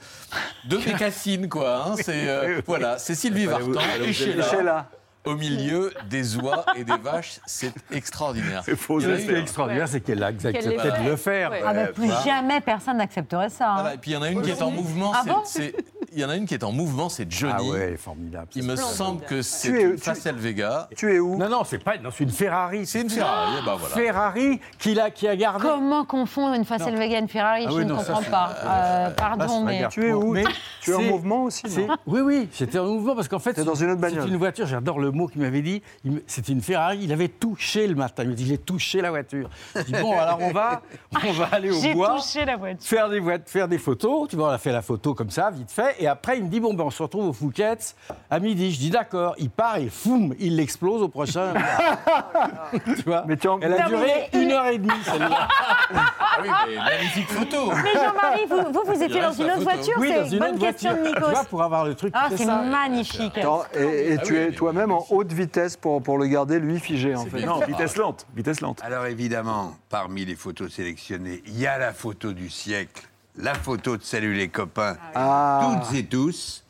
deux 0.65 0.79
bécassines, 0.85 1.47
quoi. 1.49 1.85
hein. 1.91 1.95
C'est, 1.97 2.27
euh, 2.27 2.61
voilà, 2.65 2.97
c'est 2.97 3.15
Sylvie 3.15 3.45
Vartan 3.45 3.79
et 4.03 4.11
Sheila. 4.13 4.89
Au 5.25 5.35
milieu 5.35 5.93
des 6.09 6.37
oies 6.37 6.65
et 6.75 6.83
des 6.83 6.97
vaches. 6.97 7.39
C'est 7.45 7.73
extraordinaire. 7.91 8.61
C'est 8.65 8.75
faux, 8.75 8.99
Ce 8.99 9.05
qui 9.05 9.31
est 9.31 9.39
extraordinaire, 9.39 9.87
c'est 9.87 9.99
qu'elle 10.01 10.23
a 10.23 10.27
accepté 10.27 10.61
de 10.75 11.09
le 11.09 11.15
faire. 11.15 11.51
Ouais. 11.51 11.61
Ah 11.65 11.73
bah, 11.73 11.87
plus 11.87 12.09
jamais 12.25 12.61
personne 12.61 12.97
n'accepterait 12.97 13.49
ça. 13.49 13.69
hein. 13.69 13.73
Voilà, 13.75 13.93
et 13.95 13.97
puis 13.97 14.11
il 14.11 14.13
y 14.13 14.17
en 14.17 14.21
a 14.21 14.29
une 14.29 14.41
qui 14.41 14.49
est 14.51 14.61
en 14.61 14.71
mouvement. 14.71 15.11
Ah 15.13 15.21
c'est- 15.23 15.29
bon 15.29 15.41
c'est- 15.45 15.75
Il 16.11 16.19
y 16.19 16.25
en 16.25 16.29
a 16.29 16.35
une 16.37 16.47
qui 16.47 16.55
est 16.55 16.63
en 16.63 16.71
mouvement, 16.71 17.07
c'est 17.07 17.31
Johnny. 17.31 17.53
Ah 17.55 17.63
ouais, 17.63 17.95
formidable. 17.95 18.47
Il 18.55 18.63
me 18.63 18.75
semble 18.75 19.21
que 19.25 19.43
c'est 19.43 19.69
une 19.69 19.97
Facel 19.99 20.35
Vega. 20.35 20.89
Tu 20.95 21.13
es 21.13 21.19
où 21.19 21.37
Non, 21.37 21.47
non, 21.49 21.63
c'est 21.63 21.83
pas, 21.83 21.97
non, 21.99 22.09
c'est 22.11 22.23
une 22.23 22.31
Ferrari. 22.31 22.87
C'est 22.87 23.01
une 23.01 23.11
Ferrari. 23.11 23.51
eh 23.61 23.65
ben 23.65 23.75
voilà. 23.75 23.93
Ferrari 23.95 24.59
qu'il 24.79 24.99
a, 24.99 25.11
qui 25.11 25.27
a 25.27 25.35
gardé. 25.35 25.67
Comment 25.67 26.05
confondre 26.05 26.55
une 26.55 26.65
Facel 26.65 26.95
Vega 26.97 27.17
et 27.17 27.21
une 27.21 27.27
Ferrari 27.27 27.65
Ah 27.67 27.69
Je 27.69 27.75
oui, 27.75 27.85
ne 27.85 27.89
non, 27.89 27.97
comprends 27.97 28.23
pas. 28.23 28.55
Euh, 28.65 29.09
pardon, 29.11 29.63
mais. 29.63 29.87
Tu 29.91 30.07
es 30.07 30.13
où 30.13 30.33
Mais 30.33 30.45
Tu 30.81 30.91
es 30.91 30.95
en 30.95 31.01
mouvement 31.03 31.43
aussi, 31.43 31.69
c'est- 31.69 31.85
non 31.85 31.95
Oui, 32.07 32.21
oui, 32.21 32.49
j'étais 32.57 32.79
en 32.79 32.85
mouvement 32.85 33.15
parce 33.15 33.27
qu'en 33.27 33.37
fait, 33.39 33.53
T'es 33.53 33.63
dans 33.63 33.75
une 33.75 33.91
autre 33.91 34.01
bagnole. 34.01 34.23
C'est 34.23 34.29
une 34.29 34.37
voiture, 34.37 34.65
j'adore 34.65 34.99
le 34.99 35.08
mot 35.11 35.27
qu'il 35.27 35.41
m'avait 35.41 35.61
dit. 35.61 35.81
C'était 36.27 36.51
une 36.51 36.61
Ferrari, 36.61 36.99
il 37.03 37.11
avait 37.13 37.27
touché 37.27 37.87
le 37.87 37.95
matin. 37.95 38.23
Il 38.23 38.29
me 38.29 38.35
dit 38.35 38.45
J'ai 38.45 38.57
touché 38.57 39.01
la 39.01 39.09
voiture. 39.11 39.49
Je 39.75 39.81
dis 39.81 39.91
Bon, 39.93 40.17
alors 40.17 40.37
on 40.41 40.51
va, 40.51 40.81
on 41.27 41.31
va 41.33 41.45
aller 41.51 41.71
au 41.71 41.79
J'ai 41.81 41.93
bois. 41.93 42.15
touché 42.19 42.45
la 42.45 42.55
voiture. 42.57 42.87
Faire 42.87 43.09
des, 43.09 43.21
faire 43.45 43.67
des 43.67 43.77
photos, 43.77 44.27
tu 44.29 44.35
vois, 44.35 44.49
on 44.49 44.51
a 44.51 44.57
fait 44.57 44.71
la 44.71 44.81
photo 44.81 45.13
comme 45.13 45.29
ça, 45.29 45.49
vite 45.51 45.71
fait, 45.71 45.95
et 45.99 46.07
après 46.07 46.37
il 46.37 46.43
me 46.45 46.49
dit 46.49 46.59
bon 46.59 46.73
ben 46.73 46.83
on 46.85 46.89
se 46.89 47.01
retrouve 47.03 47.27
au 47.29 47.33
Fouquet's 47.33 47.95
à 48.29 48.39
midi. 48.39 48.71
Je 48.71 48.77
dis 48.79 48.89
d'accord, 48.89 49.35
il 49.37 49.49
part 49.49 49.77
et 49.77 49.89
foum, 49.89 50.33
il 50.39 50.55
l'explose 50.55 51.01
au 51.01 51.07
prochain. 51.09 51.53
tu 52.85 53.03
vois 53.05 53.23
Mais 53.27 53.37
tu 53.37 53.47
en- 53.47 53.59
Elle 53.61 53.73
a 53.73 53.83
Non, 53.83 53.87
duré 53.89 54.29
mais 54.33 54.41
une 54.41 54.51
heure 54.51 54.67
et 54.67 54.77
demie 54.77 54.89
celle-là. 55.03 55.47
Ah 55.91 56.41
oui, 56.43 56.49
mais 56.69 56.75
magnifique 56.77 57.27
photo. 57.29 57.71
Mais 57.83 57.91
Jean-Marie, 57.93 58.45
vous, 58.49 58.71
vous, 58.71 58.83
vous 58.93 59.03
étiez 59.03 59.19
dans 59.19 59.31
une 59.33 59.45
autre 59.45 59.61
voiture 59.63 59.95
Oui, 59.97 60.13
dans 60.13 60.25
C'est 60.25 60.31
une 60.33 60.39
bonne 60.39 60.55
autre 60.55 60.59
question 60.67 60.91
de 60.93 60.97
voiture. 60.99 61.15
Tu 61.25 61.31
vois, 61.31 61.43
pour 61.45 61.63
avoir 61.63 61.83
le 61.85 61.95
truc. 61.95 62.13
Ah, 62.15 62.29
c'est 62.33 62.45
magnifique. 62.45 63.37
Attends, 63.39 63.63
et, 63.73 64.11
et 64.13 64.17
Ah 64.17 64.21
tu 64.23 64.33
oui, 64.33 64.39
es 64.39 64.51
toi-même 64.51 64.91
en 64.99 65.15
haute 65.15 65.31
vitesse 65.33 65.77
pour, 65.77 66.01
pour 66.01 66.17
le 66.17 66.27
garder, 66.27 66.59
lui, 66.59 66.79
figé, 66.79 67.15
en 67.15 67.25
fait. 67.25 67.45
Non, 67.45 67.59
vitesse 67.65 67.95
lente. 67.95 68.25
Vitesse 68.35 68.61
lente. 68.61 68.81
Alors 68.83 69.05
évidemment, 69.05 69.77
parmi 69.89 70.25
les 70.25 70.35
photos 70.35 70.71
sélectionnées, 70.73 71.41
il 71.45 71.57
y 71.59 71.67
a 71.67 71.77
la 71.77 71.93
photo 71.93 72.33
du 72.33 72.49
siècle, 72.49 73.07
la 73.35 73.53
photo 73.53 73.97
de 73.97 74.03
Salut 74.03 74.33
les 74.33 74.49
copains, 74.49 74.97
Ah. 75.15 75.81
toutes 75.87 75.97
et 75.97 76.05
tous. 76.05 76.63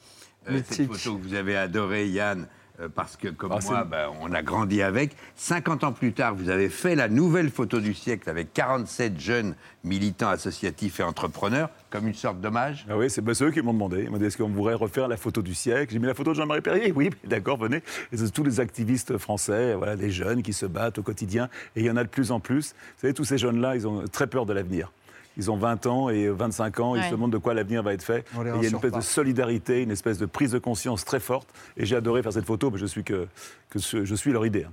Euh, 0.50 0.62
cette 0.70 0.88
photo 0.92 1.18
que 1.18 1.28
vous 1.28 1.34
avez 1.36 1.56
adorée, 1.58 2.08
Yann, 2.08 2.42
euh, 2.42 2.46
parce 2.88 3.18
que 3.18 3.28
comme 3.28 3.52
Ah, 3.52 3.60
moi, 3.66 3.84
ben, 3.84 4.10
on 4.22 4.32
a 4.32 4.42
grandi 4.42 4.82
avec. 4.82 5.16
50 5.36 5.84
ans 5.84 5.92
plus 5.92 6.14
tard, 6.14 6.36
vous 6.36 6.50
avez 6.50 6.70
fait 6.70 6.96
la 6.96 7.10
nouvelle 7.10 7.50
photo 7.50 7.80
du 7.80 7.94
siècle 7.94 8.30
avec 8.30 8.54
47 8.54 9.20
jeunes 9.20 9.56
militants 9.84 10.30
associatifs 10.30 11.00
et 11.00 11.04
entrepreneurs, 11.04 11.70
comme 11.90 12.08
une 12.08 12.14
sorte 12.14 12.40
d'hommage. 12.42 12.86
Ah 12.90 12.98
oui, 12.98 13.10
c'est 13.10 13.22
bah, 13.22 13.34
c'est 13.34 13.46
eux 13.46 13.52
qui 13.52 13.62
m'ont 13.62 13.74
demandé. 13.74 14.04
Ils 14.04 14.10
m'ont 14.10 14.18
dit 14.18 14.26
est-ce 14.26 14.38
qu'on 14.38 14.50
pourrait 14.50 14.74
refaire 14.74 15.08
la 15.08 15.18
photo 15.18 15.42
du 15.42 15.54
siècle? 15.54 15.92
J'ai 15.94 16.00
mis 16.00 16.08
la 16.08 16.14
photo 16.14 16.32
de 16.32 16.36
Jean-Marie 16.36 16.62
Perrier. 16.62 16.94
Oui, 17.00 17.12
d'accord, 17.24 17.58
venez. 17.58 17.82
Et 18.12 18.18
c'est 18.18 18.30
tous 18.32 18.44
les 18.44 18.60
activistes 18.60 19.18
français, 19.18 19.74
voilà, 19.74 19.96
des 19.96 20.12
jeunes 20.12 20.44
qui 20.44 20.52
se 20.52 20.66
battent 20.66 20.98
au 20.98 21.04
quotidien. 21.04 21.48
Et 21.78 21.80
il 21.80 21.86
y 21.86 21.90
en 21.90 21.96
a 21.96 22.04
de 22.04 22.10
plus 22.10 22.32
en 22.32 22.42
plus. 22.42 22.74
Vous 22.96 23.02
savez, 23.02 23.14
tous 23.14 23.24
ces 23.24 23.38
jeunes-là, 23.38 23.76
ils 23.76 23.88
ont 23.88 24.04
très 24.12 24.28
peur 24.28 24.46
de 24.46 24.52
l'avenir. 24.52 24.92
Ils 25.40 25.50
ont 25.50 25.56
20 25.58 25.86
ans 25.88 26.10
et 26.10 26.28
25 26.28 26.80
ans, 26.82 26.96
ils 26.96 27.02
se 27.06 27.12
demandent 27.12 27.32
de 27.32 27.38
quoi 27.38 27.54
l'avenir 27.54 27.82
va 27.82 27.94
être 27.94 28.04
fait. 28.04 28.26
Il 28.34 28.62
y 28.64 28.66
a 28.66 28.70
une 28.70 28.76
espèce 28.76 28.92
pas. 28.92 28.98
de 28.98 29.04
solidarité, 29.04 29.82
une 29.82 29.92
espèce 29.92 30.18
de 30.18 30.26
prise 30.26 30.52
de 30.52 30.60
conscience 30.60 31.06
très 31.06 31.22
forte. 31.22 31.48
Et 31.78 31.86
j'ai 31.86 31.96
adoré 31.96 32.22
faire 32.22 32.34
cette 32.34 32.46
photo, 32.46 32.70
mais 32.70 32.78
je 32.78 32.86
suis, 32.86 33.04
que, 33.06 33.28
je 33.76 34.16
suis 34.16 34.32
leur 34.34 34.46
idée. 34.46 34.66
hein. 34.66 34.72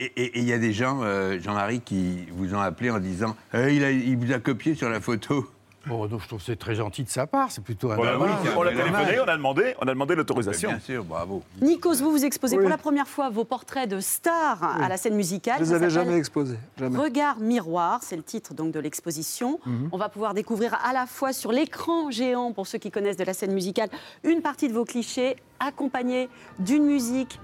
Et 0.00 0.38
il 0.38 0.44
y 0.44 0.52
a 0.52 0.58
des 0.58 0.72
gens, 0.72 1.00
euh, 1.02 1.38
Jean-Marie, 1.40 1.80
qui 1.80 2.26
vous 2.32 2.54
ont 2.54 2.60
appelé 2.60 2.88
en 2.88 2.98
disant 3.00 3.36
Eh, 3.52 3.74
il, 3.74 3.82
a- 3.84 3.90
il 3.90 4.16
vous 4.16 4.32
a 4.32 4.38
copié 4.38 4.74
sur 4.76 4.88
la 4.88 5.00
photo. 5.00 5.46
Bon, 5.88 6.06
donc, 6.06 6.20
je 6.22 6.26
trouve 6.26 6.38
que 6.38 6.44
c'est 6.44 6.56
très 6.58 6.74
gentil 6.74 7.02
de 7.02 7.08
sa 7.08 7.26
part. 7.26 7.50
C'est 7.50 7.62
plutôt 7.64 7.90
un. 7.90 7.96
Voilà, 7.96 8.18
oui, 8.18 8.28
c'est 8.44 8.54
on 8.56 8.62
l'a 8.62 8.70
téléphoné, 8.72 9.20
on 9.20 9.28
a 9.28 9.36
demandé, 9.36 9.74
on 9.80 9.82
a 9.88 9.90
demandé 9.92 10.14
l'autorisation. 10.14 10.68
Bien 10.70 10.80
sûr, 10.80 11.04
bravo. 11.04 11.42
Nikos, 11.62 11.94
vous 11.96 12.10
vous 12.10 12.24
exposez 12.24 12.56
Oui. 12.56 12.62
pour 12.62 12.70
la 12.70 12.78
première 12.78 13.08
fois 13.08 13.30
vos 13.30 13.44
portraits 13.44 13.88
de 13.88 14.00
stars 14.00 14.62
à 14.62 14.88
la 14.88 14.96
scène 14.96 15.14
musicale. 15.14 15.56
Je 15.58 15.64
les 15.64 15.70
Ça 15.70 15.76
avais 15.76 15.90
jamais 15.90 16.16
exposés. 16.16 16.58
Jamais. 16.78 16.98
Regard 16.98 17.40
miroir, 17.40 18.00
c'est 18.02 18.16
le 18.16 18.22
titre 18.22 18.54
donc 18.54 18.72
de 18.72 18.80
l'exposition. 18.80 19.60
Mhm. 19.64 19.88
On 19.92 19.98
va 19.98 20.08
pouvoir 20.08 20.34
découvrir 20.34 20.78
à 20.84 20.92
la 20.92 21.06
fois 21.06 21.32
sur 21.32 21.52
l'écran 21.52 22.10
géant, 22.10 22.52
pour 22.52 22.66
ceux 22.66 22.78
qui 22.78 22.90
connaissent 22.90 23.16
de 23.16 23.24
la 23.24 23.34
scène 23.34 23.52
musicale, 23.52 23.88
une 24.24 24.42
partie 24.42 24.68
de 24.68 24.74
vos 24.74 24.84
clichés, 24.84 25.36
accompagnés 25.60 26.28
d'une 26.58 26.84
musique 26.84 27.40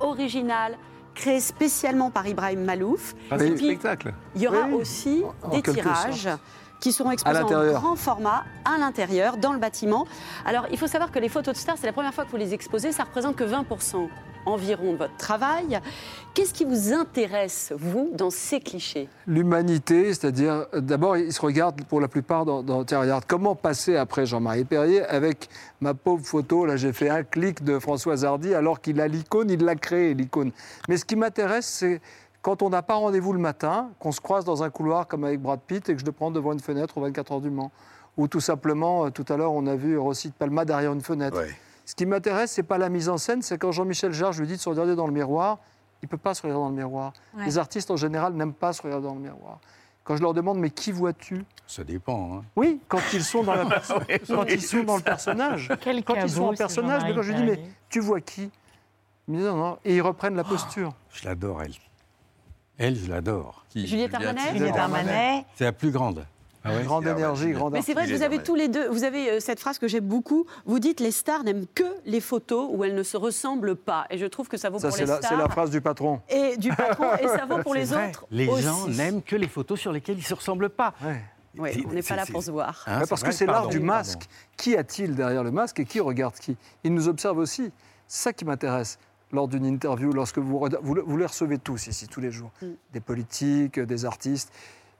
originale, 0.00 0.76
créé 1.14 1.38
spécialement 1.40 2.10
par 2.10 2.26
Ibrahim 2.26 2.64
Malouf. 2.64 3.14
Ah, 3.30 3.38
c'est 3.38 3.56
spectacle. 3.56 4.12
Il 4.34 4.42
y 4.42 4.48
aura 4.48 4.66
Oui, 4.66 4.74
aussi 4.74 5.22
en 5.42 5.48
des 5.50 5.62
tirages 5.62 6.22
sorte. 6.24 6.40
Qui 6.84 6.92
seront 6.92 7.12
exposés 7.12 7.40
en 7.40 7.72
grand 7.72 7.96
format 7.96 8.44
à 8.66 8.76
l'intérieur, 8.76 9.38
dans 9.38 9.54
le 9.54 9.58
bâtiment. 9.58 10.06
Alors, 10.44 10.66
il 10.70 10.76
faut 10.76 10.86
savoir 10.86 11.10
que 11.10 11.18
les 11.18 11.30
photos 11.30 11.54
de 11.54 11.58
stars, 11.58 11.78
c'est 11.80 11.86
la 11.86 11.94
première 11.94 12.12
fois 12.12 12.26
que 12.26 12.30
vous 12.30 12.36
les 12.36 12.52
exposez, 12.52 12.92
ça 12.92 13.04
représente 13.04 13.36
que 13.36 13.44
20% 13.44 14.06
environ 14.44 14.92
de 14.92 14.98
votre 14.98 15.16
travail. 15.16 15.80
Qu'est-ce 16.34 16.52
qui 16.52 16.66
vous 16.66 16.92
intéresse, 16.92 17.72
vous, 17.74 18.10
dans 18.12 18.28
ces 18.28 18.60
clichés? 18.60 19.08
L'humanité, 19.26 20.12
c'est-à-dire, 20.12 20.66
d'abord, 20.74 21.16
ils 21.16 21.32
se 21.32 21.40
regardent 21.40 21.82
pour 21.84 22.02
la 22.02 22.08
plupart 22.08 22.44
dans, 22.44 22.62
dans 22.62 22.84
tiens, 22.84 23.00
regarde, 23.00 23.24
comment 23.26 23.54
passer 23.54 23.96
après 23.96 24.26
Jean-Marie 24.26 24.64
Perrier 24.64 25.02
avec 25.04 25.48
ma 25.80 25.94
pauvre 25.94 26.24
photo, 26.24 26.66
là 26.66 26.76
j'ai 26.76 26.92
fait 26.92 27.08
un 27.08 27.22
clic 27.22 27.64
de 27.64 27.78
François 27.78 28.24
Hardy 28.24 28.54
alors 28.54 28.80
qu'il 28.82 29.00
a 29.00 29.08
l'icône, 29.08 29.50
il 29.50 29.64
l'a 29.64 29.74
créé 29.74 30.12
l'icône. 30.12 30.50
Mais 30.88 30.98
ce 30.98 31.04
qui 31.06 31.16
m'intéresse, 31.16 31.66
c'est 31.66 32.00
quand 32.44 32.60
on 32.60 32.68
n'a 32.68 32.82
pas 32.82 32.94
rendez-vous 32.96 33.32
le 33.32 33.38
matin, 33.38 33.88
qu'on 33.98 34.12
se 34.12 34.20
croise 34.20 34.44
dans 34.44 34.62
un 34.62 34.68
couloir 34.68 35.06
comme 35.06 35.24
avec 35.24 35.40
Brad 35.40 35.60
Pitt 35.66 35.88
et 35.88 35.94
que 35.94 36.00
je 36.00 36.04
le 36.04 36.12
prends 36.12 36.30
devant 36.30 36.52
une 36.52 36.60
fenêtre 36.60 36.98
aux 36.98 37.00
24 37.00 37.32
heures 37.32 37.40
du 37.40 37.48
Mans. 37.48 37.72
Ou 38.18 38.28
tout 38.28 38.40
simplement, 38.40 39.06
euh, 39.06 39.10
tout 39.10 39.24
à 39.30 39.38
l'heure, 39.38 39.52
on 39.52 39.66
a 39.66 39.74
vu 39.76 39.96
Rossi 39.96 40.28
de 40.28 40.34
Palma 40.34 40.66
derrière 40.66 40.92
une 40.92 41.00
fenêtre. 41.00 41.38
Ce 41.86 41.94
qui 41.94 42.04
m'intéresse, 42.04 42.52
c'est 42.52 42.62
pas 42.62 42.76
la 42.76 42.90
mise 42.90 43.08
en 43.08 43.16
scène, 43.16 43.40
c'est 43.40 43.56
quand 43.56 43.72
Jean-Michel 43.72 44.12
Jarre, 44.12 44.32
je 44.32 44.40
lui 44.40 44.46
dis 44.46 44.56
de 44.56 44.60
se 44.60 44.68
regarder 44.68 44.94
dans 44.94 45.06
le 45.06 45.12
miroir, 45.14 45.58
il 46.02 46.08
peut 46.08 46.18
pas 46.18 46.34
se 46.34 46.42
regarder 46.42 46.62
dans 46.62 46.68
le 46.68 46.74
miroir. 46.76 47.14
Ouais. 47.34 47.46
Les 47.46 47.56
artistes, 47.56 47.90
en 47.90 47.96
général, 47.96 48.34
n'aiment 48.34 48.52
pas 48.52 48.74
se 48.74 48.82
regarder 48.82 49.06
dans 49.08 49.14
le 49.14 49.20
miroir. 49.20 49.58
Quand 50.04 50.16
je 50.16 50.22
leur 50.22 50.34
demande, 50.34 50.58
mais 50.58 50.68
qui 50.68 50.92
vois-tu? 50.92 51.46
Ça 51.66 51.82
dépend. 51.82 52.36
hein. 52.36 52.42
Oui, 52.56 52.78
quand 52.88 53.00
ils 53.14 53.24
sont 53.24 53.42
dans, 53.42 53.54
la 53.54 53.64
perso- 53.70 53.94
Oui, 54.06 54.16
quand 54.28 54.42
oui. 54.42 54.48
ils 54.52 54.60
sont 54.62 54.84
dans 54.84 54.96
le 54.98 55.02
personnage. 55.02 55.72
Quel 55.80 56.04
quand 56.04 56.14
ils 56.16 56.28
sont 56.30 56.44
en 56.44 56.54
personnage, 56.54 57.02
mais 57.04 57.14
quand 57.14 57.22
je 57.22 57.32
lui 57.32 57.38
dis, 57.38 57.44
mais 57.44 57.58
tu 57.88 58.00
vois 58.00 58.20
qui 58.20 58.50
Il 59.28 59.34
me 59.34 59.38
dit, 59.40 59.44
non, 59.46 59.56
non. 59.56 59.78
Et 59.82 59.96
ils 59.96 60.02
reprennent 60.02 60.36
la 60.36 60.44
posture. 60.44 60.92
Je 61.10 61.24
l'adore, 61.26 61.62
elle. 61.62 61.72
Elle, 62.78 62.96
je 62.96 63.08
l'adore. 63.10 63.64
Juliette 63.74 64.14
Armanet 64.14 64.52
Juliette 64.52 64.76
Armanet. 64.76 65.44
C'est 65.56 65.64
la 65.64 65.72
plus 65.72 65.90
grande. 65.90 66.26
Ah 66.66 66.70
ouais 66.74 66.82
Grande 66.82 67.06
énergie, 67.06 67.52
grande 67.52 67.74
Mais 67.74 67.82
c'est 67.82 67.92
vrai 67.92 68.06
que 68.08 68.14
vous 68.14 68.22
avez 68.22 68.42
tous 68.42 68.54
les 68.54 68.68
deux, 68.68 68.88
vous 68.88 69.04
avez 69.04 69.32
euh, 69.32 69.40
cette 69.40 69.60
phrase 69.60 69.78
que 69.78 69.86
j'aime 69.86 70.06
beaucoup. 70.06 70.46
Vous 70.64 70.78
dites 70.78 70.98
les 70.98 71.10
stars 71.10 71.44
n'aiment 71.44 71.66
que 71.74 71.84
les 72.06 72.22
photos 72.22 72.70
où 72.72 72.84
elles 72.84 72.94
ne 72.94 73.02
se 73.02 73.18
ressemblent 73.18 73.76
pas. 73.76 74.06
Et 74.08 74.16
je 74.16 74.24
trouve 74.24 74.48
que 74.48 74.56
ça 74.56 74.70
vaut 74.70 74.78
Ça, 74.78 74.88
pour 74.88 74.96
c'est 74.96 75.02
les 75.04 75.08
la, 75.10 75.16
stars. 75.18 75.30
c'est 75.30 75.36
la 75.36 75.48
phrase 75.50 75.70
du 75.70 75.82
patron. 75.82 76.22
Et 76.30 76.56
du 76.56 76.70
patron, 76.70 77.14
et 77.20 77.28
ça 77.28 77.44
vaut 77.46 77.58
pour 77.62 77.74
les 77.74 77.84
vrai. 77.84 78.08
autres. 78.08 78.26
Les 78.30 78.48
aussi. 78.48 78.62
gens 78.62 78.86
n'aiment 78.88 79.20
que 79.22 79.36
les 79.36 79.46
photos 79.48 79.78
sur 79.78 79.92
lesquelles 79.92 80.16
ils 80.16 80.20
ne 80.20 80.24
se 80.24 80.32
ressemblent 80.34 80.70
pas. 80.70 80.94
Oui, 81.58 81.84
on 81.86 81.92
n'est 81.92 82.02
pas 82.02 82.16
là 82.16 82.24
pour 82.26 82.42
se 82.42 82.50
voir. 82.50 82.82
Hein, 82.86 83.00
Ouais, 83.00 83.06
parce 83.06 83.22
que 83.22 83.30
c'est 83.30 83.46
l'art 83.46 83.68
du 83.68 83.78
pardon. 83.78 83.86
masque. 83.92 84.22
Qui 84.56 84.74
a-t-il 84.76 85.14
derrière 85.14 85.44
le 85.44 85.50
masque 85.50 85.80
et 85.80 85.84
qui 85.84 86.00
regarde 86.00 86.34
qui? 86.34 86.56
Il 86.82 86.94
nous 86.94 87.08
observe 87.08 87.36
aussi. 87.38 87.70
C'est 88.08 88.22
ça 88.24 88.32
qui 88.32 88.44
m'intéresse 88.46 88.98
lors 89.34 89.48
d'une 89.48 89.66
interview, 89.66 90.12
lorsque 90.12 90.38
vous, 90.38 90.66
vous, 90.82 90.94
le- 90.94 91.02
vous 91.02 91.16
les 91.18 91.26
recevez 91.26 91.58
tous 91.58 91.86
ici, 91.88 92.08
tous 92.08 92.20
les 92.20 92.30
jours. 92.30 92.50
Mm. 92.62 92.66
Des 92.92 93.00
politiques, 93.00 93.78
des 93.80 94.04
artistes. 94.04 94.52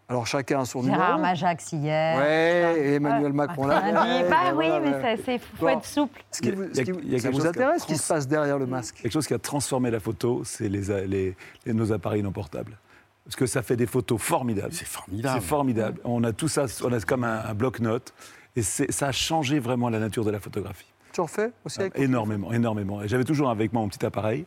Alors 0.07 0.27
chacun 0.27 0.61
a 0.61 0.64
son 0.66 0.83
Gérard 0.83 0.99
numéro. 1.16 1.18
Majax 1.23 1.73
hier. 1.73 2.18
Ouais, 2.18 2.75
et 2.79 2.94
Emmanuel 2.97 3.33
Macron 3.33 3.66
là. 3.66 3.77
Ouais, 4.05 4.29
bah 4.29 4.37
oui, 4.55 4.66
voilà, 4.68 4.81
mais 4.81 5.16
c'est 5.25 5.38
faut 5.38 5.64
Bon. 5.64 5.68
être 5.68 5.85
souple. 5.87 6.23
Ce 6.31 6.42
qui 6.42 6.51
vous, 6.51 6.64
Il 6.64 6.68
y 6.68 6.70
a- 6.73 6.75
ce 6.75 6.90
qui- 6.90 6.99
il 7.05 7.12
y 7.12 7.14
a 7.14 7.18
ça 7.18 7.23
quelque 7.31 7.37
vous 7.38 7.42
chose 7.42 7.53
qui 7.53 7.59
a 7.59 7.62
intéresse 7.62 7.83
ce 7.83 7.87
qui 7.87 7.97
se 7.97 8.07
passe 8.07 8.29
derrière 8.29 8.59
le 8.59 8.66
masque 8.66 8.97
Quelque 9.01 9.12
chose 9.12 9.27
qui 9.27 9.33
a 9.33 9.38
transformé 9.38 9.90
la 9.90 10.01
photo, 10.01 10.42
c'est 10.44 10.68
les, 10.68 11.07
les- 11.07 11.35
les- 11.64 11.73
nos 11.73 11.90
appareils 11.90 12.23
non 12.23 12.33
portables. 12.33 12.77
Parce 13.25 13.37
que 13.37 13.47
ça 13.47 13.62
fait 13.62 13.77
des 13.77 13.87
photos 13.87 14.20
formidables. 14.20 14.75
C'est 14.75 14.85
formidable. 14.87 15.40
C'est 15.40 15.47
formidable. 15.49 16.01
On 16.05 16.23
a 16.25 16.33
tout 16.35 16.49
ça, 16.49 16.66
on 16.85 16.92
a 16.92 17.01
comme 17.01 17.25
un, 17.25 17.42
un 17.42 17.55
bloc-notes. 17.55 18.12
Et 18.57 18.62
ça 18.62 19.07
a 19.09 19.12
changé 19.12 19.59
vraiment 19.59 19.88
la 19.88 19.99
nature 19.99 20.25
de 20.27 20.31
la 20.31 20.38
photographie. 20.38 20.92
Tu 21.14 21.20
en 21.20 21.29
fais 21.29 21.53
aussi 21.64 21.81
avec 21.81 21.96
Énormément, 21.96 22.53
énormément. 22.53 23.00
Et 23.00 23.07
J'avais 23.07 23.22
toujours 23.22 23.48
avec 23.48 23.72
moi 23.72 23.83
mon 23.83 23.88
petit 23.88 24.05
appareil. 24.05 24.46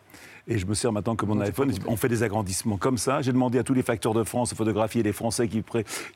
Et 0.50 0.58
je 0.58 0.66
me 0.66 0.74
sers 0.74 0.92
maintenant 0.92 1.16
comme 1.16 1.30
mon 1.30 1.40
iPhone. 1.40 1.72
On 1.88 1.96
fait 1.96 2.10
des 2.10 2.24
agrandissements 2.24 2.76
comme 2.76 2.98
ça. 2.98 3.22
J'ai 3.22 3.32
demandé 3.32 3.58
à 3.58 3.64
tous 3.64 3.74
les 3.74 3.84
facteurs 3.84 4.14
de 4.14 4.24
France 4.26 4.50
de 4.50 4.56
photographier 4.56 5.02
les 5.02 5.14
Français 5.14 5.48
qui, 5.48 5.64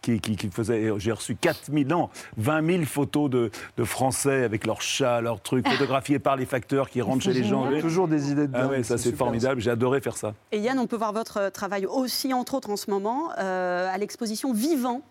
qui, 0.02 0.20
qui- 0.20 0.36
qui 0.36 0.50
faisaient. 0.50 0.82
et 0.84 0.92
J'ai 0.98 1.14
reçu 1.14 1.36
4000, 1.36 1.88
non, 1.88 2.10
20 2.36 2.66
000 2.66 2.84
photos 2.84 3.30
de, 3.30 3.50
de 3.78 3.84
Français 3.86 4.44
avec 4.44 4.66
leurs 4.66 4.82
chats, 4.82 5.22
leurs 5.22 5.42
trucs, 5.42 5.66
photographiés 5.70 6.20
par 6.20 6.36
les 6.36 6.46
facteurs 6.46 6.90
qui 6.90 7.02
rentrent 7.02 7.24
chez 7.24 7.32
les 7.34 7.44
gens. 7.46 7.66
Toujours 7.80 8.10
des 8.10 8.32
idées 8.32 8.48
de 8.48 8.54
Ah 8.56 8.68
ouais, 8.68 8.84
ça 8.84 8.98
c'est 8.98 9.16
formidable. 9.16 9.62
J'ai 9.62 9.72
adoré 9.72 10.02
faire 10.02 10.18
ça. 10.18 10.34
Et 10.52 10.60
Yann, 10.60 10.80
on 10.80 10.88
peut 10.88 10.98
voir 10.98 11.14
votre 11.14 11.50
travail 11.52 11.86
aussi, 11.86 12.34
entre 12.34 12.56
autres 12.56 12.70
en 12.70 12.78
ce 12.78 12.90
moment, 12.92 13.30
euh, 13.40 13.88
à 13.90 13.98
l'exposition 13.98 14.52
Vivant, 14.54 15.02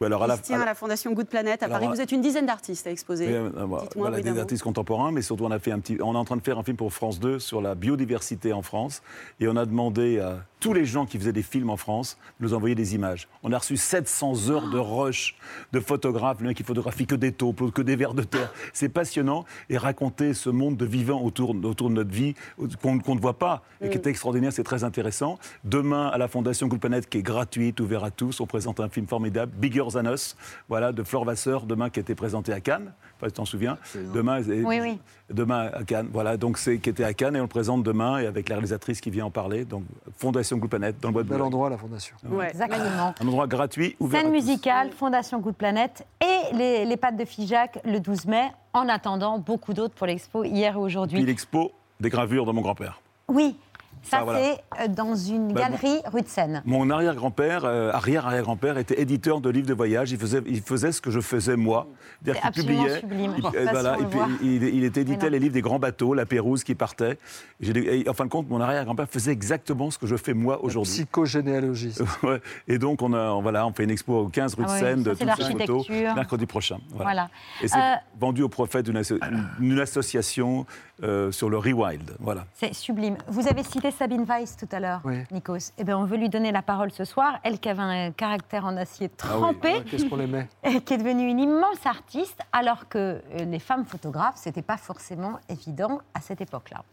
Ouais, 0.00 0.06
alors 0.08 0.22
à 0.24 0.26
la, 0.26 0.34
à 0.34 0.74
Fondation 0.74 1.12
Good 1.12 1.28
Planet 1.28 1.62
à 1.62 1.66
Alors, 1.66 1.76
Paris. 1.78 1.86
à- 1.86 1.90
Vous 1.94 2.00
êtes 2.00 2.10
une 2.12 2.20
dizaine 2.20 2.46
d'artistes 2.46 2.86
à 2.86 2.90
exposer. 2.90 3.26
Oui, 3.26 3.32
euh, 3.32 3.50
voilà, 3.64 3.84
Dites-moi, 3.84 4.10
voilà, 4.10 4.22
des 4.22 4.38
artistes 4.40 4.62
contemporains, 4.62 5.12
mais 5.12 5.22
surtout 5.22 5.44
on 5.44 5.50
a 5.50 5.58
fait 5.58 5.70
un 5.72 5.78
petit, 5.78 5.96
on 6.02 6.14
est 6.14 6.18
en 6.18 6.24
train 6.24 6.36
de 6.36 6.42
faire 6.42 6.58
un 6.58 6.64
film 6.64 6.76
pour 6.76 6.92
France 6.92 7.20
2 7.20 7.38
sur 7.38 7.60
la 7.62 7.74
biodiversité 7.74 8.52
en 8.52 8.62
France, 8.62 9.02
et 9.40 9.46
on 9.48 9.56
a 9.56 9.64
demandé 9.66 10.18
à 10.18 10.38
tous 10.64 10.72
les 10.72 10.86
gens 10.86 11.04
qui 11.04 11.18
faisaient 11.18 11.30
des 11.30 11.42
films 11.42 11.68
en 11.68 11.76
France 11.76 12.16
nous 12.40 12.54
envoyer 12.54 12.74
des 12.74 12.94
images. 12.94 13.28
On 13.42 13.52
a 13.52 13.58
reçu 13.58 13.76
700 13.76 14.48
heures 14.48 14.70
de 14.70 14.78
rush 14.78 15.36
de 15.74 15.78
photographes, 15.78 16.40
le 16.40 16.46
mec 16.46 16.56
qui 16.56 16.62
photographie 16.62 17.06
que 17.06 17.14
des 17.14 17.32
taupes, 17.32 17.70
que 17.70 17.82
des 17.82 17.96
vers 17.96 18.14
de 18.14 18.22
terre. 18.22 18.50
C'est 18.72 18.88
passionnant 18.88 19.44
et 19.68 19.76
raconter 19.76 20.32
ce 20.32 20.48
monde 20.48 20.78
de 20.78 20.86
vivant 20.86 21.20
autour, 21.20 21.50
autour 21.50 21.90
de 21.90 21.96
notre 21.96 22.12
vie 22.12 22.32
qu'on 22.80 22.94
ne 22.94 23.20
voit 23.20 23.38
pas 23.38 23.62
et 23.82 23.90
qui 23.90 23.98
est 23.98 24.06
extraordinaire, 24.06 24.54
c'est 24.54 24.64
très 24.64 24.84
intéressant. 24.84 25.38
Demain 25.64 26.06
à 26.06 26.16
la 26.16 26.28
Fondation 26.28 26.66
Good 26.66 26.80
Planet 26.80 27.10
qui 27.10 27.18
est 27.18 27.22
gratuite, 27.22 27.78
ouverte 27.80 28.04
à 28.04 28.10
tous, 28.10 28.40
on 28.40 28.46
présente 28.46 28.80
un 28.80 28.88
film 28.88 29.06
formidable, 29.06 29.52
Bigger 29.58 29.84
Than 29.92 30.14
Us, 30.14 30.34
voilà, 30.70 30.92
de 30.92 31.02
Flore 31.02 31.26
Vasseur, 31.26 31.66
demain 31.66 31.90
qui 31.90 32.00
a 32.00 32.02
été 32.02 32.14
présenté 32.14 32.54
à 32.54 32.60
Cannes, 32.60 32.94
pas 33.24 33.28
si 33.28 33.32
tu 33.32 33.36
t'en 33.38 33.44
souviens. 33.44 33.78
Demain, 34.12 34.42
Oui, 34.64 34.80
oui. 34.80 34.98
Demain 35.30 35.70
à 35.72 35.84
Cannes, 35.84 36.08
voilà, 36.12 36.36
donc 36.36 36.58
c'est 36.58 36.78
qui 36.78 36.90
était 36.90 37.04
à 37.04 37.14
Cannes 37.14 37.34
et 37.36 37.40
on 37.40 37.44
le 37.44 37.48
présente 37.48 37.82
demain 37.82 38.18
et 38.18 38.26
avec 38.26 38.50
la 38.50 38.56
réalisatrice 38.56 39.00
qui 39.00 39.08
vient 39.08 39.24
en 39.24 39.30
parler. 39.30 39.64
Donc 39.64 39.84
Fondation 40.18 40.58
Good 40.58 40.68
Planet 40.68 40.96
dans 41.00 41.08
le 41.08 41.12
bois 41.14 41.22
de 41.22 41.28
Bel 41.28 41.40
endroit, 41.40 41.70
la 41.70 41.78
Fondation. 41.78 42.14
Ouais, 42.28 42.50
Exactement. 42.50 43.14
Un 43.18 43.26
endroit 43.26 43.46
gratuit, 43.46 43.96
ouvert. 44.00 44.20
Scène 44.20 44.30
musicale, 44.30 44.90
Fondation 44.90 45.38
Good 45.40 45.54
Planète 45.54 46.06
et 46.20 46.54
les, 46.54 46.84
les 46.84 46.96
pattes 46.98 47.16
de 47.16 47.24
Figeac 47.24 47.78
le 47.86 48.00
12 48.00 48.26
mai. 48.26 48.52
En 48.74 48.88
attendant, 48.88 49.38
beaucoup 49.38 49.72
d'autres 49.72 49.94
pour 49.94 50.06
l'expo 50.06 50.44
hier 50.44 50.70
et 50.70 50.74
Puis 50.74 50.80
aujourd'hui. 50.82 51.22
l'expo 51.24 51.72
des 52.00 52.10
gravures 52.10 52.44
de 52.44 52.52
mon 52.52 52.60
grand-père. 52.60 53.00
Oui, 53.28 53.56
ça, 54.04 54.18
Ça, 54.18 54.24
voilà. 54.24 54.40
c'est 54.40 54.84
euh, 54.84 54.88
dans 54.88 55.14
une 55.14 55.52
Bah, 55.52 55.62
galerie 55.62 56.00
rue 56.12 56.22
de 56.22 56.28
Seine. 56.28 56.62
Mon 56.64 56.90
arrière-grand-père, 56.90 57.64
euh, 57.64 57.90
arrière-arrière-grand-père, 57.92 58.78
était 58.78 59.00
éditeur 59.00 59.40
de 59.40 59.50
livres 59.50 59.66
de 59.66 59.74
voyage. 59.74 60.12
Il 60.12 60.18
faisait, 60.18 60.42
il 60.46 60.60
faisait 60.60 60.92
ce 60.92 61.00
que 61.00 61.10
je 61.10 61.20
faisais 61.20 61.56
moi. 61.56 61.86
C'est 62.24 62.32
qu'il 62.34 62.46
absolument 62.46 62.82
publiait. 62.84 63.00
sublime. 63.00 63.34
Il, 63.38 63.46
euh, 63.46 63.66
voilà, 63.70 63.98
et 63.98 64.04
puis 64.04 64.18
il, 64.42 64.62
il 64.62 64.84
était 64.84 65.00
éditait 65.02 65.30
les 65.30 65.38
livres 65.38 65.54
des 65.54 65.60
grands 65.62 65.78
bateaux, 65.78 66.14
la 66.14 66.26
Pérouse 66.26 66.64
qui 66.64 66.74
partait. 66.74 67.18
J'ai 67.60 67.72
des- 67.72 67.80
et 68.04 68.08
en 68.08 68.14
fin 68.14 68.24
de 68.24 68.30
compte, 68.30 68.48
mon 68.48 68.60
arrière-grand-père 68.60 69.08
faisait 69.08 69.32
exactement 69.32 69.90
ce 69.90 69.98
que 69.98 70.06
je 70.06 70.16
fais 70.16 70.34
moi 70.34 70.62
aujourd'hui. 70.64 70.92
Psychogénéalogie. 70.92 71.94
Ouais. 72.22 72.40
Et 72.68 72.78
donc, 72.78 73.02
on, 73.02 73.12
a, 73.12 73.40
voilà, 73.42 73.66
on 73.66 73.72
fait 73.72 73.84
une 73.84 73.90
expo 73.90 74.18
au 74.20 74.28
15 74.28 74.54
rue 74.54 74.64
Ah 74.66 74.68
de 74.68 74.72
oui, 74.72 74.78
Seine 74.80 75.02
de 75.02 75.10
toutes 75.14 75.34
ces 75.36 75.52
photos, 75.52 75.88
mercredi 75.88 76.46
prochain. 76.46 76.78
Voilà. 76.90 77.04
Voilà. 77.04 77.28
Et 77.62 77.68
c'est 77.68 77.78
Euh, 77.78 77.94
vendu 78.18 78.42
au 78.42 78.48
prophète 78.48 78.86
d'une 78.86 78.96
asso- 78.96 79.18
d'une 79.58 79.78
association 79.80 80.64
euh, 81.02 81.32
sur 81.32 81.50
le 81.50 81.58
Rewild. 81.58 82.16
Voilà. 82.20 82.46
C'est 82.54 82.72
sublime. 82.72 83.16
Vous 83.26 83.48
avez 83.48 83.62
cité 83.64 83.90
Sabine 83.90 84.24
Weiss 84.24 84.56
tout 84.56 84.68
à 84.70 84.78
l'heure, 84.80 85.00
Oui. 85.04 85.16
Nikos. 85.32 85.72
Eh 85.78 85.84
bien, 85.84 85.98
on 85.98 86.04
veut 86.04 86.16
lui 86.16 86.28
donner 86.28 86.52
la 86.52 86.62
parole 86.62 86.92
ce 86.92 87.04
soir. 87.04 87.38
Elle 87.42 87.58
qui 87.58 87.68
avait 87.68 87.82
un 87.82 88.12
caractère 88.12 88.64
en 88.64 88.76
acier 88.76 89.08
trempé, 89.08 89.74
Ah, 89.78 89.82
Qu'est-ce 89.90 90.06
qu'on 90.06 90.18
qui 90.80 90.94
est 90.94 90.98
devenue 90.98 91.28
une 91.28 91.40
immense 91.40 91.84
artiste, 91.84 92.40
alors 92.52 92.88
que 92.88 92.98
euh, 92.98 93.44
les 93.44 93.58
femmes 93.58 93.84
photographes, 93.84 94.36
c'était 94.36 94.62
pas 94.62 94.76
forcément 94.76 95.38
évident 95.48 96.00
à 96.14 96.20
cette 96.20 96.40
époque-là. 96.40 96.84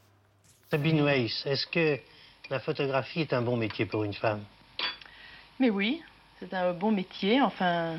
Sabine 0.72 1.04
Weiss, 1.04 1.44
est-ce 1.46 1.68
que 1.68 2.00
la 2.50 2.60
photographie 2.60 3.22
est 3.22 3.34
un 3.34 3.42
bon 3.42 3.58
métier 3.58 3.86
pour 3.86 4.04
une 4.04 4.14
femme? 4.14 4.42
Mais 5.60 5.70
oui, 5.70 6.02
c'est 6.40 6.54
un 6.56 6.74
bon 6.74 6.92
métier. 6.92 7.42
Enfin, 7.42 7.98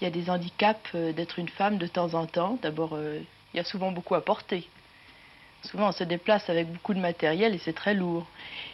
il 0.00 0.04
y 0.04 0.06
a 0.06 0.10
des 0.10 0.28
handicaps 0.28 0.80
euh, 0.94 1.12
d'être 1.12 1.38
une 1.38 1.48
femme 1.48 1.78
de 1.78 1.86
temps 1.86 2.12
en 2.14 2.26
temps. 2.26 2.58
D'abord, 2.62 2.90
euh, 2.92 3.20
il 3.54 3.56
y 3.56 3.60
a 3.60 3.64
souvent 3.64 3.90
beaucoup 3.90 4.14
à 4.14 4.20
porter. 4.20 4.68
Souvent, 5.62 5.88
on 5.88 5.92
se 5.92 6.04
déplace 6.04 6.48
avec 6.48 6.72
beaucoup 6.72 6.94
de 6.94 7.00
matériel 7.00 7.54
et 7.54 7.58
c'est 7.58 7.72
très 7.72 7.92
lourd. 7.92 8.26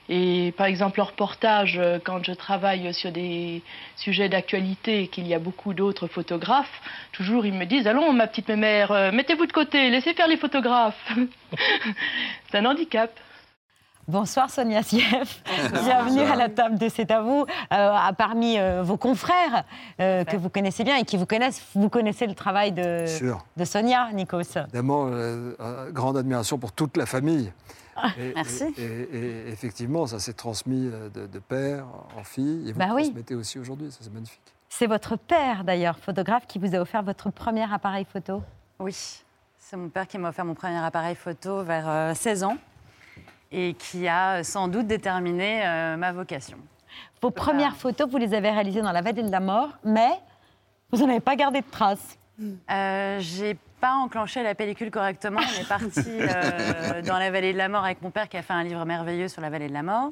Et 0.08 0.52
par 0.56 0.66
exemple, 0.66 1.00
en 1.00 1.04
reportage, 1.04 1.78
euh, 1.78 1.98
quand 2.02 2.22
je 2.22 2.32
travaille 2.32 2.92
sur 2.92 3.10
des 3.10 3.62
sujets 3.96 4.28
d'actualité 4.28 5.02
et 5.02 5.08
qu'il 5.08 5.26
y 5.26 5.32
a 5.32 5.38
beaucoup 5.38 5.72
d'autres 5.72 6.06
photographes, 6.08 6.82
toujours 7.12 7.46
ils 7.46 7.54
me 7.54 7.64
disent 7.64 7.86
Allons, 7.86 8.12
ma 8.12 8.26
petite 8.26 8.48
mémère, 8.48 8.92
euh, 8.92 9.12
mettez-vous 9.12 9.46
de 9.46 9.52
côté, 9.52 9.88
laissez 9.88 10.12
faire 10.12 10.28
les 10.28 10.36
photographes. 10.36 11.12
c'est 12.50 12.58
un 12.58 12.66
handicap. 12.66 13.10
Bonsoir 14.06 14.50
Sonia 14.50 14.82
Sieff. 14.82 15.42
Bienvenue 15.72 16.20
à 16.20 16.36
la 16.36 16.50
table 16.50 16.78
de 16.78 16.88
C'est 16.90 17.10
à 17.10 17.22
vous. 17.22 17.46
Euh, 17.72 18.12
parmi 18.18 18.58
euh, 18.58 18.82
vos 18.82 18.98
confrères 18.98 19.64
euh, 19.98 20.24
que 20.24 20.36
vous 20.36 20.50
connaissez 20.50 20.84
bien 20.84 20.96
et 20.98 21.04
qui 21.04 21.16
vous 21.16 21.24
connaissent, 21.24 21.62
vous 21.74 21.88
connaissez 21.88 22.26
le 22.26 22.34
travail 22.34 22.72
de, 22.72 23.06
Sonia, 23.64 24.10
Nikos. 24.12 24.40
Évidemment, 24.56 25.08
grande 25.92 26.18
admiration 26.18 26.58
pour 26.58 26.72
toute 26.72 26.96
la 26.98 27.06
famille. 27.06 27.50
Et, 28.18 28.32
merci. 28.34 28.64
Et, 28.76 28.82
et- 28.82 29.46
et 29.46 29.48
effectivement, 29.52 30.06
ça 30.06 30.18
s'est 30.18 30.32
transmis 30.32 30.90
de, 31.14 31.26
de 31.26 31.38
père 31.38 31.84
en 32.18 32.24
fille. 32.24 32.68
Et 32.68 32.72
vous 32.72 32.78
Bah 32.78 32.88
oui. 32.92 33.04
transmettez 33.04 33.34
aussi 33.36 33.58
aujourd'hui, 33.58 33.90
ça 33.90 33.98
c'est 34.02 34.12
magnifique. 34.12 34.40
C'est 34.68 34.86
votre 34.88 35.16
père 35.16 35.62
d'ailleurs, 35.64 35.96
photographe, 35.98 36.46
qui 36.48 36.58
vous 36.58 36.74
a 36.74 36.78
offert 36.78 37.02
votre 37.04 37.30
premier 37.30 37.72
appareil 37.72 38.04
photo. 38.12 38.42
Oui, 38.80 38.94
c'est 39.58 39.76
mon 39.76 39.88
père 39.88 40.06
qui 40.08 40.18
m'a 40.18 40.28
offert 40.30 40.44
mon 40.44 40.54
premier 40.54 40.84
appareil 40.84 41.14
photo 41.14 41.62
vers 41.62 41.88
euh, 41.88 42.14
16 42.14 42.42
ans. 42.44 42.56
Et 43.52 43.74
qui 43.74 44.08
a 44.08 44.42
sans 44.44 44.68
doute 44.68 44.86
déterminé 44.86 45.62
euh, 45.66 45.96
ma 45.96 46.12
vocation. 46.12 46.58
Vos 47.22 47.30
premières 47.30 47.76
photos, 47.76 48.08
vous 48.10 48.18
les 48.18 48.34
avez 48.34 48.50
réalisées 48.50 48.82
dans 48.82 48.92
la 48.92 49.00
vallée 49.00 49.22
de 49.22 49.30
la 49.30 49.40
mort, 49.40 49.70
mais 49.84 50.10
vous 50.90 50.98
n'en 51.04 51.08
avez 51.10 51.20
pas 51.20 51.36
gardé 51.36 51.60
de 51.60 51.70
traces. 51.70 52.18
Euh, 52.70 53.18
J'ai 53.20 53.56
pas 53.80 53.92
enclenché 53.94 54.42
la 54.42 54.54
pellicule 54.54 54.90
correctement. 54.90 55.40
On 55.40 55.60
est 55.60 55.68
parti 55.68 56.00
euh, 56.06 57.02
dans 57.06 57.18
la 57.18 57.30
vallée 57.30 57.52
de 57.52 57.58
la 57.58 57.68
mort 57.68 57.84
avec 57.84 58.02
mon 58.02 58.10
père 58.10 58.28
qui 58.28 58.36
a 58.36 58.42
fait 58.42 58.52
un 58.52 58.62
livre 58.64 58.84
merveilleux 58.84 59.28
sur 59.28 59.40
la 59.40 59.50
vallée 59.50 59.68
de 59.68 59.72
la 59.74 59.82
mort. 59.82 60.10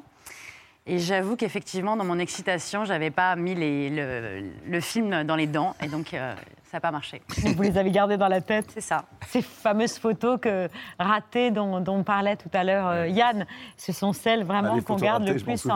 Et 0.85 0.99
j'avoue 0.99 1.35
qu'effectivement, 1.35 1.95
dans 1.95 2.03
mon 2.03 2.19
excitation, 2.19 2.83
j'avais 2.85 3.11
pas 3.11 3.35
mis 3.35 3.55
les- 3.55 3.89
le, 3.89 4.43
le 4.67 4.79
film 4.81 5.23
dans 5.23 5.35
les 5.35 5.47
dents, 5.47 5.75
et 5.81 5.87
donc 5.87 6.13
euh, 6.13 6.33
ça 6.73 6.77
n'a 6.77 6.81
pas 6.81 6.91
marché. 6.91 7.21
Vous 7.55 7.61
les 7.61 7.77
avez 7.77 7.91
gardées 7.91 8.17
dans 8.17 8.27
la 8.27 8.41
tête 8.41 8.65
C'est 8.73 8.81
ça. 8.81 9.05
Ces 9.27 9.43
fameuses 9.43 9.99
photos 9.99 10.39
que, 10.41 10.67
ratées 10.97 11.51
dont, 11.51 11.79
dont 11.79 12.01
parlait 12.01 12.35
tout 12.35 12.49
à 12.51 12.63
l'heure 12.63 12.87
euh, 12.87 13.07
Yann, 13.07 13.45
ce 13.77 13.91
sont 13.91 14.11
celles 14.11 14.41
Ah, 14.41 14.45
vraiment 14.45 14.73
les 14.73 14.81
qu'on 14.81 14.95
garde 14.95 15.21
ratées, 15.21 15.35
le 15.35 15.43
plus 15.43 15.67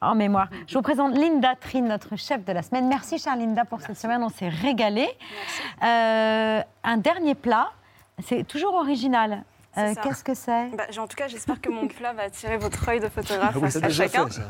en 0.00 0.14
mémoire. 0.16 0.48
Je 0.66 0.74
vous 0.74 0.82
présente 0.82 1.16
Linda 1.16 1.54
Trine, 1.54 1.86
notre 1.86 2.16
chef 2.16 2.44
de 2.44 2.52
la 2.52 2.62
semaine. 2.62 2.88
Merci, 2.88 3.18
chère 3.18 3.36
Linda, 3.36 3.64
pour 3.64 3.80
cette 3.80 3.96
semaine. 3.96 4.24
On 4.24 4.28
s'est 4.28 4.48
régalé. 4.48 5.06
Euh, 5.84 6.60
un 6.82 6.96
dernier 6.96 7.36
plat, 7.36 7.70
c'est 8.18 8.42
toujours 8.42 8.74
original. 8.74 9.44
Euh. 9.76 9.94
Qu'est-ce 10.02 10.24
que 10.24 10.34
c'est 10.34 10.68
Bah, 10.76 10.84
en 10.98 11.06
tout 11.06 11.16
cas, 11.16 11.28
j'espère 11.28 11.60
que 11.60 11.68
mon 11.68 11.88
plat 11.88 12.12
va 12.12 12.24
attirer 12.24 12.56
votre 12.56 12.88
œil 12.88 13.00
de 13.00 13.08
photographe 13.08 13.54
Ah 13.56 13.58
oui, 13.60 13.68
à, 13.82 13.88
chacun. 13.90 14.28
fait. 14.28 14.40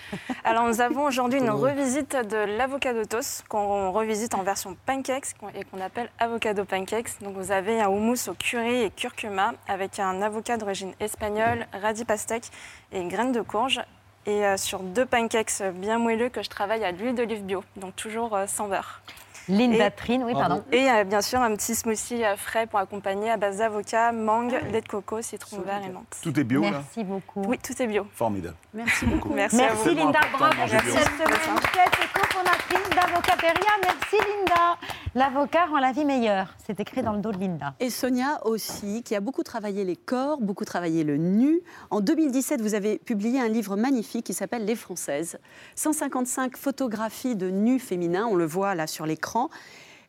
Alors, 0.44 0.66
nous 0.66 0.80
avons 0.80 1.04
aujourd'hui 1.04 1.38
une 1.38 1.50
revisite 1.50 2.16
de 2.16 2.36
l'avocado 2.56 3.04
toast 3.04 3.44
qu'on 3.48 3.92
revisite 3.92 4.34
en 4.34 4.42
version 4.42 4.76
pancakes 4.86 5.34
et 5.54 5.64
qu'on 5.64 5.80
appelle 5.80 6.10
avocado 6.18 6.64
pancakes. 6.64 7.20
Donc, 7.20 7.36
vous 7.36 7.52
avez 7.52 7.80
un 7.80 7.88
houmous 7.88 8.28
au 8.28 8.34
curry 8.34 8.82
et 8.82 8.90
curcuma 8.90 9.54
avec 9.68 9.98
un 9.98 10.20
avocat 10.22 10.56
d'origine 10.56 10.92
espagnole, 11.00 11.66
radis 11.72 12.04
pastèque 12.04 12.50
et 12.92 13.04
graines 13.04 13.32
de 13.32 13.40
courge. 13.42 13.80
Et 14.24 14.46
euh, 14.46 14.56
sur 14.56 14.80
deux 14.80 15.04
pancakes 15.04 15.62
bien 15.74 15.98
moelleux 15.98 16.28
que 16.28 16.42
je 16.42 16.48
travaille 16.48 16.84
à 16.84 16.92
l'huile 16.92 17.14
d'olive 17.14 17.42
bio, 17.44 17.64
donc 17.76 17.96
toujours 17.96 18.36
euh, 18.36 18.46
sans 18.46 18.68
beurre. 18.68 19.02
Linda 19.48 19.86
Et- 19.86 19.90
Trine, 19.90 20.22
oui, 20.24 20.32
pardon. 20.34 20.62
Et 20.72 20.88
euh, 20.90 21.04
bien 21.04 21.20
sûr, 21.20 21.40
un 21.40 21.54
petit 21.54 21.74
smoothie 21.74 22.24
euh, 22.24 22.36
frais 22.36 22.66
pour 22.66 22.78
accompagner 22.78 23.30
à 23.30 23.36
base 23.36 23.58
d'avocat, 23.58 24.12
mangue, 24.12 24.56
lait 24.72 24.80
de 24.80 24.88
coco, 24.88 25.20
citron 25.22 25.60
vert 25.60 25.82
et 25.84 25.90
menthe. 25.90 26.16
Tout 26.22 26.38
est 26.38 26.44
bio, 26.44 26.62
là 26.62 26.70
Merci 26.70 27.04
beaucoup. 27.04 27.42
Oui, 27.46 27.58
tout 27.58 27.80
est 27.82 27.86
bio. 27.86 28.06
Formidable. 28.14 28.56
Merci 28.74 29.06
beaucoup. 29.06 29.32
Merci, 29.34 29.56
Merci, 29.56 29.88
à 29.88 29.92
vous. 29.92 29.96
Linda, 29.98 30.20
bravo 30.32 30.54
pour 30.54 30.68
cette 30.68 30.80
semaine. 30.80 31.60
Chef 31.74 32.04
et 32.04 32.18
cofondatrice 32.20 32.90
d'Avocateria. 32.90 33.70
Merci 33.82 34.16
Linda. 34.16 34.76
L'avocat 35.14 35.66
rend 35.66 35.78
la 35.78 35.92
vie 35.92 36.04
meilleure. 36.06 36.54
C'est 36.64 36.80
écrit 36.80 37.02
dans 37.02 37.12
le 37.12 37.18
dos 37.20 37.32
de 37.32 37.38
Linda. 37.38 37.74
Et 37.80 37.90
Sonia 37.90 38.40
aussi, 38.46 39.02
qui 39.02 39.14
a 39.14 39.20
beaucoup 39.20 39.42
travaillé 39.42 39.84
les 39.84 39.96
corps, 39.96 40.40
beaucoup 40.40 40.64
travaillé 40.64 41.04
le 41.04 41.16
nu. 41.18 41.60
En 41.90 42.00
2017, 42.00 42.60
vous 42.62 42.74
avez 42.74 42.98
publié 42.98 43.40
un 43.40 43.48
livre 43.48 43.76
magnifique 43.76 44.24
qui 44.24 44.32
s'appelle 44.34 44.64
Les 44.64 44.76
Françaises. 44.76 45.38
155 45.74 46.56
photographies 46.56 47.36
de 47.36 47.50
nus 47.50 47.78
féminins, 47.78 48.26
on 48.30 48.36
le 48.36 48.46
voit 48.46 48.74
là 48.74 48.86
sur 48.86 49.04
l'écran. 49.04 49.31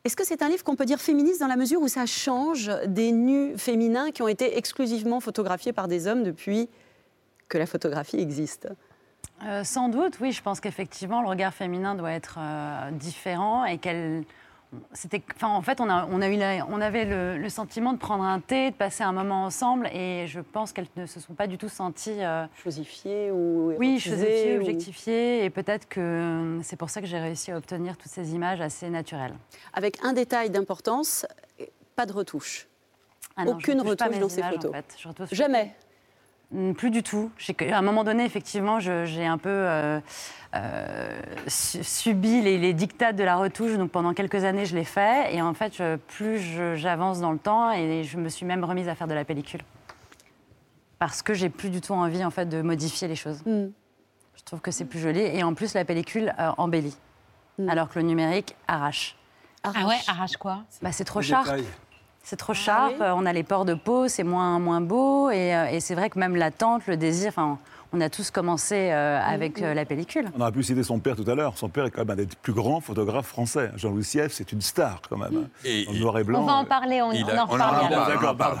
Est-ce 0.04 0.16
que 0.16 0.24
c'est 0.24 0.42
un 0.42 0.48
livre 0.48 0.62
qu'on 0.62 0.76
peut 0.76 0.84
dire 0.84 1.00
féministe 1.00 1.40
dans 1.40 1.46
la 1.46 1.56
mesure 1.56 1.80
où 1.80 1.88
ça 1.88 2.04
change 2.04 2.70
des 2.86 3.10
nus 3.10 3.56
féminins 3.56 4.10
qui 4.10 4.20
ont 4.20 4.28
été 4.28 4.58
exclusivement 4.58 5.20
photographiés 5.20 5.72
par 5.72 5.88
des 5.88 6.06
hommes 6.06 6.22
depuis 6.22 6.68
que 7.48 7.56
la 7.56 7.66
photographie 7.66 8.18
existe? 8.18 8.68
Euh, 9.44 9.64
sans 9.64 9.88
doute, 9.88 10.18
oui. 10.20 10.32
Je 10.32 10.42
pense 10.42 10.60
qu'effectivement, 10.60 11.22
le 11.22 11.28
regard 11.28 11.54
féminin 11.54 11.94
doit 11.94 12.12
être 12.12 12.36
euh, 12.38 12.90
différent 12.92 13.64
et 13.64 13.78
qu'elle. 13.78 14.24
C'était, 14.92 15.22
enfin, 15.34 15.48
en 15.48 15.62
fait, 15.62 15.80
on, 15.80 15.88
a, 15.88 16.06
on, 16.10 16.20
a 16.22 16.28
eu 16.28 16.36
la- 16.36 16.66
on 16.68 16.80
avait 16.80 17.04
le, 17.04 17.36
le 17.38 17.48
sentiment 17.48 17.92
de 17.92 17.98
prendre 17.98 18.24
un 18.24 18.40
thé, 18.40 18.70
de 18.70 18.76
passer 18.76 19.02
un 19.02 19.12
moment 19.12 19.44
ensemble, 19.44 19.88
et 19.92 20.26
je 20.26 20.40
pense 20.40 20.72
qu'elles 20.72 20.86
ne 20.96 21.06
se 21.06 21.20
sont 21.20 21.34
pas 21.34 21.46
du 21.46 21.58
tout 21.58 21.68
senties 21.68 22.22
euh, 22.22 22.46
chosifiées 22.62 23.30
ou 23.30 23.72
oui, 23.78 23.98
chosifiées, 24.00 24.54
ou- 24.56 24.60
objectifiées, 24.60 25.44
et 25.44 25.50
peut-être 25.50 25.88
que 25.88 26.00
euh, 26.00 26.62
c'est 26.62 26.76
pour 26.76 26.90
ça 26.90 27.00
que 27.00 27.06
j'ai 27.06 27.18
réussi 27.18 27.50
à 27.52 27.56
obtenir 27.56 27.96
toutes 27.96 28.10
ces 28.12 28.34
images 28.34 28.60
assez 28.60 28.88
naturelles. 28.90 29.34
Avec 29.72 29.98
un 30.04 30.12
détail 30.12 30.50
d'importance, 30.50 31.26
pas 31.96 32.06
de 32.06 32.12
retouche. 32.12 32.66
Ah 33.36 33.44
non, 33.44 33.52
Aucune 33.52 33.80
retouche 33.80 34.18
dans 34.20 34.28
ces 34.28 34.38
images, 34.38 34.54
en 34.54 34.60
photos. 34.60 34.72
fait. 34.72 35.34
Jamais. 35.34 35.74
Mm, 36.52 36.72
Plus 36.74 36.90
du 36.90 37.02
tout. 37.02 37.30
À 37.70 37.78
un 37.78 37.82
moment 37.82 38.04
donné, 38.04 38.24
effectivement, 38.24 38.78
j'ai 38.80 39.26
un 39.26 39.38
peu 39.38 39.48
euh, 39.50 40.00
euh, 40.54 41.20
su- 41.48 41.82
subi 41.82 42.42
les, 42.42 42.58
les 42.58 42.72
dictats 42.74 43.12
de 43.12 43.24
la 43.24 43.36
retouche. 43.36 43.72
Donc 43.76 43.90
pendant 43.90 44.14
quelques 44.14 44.44
années, 44.44 44.66
je 44.66 44.74
l'ai 44.76 44.84
fait. 44.84 45.34
Et 45.34 45.42
en 45.42 45.54
fait, 45.54 45.74
je- 45.76 45.96
plus 45.96 46.38
j'avance 46.76 47.20
dans 47.20 47.32
le 47.32 47.38
temps, 47.38 47.72
et 47.72 48.04
je 48.04 48.16
me 48.18 48.28
suis 48.28 48.46
même 48.46 48.64
remise 48.64 48.88
à 48.88 48.94
faire 48.94 49.08
de 49.08 49.14
la 49.14 49.24
pellicule. 49.24 49.62
Parce 50.98 51.22
que 51.22 51.34
j'ai 51.34 51.48
plus 51.50 51.70
du 51.70 51.80
tout 51.80 51.92
envie 51.92 52.24
en 52.24 52.30
fait, 52.30 52.46
de 52.46 52.62
modifier 52.62 53.08
les 53.08 53.16
choses. 53.16 53.42
Hmm. 53.44 53.66
Je 54.36 54.42
trouve 54.44 54.60
que 54.60 54.70
c'est 54.70 54.84
plus 54.84 54.98
joli. 55.00 55.20
Et 55.20 55.42
en 55.42 55.54
plus, 55.54 55.74
la 55.74 55.84
pellicule 55.84 56.34
euh, 56.38 56.50
embellit. 56.58 56.96
Hmm. 57.58 57.68
Alors 57.68 57.88
que 57.88 57.98
le 57.98 58.04
numérique 58.04 58.54
arrache. 58.68 59.16
Ah 59.64 59.86
ouais, 59.86 59.96
arrache 60.08 60.36
quoi? 60.36 60.62
Bah, 60.82 60.92
C'est 60.92 61.04
trop 61.04 61.22
sharp. 61.22 61.46
C'est 62.26 62.36
trop 62.36 62.54
sharp, 62.54 62.94
euh, 63.00 63.12
on 63.14 63.26
a 63.26 63.32
les 63.34 63.42
pores 63.42 63.66
de 63.66 63.74
peau, 63.74 64.08
c'est 64.08 64.24
moins, 64.24 64.58
moins 64.58 64.80
beau. 64.80 65.30
Et, 65.30 65.54
euh, 65.54 65.66
et 65.66 65.80
c'est 65.80 65.94
vrai 65.94 66.08
que 66.08 66.18
même 66.18 66.36
l'attente, 66.36 66.86
le 66.86 66.96
désir, 66.96 67.28
enfin, 67.28 67.58
on 67.92 68.00
a 68.00 68.08
tous 68.08 68.30
commencé 68.30 68.74
euh, 68.90 69.20
avec 69.22 69.60
euh, 69.60 69.74
la 69.74 69.84
pellicule. 69.84 70.30
On 70.36 70.40
aurait 70.40 70.50
pu 70.50 70.62
citer 70.62 70.82
son 70.82 70.98
père 70.98 71.16
tout 71.16 71.30
à 71.30 71.34
l'heure. 71.34 71.56
Son 71.58 71.68
père 71.68 71.84
est 71.84 71.90
quand 71.90 72.00
même 72.00 72.10
un 72.10 72.16
des 72.16 72.26
plus 72.42 72.54
grands 72.54 72.80
photographes 72.80 73.26
français. 73.28 73.70
Jean-Louis 73.76 74.04
Sieff, 74.04 74.32
c'est 74.32 74.50
une 74.52 74.62
star 74.62 75.02
quand 75.08 75.18
même. 75.18 75.48
Et- 75.66 75.86
en 75.86 75.92
noir 75.92 76.18
et 76.18 76.24
blanc. 76.24 76.40
On 76.42 76.46
va 76.46 76.54
en 76.54 76.64
parler, 76.64 77.02
on, 77.02 77.12
Il 77.12 77.24
on 77.24 77.28
a- 77.28 77.42
en 77.42 77.46
reparle. 77.46 78.58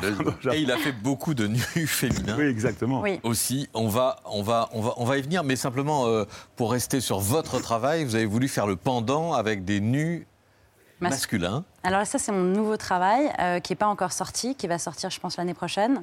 Et 0.52 0.60
il 0.60 0.70
a 0.70 0.76
fait 0.76 0.92
beaucoup 0.92 1.32
de 1.32 1.46
nus 1.46 1.58
féminins. 1.86 2.36
Oui, 2.38 2.44
exactement. 2.44 3.00
Oui. 3.00 3.18
Aussi, 3.22 3.68
on 3.72 3.88
va, 3.88 4.16
on, 4.26 4.42
va, 4.42 4.68
on, 4.74 4.82
va, 4.82 4.92
on 4.98 5.04
va 5.06 5.16
y 5.16 5.22
venir, 5.22 5.42
mais 5.42 5.56
simplement 5.56 6.06
euh, 6.06 6.24
pour 6.56 6.70
rester 6.70 7.00
sur 7.00 7.18
votre 7.18 7.58
travail, 7.60 8.04
vous 8.04 8.14
avez 8.14 8.26
voulu 8.26 8.46
faire 8.46 8.66
le 8.66 8.76
pendant 8.76 9.32
avec 9.32 9.64
des 9.64 9.80
nus 9.80 10.26
Mas- 11.00 11.08
masculins. 11.10 11.64
Alors 11.84 12.06
ça, 12.06 12.18
c'est 12.18 12.32
mon 12.32 12.42
nouveau 12.42 12.76
travail 12.76 13.30
euh, 13.40 13.60
qui 13.60 13.72
n'est 13.72 13.76
pas 13.76 13.86
encore 13.86 14.12
sorti, 14.12 14.54
qui 14.54 14.66
va 14.66 14.78
sortir, 14.78 15.10
je 15.10 15.20
pense, 15.20 15.36
l'année 15.36 15.54
prochaine. 15.54 16.02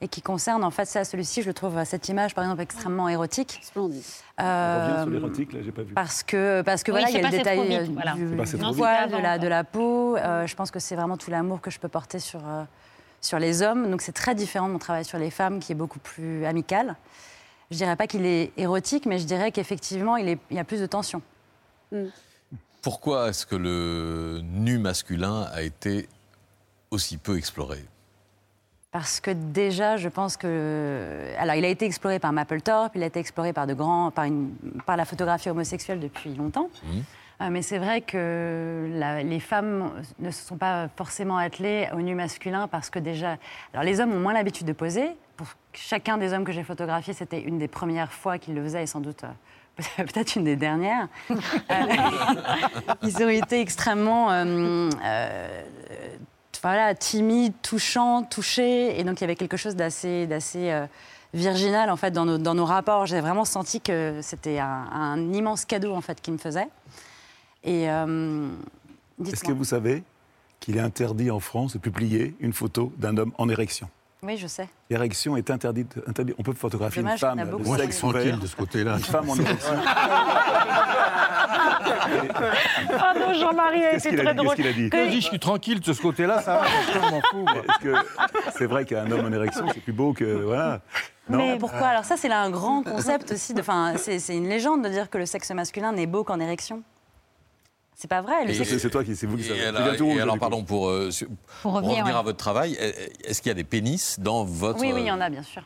Et 0.00 0.06
qui 0.06 0.22
concerne, 0.22 0.62
en 0.62 0.70
fait, 0.70 0.84
ça, 0.84 1.04
celui-ci, 1.04 1.42
je 1.42 1.48
le 1.48 1.54
trouve, 1.54 1.82
cette 1.84 2.08
image, 2.08 2.32
par 2.32 2.44
exemple, 2.44 2.62
extrêmement 2.62 3.08
érotique. 3.08 3.58
Splendide. 3.64 4.00
On 4.38 4.42
revient 4.44 4.94
sur 5.02 5.08
Euh, 5.08 5.10
l'érotique, 5.10 5.52
là, 5.52 5.58
j'ai 5.64 5.72
pas 5.72 5.82
vu. 5.82 5.92
Parce 5.92 6.22
que, 6.22 6.62
parce 6.62 6.84
que 6.84 6.92
Oui, 6.92 7.00
voilà, 7.00 7.10
il 7.10 7.20
y 7.20 7.24
a 7.24 7.28
le 7.28 7.36
détail 7.36 7.66
vite, 7.66 7.80
euh, 7.80 7.92
voilà. 7.94 8.12
du, 8.12 8.26
de 9.08 9.16
la, 9.16 9.28
quoi. 9.28 9.38
de 9.38 9.48
la 9.48 9.64
peau. 9.64 10.16
Euh, 10.16 10.46
je 10.46 10.54
pense 10.54 10.70
que 10.70 10.78
c'est 10.78 10.94
vraiment 10.94 11.16
tout 11.16 11.32
l'amour 11.32 11.60
que 11.60 11.72
je 11.72 11.80
peux 11.80 11.88
porter 11.88 12.20
sur, 12.20 12.38
euh, 12.46 12.62
sur 13.20 13.40
les 13.40 13.60
hommes. 13.62 13.90
Donc 13.90 14.00
c'est 14.00 14.12
très 14.12 14.36
différent 14.36 14.68
de 14.68 14.72
mon 14.74 14.78
travail 14.78 15.04
sur 15.04 15.18
les 15.18 15.30
femmes, 15.32 15.58
qui 15.58 15.72
est 15.72 15.74
beaucoup 15.74 15.98
plus 15.98 16.44
amical. 16.46 16.94
Je 17.72 17.76
dirais 17.76 17.96
pas 17.96 18.06
qu'il 18.06 18.24
est 18.24 18.52
érotique, 18.56 19.04
mais 19.04 19.18
je 19.18 19.24
dirais 19.24 19.50
qu'effectivement, 19.50 20.16
il, 20.16 20.28
est- 20.28 20.38
il 20.52 20.56
y 20.56 20.60
a 20.60 20.64
plus 20.64 20.80
de 20.80 20.86
tension. 20.86 21.22
Pourquoi 22.82 23.28
est-ce 23.28 23.44
que 23.46 23.56
le 23.56 24.40
nu 24.42 24.78
masculin 24.78 25.46
a 25.52 25.62
été 25.62 26.08
aussi 26.90 27.16
peu 27.18 27.36
exploré 27.36 27.78
Parce 28.92 29.20
que 29.20 29.30
déjà, 29.32 29.96
je 29.96 30.08
pense 30.08 30.36
que. 30.36 31.32
Alors, 31.38 31.54
il 31.56 31.64
a 31.64 31.68
été 31.68 31.84
exploré 31.84 32.18
par 32.18 32.32
Mapplethorpe, 32.32 32.92
il 32.94 33.02
a 33.02 33.06
été 33.06 33.20
exploré 33.20 33.52
par, 33.52 33.66
de 33.66 33.74
grands, 33.74 34.10
par, 34.10 34.24
une, 34.24 34.50
par 34.86 34.96
la 34.96 35.04
photographie 35.04 35.50
homosexuelle 35.50 36.00
depuis 36.00 36.34
longtemps. 36.34 36.70
Euh, 37.40 37.50
mais 37.50 37.62
c'est 37.62 37.78
vrai 37.78 38.00
que 38.00 38.88
la- 38.94 39.22
les 39.22 39.38
femmes 39.38 39.92
ne 40.18 40.30
se 40.32 40.44
sont 40.44 40.56
pas 40.56 40.88
forcément 40.96 41.36
attelées 41.36 41.88
au 41.94 42.00
nu 42.00 42.14
masculin 42.16 42.66
parce 42.68 42.90
que 42.90 42.98
déjà. 42.98 43.36
Alors, 43.72 43.84
les 43.84 44.00
hommes 44.00 44.12
ont 44.12 44.18
moins 44.20 44.32
l'habitude 44.32 44.66
de 44.66 44.72
poser. 44.72 45.10
Pour 45.36 45.46
chacun 45.72 46.16
des 46.18 46.32
hommes 46.32 46.44
que 46.44 46.50
j'ai 46.52 46.64
photographiés, 46.64 47.12
c'était 47.14 47.40
une 47.40 47.58
des 47.58 47.68
premières 47.68 48.12
fois 48.12 48.38
qu'ils 48.38 48.54
le 48.54 48.62
faisaient 48.64 48.82
et 48.82 48.86
sans 48.88 49.00
doute. 49.00 49.22
Peut-être 49.96 50.36
une 50.36 50.44
des 50.44 50.56
dernières. 50.56 51.08
Euh, 51.30 51.34
ils 53.02 53.22
ont 53.22 53.28
été 53.28 53.60
extrêmement 53.60 54.30
euh, 54.30 54.90
euh, 55.04 55.62
voilà, 56.62 56.94
timides, 56.94 57.54
touchants, 57.62 58.24
touchés. 58.24 58.98
Et 58.98 59.04
donc, 59.04 59.20
il 59.20 59.22
y 59.22 59.24
avait 59.24 59.36
quelque 59.36 59.56
chose 59.56 59.76
d'assez, 59.76 60.28
virginal, 61.34 61.90
en 61.90 61.96
fait, 61.96 62.10
dans 62.10 62.24
nos, 62.24 62.38
dans 62.38 62.54
nos 62.54 62.64
rapports. 62.64 63.06
J'ai 63.06 63.20
vraiment 63.20 63.44
senti 63.44 63.80
que 63.80 64.20
c'était 64.22 64.58
un, 64.58 65.32
immense 65.32 65.64
cadeau, 65.64 65.94
en 65.94 66.00
fait, 66.00 66.20
qu'ils 66.20 66.34
me 66.34 66.38
euh, 67.66 68.50
Est-ce 69.26 69.44
que 69.44 69.52
vous 69.52 69.64
savez 69.64 70.02
qu'il 70.60 70.76
est 70.76 70.80
interdit 70.80 71.30
en 71.30 71.40
France 71.40 71.74
de 71.74 71.78
publier 71.78 72.34
une 72.40 72.52
photo 72.52 72.92
d'un 72.96 73.16
homme 73.16 73.32
en 73.38 73.48
érection? 73.48 73.88
Oui, 74.22 74.36
je 74.36 74.46
sais. 74.48 74.68
L'érection 74.90 75.36
est 75.36 75.48
interdite. 75.50 75.94
interdite. 76.06 76.34
On 76.38 76.42
peut 76.42 76.52
photographier 76.52 77.02
Dommage 77.02 77.14
une 77.22 77.28
femme 77.28 77.44
beaucoup. 77.50 77.62
Moi, 77.64 77.76
je 77.76 77.82
sexe 77.82 77.96
suis 77.98 78.08
tranquille 78.08 78.38
de 78.40 78.46
ce 78.48 78.56
côté-là. 78.56 78.94
Une 78.96 79.04
femme 79.04 79.30
en 79.30 79.36
érection. 79.40 79.74
Ah 83.00 83.14
non, 83.18 83.32
Jean-Marie 83.34 83.84
a 83.84 83.90
Qu'est-ce 83.92 84.08
été 84.08 84.16
qu'il 84.16 84.20
a 84.20 84.24
très 84.24 84.34
dit 84.34 84.36
drôle. 84.44 84.56
Qu'est-ce 84.56 84.68
qu'il 84.74 84.84
a 84.84 84.84
dit 84.84 84.90
Que- 84.90 85.10
Je 85.10 85.20
suis 85.20 85.38
tranquille 85.38 85.80
de 85.80 85.92
ce 85.92 86.02
côté-là, 86.02 86.40
ça 86.42 86.58
va, 86.58 86.66
je 86.92 86.98
m'en 86.98 87.20
fous. 87.30 87.46
c'est 88.56 88.66
vrai 88.66 88.84
qu'un 88.84 89.10
homme 89.10 89.26
en 89.26 89.32
érection, 89.32 89.66
c'est 89.72 89.80
plus 89.80 89.92
beau 89.92 90.12
que. 90.12 90.24
Voilà. 90.24 90.80
Non 91.28 91.38
Mais 91.38 91.58
pourquoi? 91.58 91.86
Alors 91.88 92.04
ça, 92.04 92.16
c'est 92.16 92.28
là 92.28 92.40
un 92.42 92.50
grand 92.50 92.82
concept 92.82 93.32
aussi. 93.32 93.54
Enfin, 93.58 93.94
c'est 93.98 94.18
une 94.36 94.48
légende 94.48 94.82
de 94.82 94.88
dire 94.88 95.10
que 95.10 95.18
le 95.18 95.26
sexe 95.26 95.50
masculin 95.52 95.92
n'est 95.92 96.06
beau 96.06 96.24
qu'en 96.24 96.40
érection. 96.40 96.82
C'est 98.00 98.06
pas 98.06 98.20
vrai. 98.22 98.52
c'est 98.54 98.90
toi 98.90 99.02
qui, 99.02 99.16
c'est 99.16 99.26
vous 99.26 99.36
qui 99.36 99.42
savez. 99.42 99.64
alors, 99.66 99.92
et 99.92 100.20
alors, 100.20 100.38
pardon, 100.38 100.62
pour, 100.62 100.88
euh, 100.88 101.10
Pour 101.62 101.72
revenir, 101.72 102.04
ouais. 102.04 102.12
à 102.12 102.22
votre 102.22 102.38
travail, 102.38 102.76
euh, 102.80 102.92
est-ce 103.24 103.42
qu'il 103.42 103.50
y 103.50 103.50
a 103.50 103.54
des 103.54 103.64
pénis 103.64 104.20
dans 104.20 104.44
votre... 104.44 104.78
Oui, 104.80 104.92
oui, 104.94 105.00
il 105.00 105.06
y 105.06 105.10
en 105.10 105.20
a, 105.20 105.28
bien 105.28 105.42
sûr. 105.42 105.62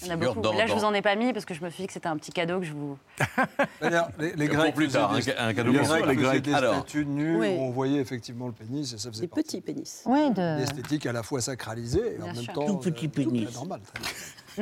Il 0.00 0.06
y 0.06 0.10
en 0.10 0.14
a 0.14 0.16
beaucoup. 0.18 0.40
dans- 0.40 0.52
Là, 0.52 0.66
je 0.66 0.72
dans- 0.72 0.78
vous 0.78 0.84
en 0.84 0.94
ai 0.94 1.02
pas 1.02 1.16
mis 1.16 1.32
parce 1.32 1.44
que 1.44 1.54
je 1.54 1.64
me 1.64 1.68
suis 1.70 1.82
dit 1.82 1.86
que 1.88 1.92
c'était 1.94 2.06
un 2.06 2.16
petit 2.16 2.30
cadeau 2.30 2.60
que 2.60 2.66
je 2.66 2.74
vous. 2.74 2.96
D'ailleurs, 3.80 4.08
les, 4.20 4.34
les 4.36 4.46
Pour 4.46 4.56
Grecs 4.58 4.74
plus 4.76 4.84
faisaient 4.84 4.98
tard, 4.98 5.10
des- 5.12 5.18
un 5.18 5.20
ca- 5.22 5.42
un 5.46 5.52
cadeau 5.54 5.72
les 5.72 5.78
pour 5.80 5.88
Grecs 5.88 6.06
les 6.06 6.14
Grecs. 6.14 6.42
des 6.42 6.54
Alors. 6.54 6.74
statues 6.76 7.06
nues 7.06 7.36
Oui. 7.40 7.48
où 7.58 7.62
on 7.62 7.70
voyait 7.70 7.98
effectivement 7.98 8.46
le 8.46 8.52
pénis 8.52 8.92
et 8.92 8.98
ça 8.98 9.10
faisait 9.10 9.22
Des 9.22 9.26
partie 9.26 9.42
petits 9.42 9.60
pénis. 9.60 10.02
Oui, 10.06 10.30
de 10.30 10.58
l'esthétique 10.60 11.06
à 11.06 11.12
la 11.12 11.24
fois 11.24 11.40
sacralisée 11.40 12.18
et 12.18 12.22
en 12.22 12.26
même 12.34 12.46
temps 12.54 12.66
Tout 12.66 12.76
petit 12.78 13.08
pénis. 13.08 13.52
normal. 13.52 13.80
très 13.92 14.00
bien. 14.00 14.10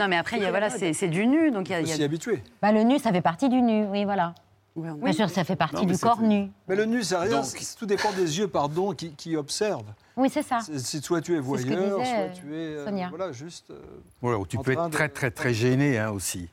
Non, 0.03 0.09
mais 0.09 0.17
après, 0.17 0.39
il 0.39 0.45
y 0.45 0.47
a, 0.47 0.51
voilà, 0.51 0.71
c'est 0.71 0.93
c'est 0.95 1.09
du 1.09 1.27
nu, 1.27 1.51
donc 1.51 1.69
il 1.69 1.73
y 1.73 1.75
a. 1.75 1.81
Il 1.81 1.83
il 1.83 1.89
y 1.89 1.91
faut 1.91 1.95
a- 1.95 1.97
s'y 1.99 2.05
habituer. 2.05 2.43
Bah, 2.63 2.73
le 2.73 2.83
nu, 2.85 2.99
ça 2.99 3.13
fait 3.13 3.21
partie 3.21 3.49
du 3.51 3.61
nu, 3.61 3.85
oui, 3.87 4.05
voilà. 4.05 4.33
Ouais, 4.77 4.91
Bien 5.03 5.13
sûr, 5.13 5.31
ça 5.31 5.43
fait 5.43 5.57
partie 5.57 5.77
Non, 5.87 5.93
du 5.93 5.99
corps 5.99 6.21
nu. 6.21 6.51
Mais 6.69 6.77
le 6.77 6.85
nu, 6.85 7.03
c'est 7.03 7.17
rien. 7.17 7.41
Donc- 7.41 7.47
Tout 7.79 7.87
dépend 7.87 8.13
des 8.13 8.39
yeux, 8.39 8.47
pardon, 8.49 8.93
qui, 8.93 9.13
qui 9.13 9.35
observent. 9.35 9.93
Oui, 10.17 10.29
c'est 10.31 10.43
ça. 10.43 10.59
C'est- 10.65 10.79
c'est 10.79 11.03
soit 11.03 11.21
tu 11.23 11.33
es 11.33 11.37
C'est 11.37 11.43
ce 11.43 11.63
que 11.67 11.75
voyeur, 11.75 11.99
disait, 11.99 12.11
soit 12.11 12.19
euh, 12.25 12.29
tu 12.35 12.55
es. 12.55 12.59
euh, 12.59 12.85
Sonia. 12.85 13.09
voilà, 13.09 13.33
juste. 13.33 13.71
euh, 13.71 13.81
Voilà, 14.21 14.39
où 14.39 14.47
tu 14.47 14.59
peux 14.59 14.73
être 14.73 14.87
de- 14.87 14.91
très, 14.93 15.09
très, 15.09 15.31
très 15.31 15.55
gêné 15.55 15.99
hein, 15.99 16.11
aussi. 16.11 16.49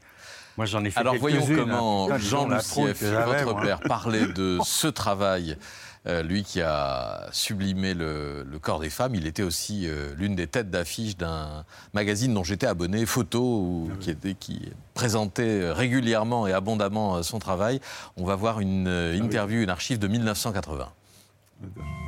Moi, 0.56 0.66
j'en 0.68 0.84
ai 0.86 0.92
fait 0.92 1.00
Alors 1.00 1.16
voyons 1.16 1.42
comment 1.56 2.06
hein. 2.12 2.18
Jean 2.18 2.48
j'avais, 2.50 3.44
votre 3.44 3.54
moi. 3.58 3.62
père, 3.66 3.80
parlait 3.82 4.28
de 4.28 4.58
ce 4.64 4.88
travail. 4.88 5.58
Euh, 6.06 6.22
lui 6.22 6.44
qui 6.44 6.60
a 6.62 7.30
sublimé 7.32 7.94
le, 7.94 8.44
le 8.44 8.60
corps 8.60 8.80
des 8.82 8.90
femmes, 8.90 9.16
il 9.16 9.26
était 9.26 9.42
aussi 9.44 9.88
euh, 9.88 10.14
l'une 10.18 10.36
des 10.36 10.48
têtes 10.48 10.70
d'affiche 10.70 11.16
d'un 11.16 11.64
magazine 11.94 12.34
dont 12.34 12.44
j'étais 12.44 12.68
abonné, 12.68 13.06
Photo, 13.06 13.42
où- 13.42 13.92
qui, 14.02 14.10
était- 14.10 14.34
qui 14.34 14.70
présentait 14.96 15.72
régulièrement 15.72 16.46
et 16.46 16.52
abondamment 16.52 17.16
euh, 17.16 17.22
son 17.24 17.40
travail. 17.40 17.80
On 18.18 18.26
va 18.26 18.36
voir 18.36 18.60
une 18.60 18.88
euh, 18.90 19.16
interview, 19.16 19.62
une 19.62 19.70
archive 19.70 19.98
de 19.98 20.08
1980. 20.10 20.90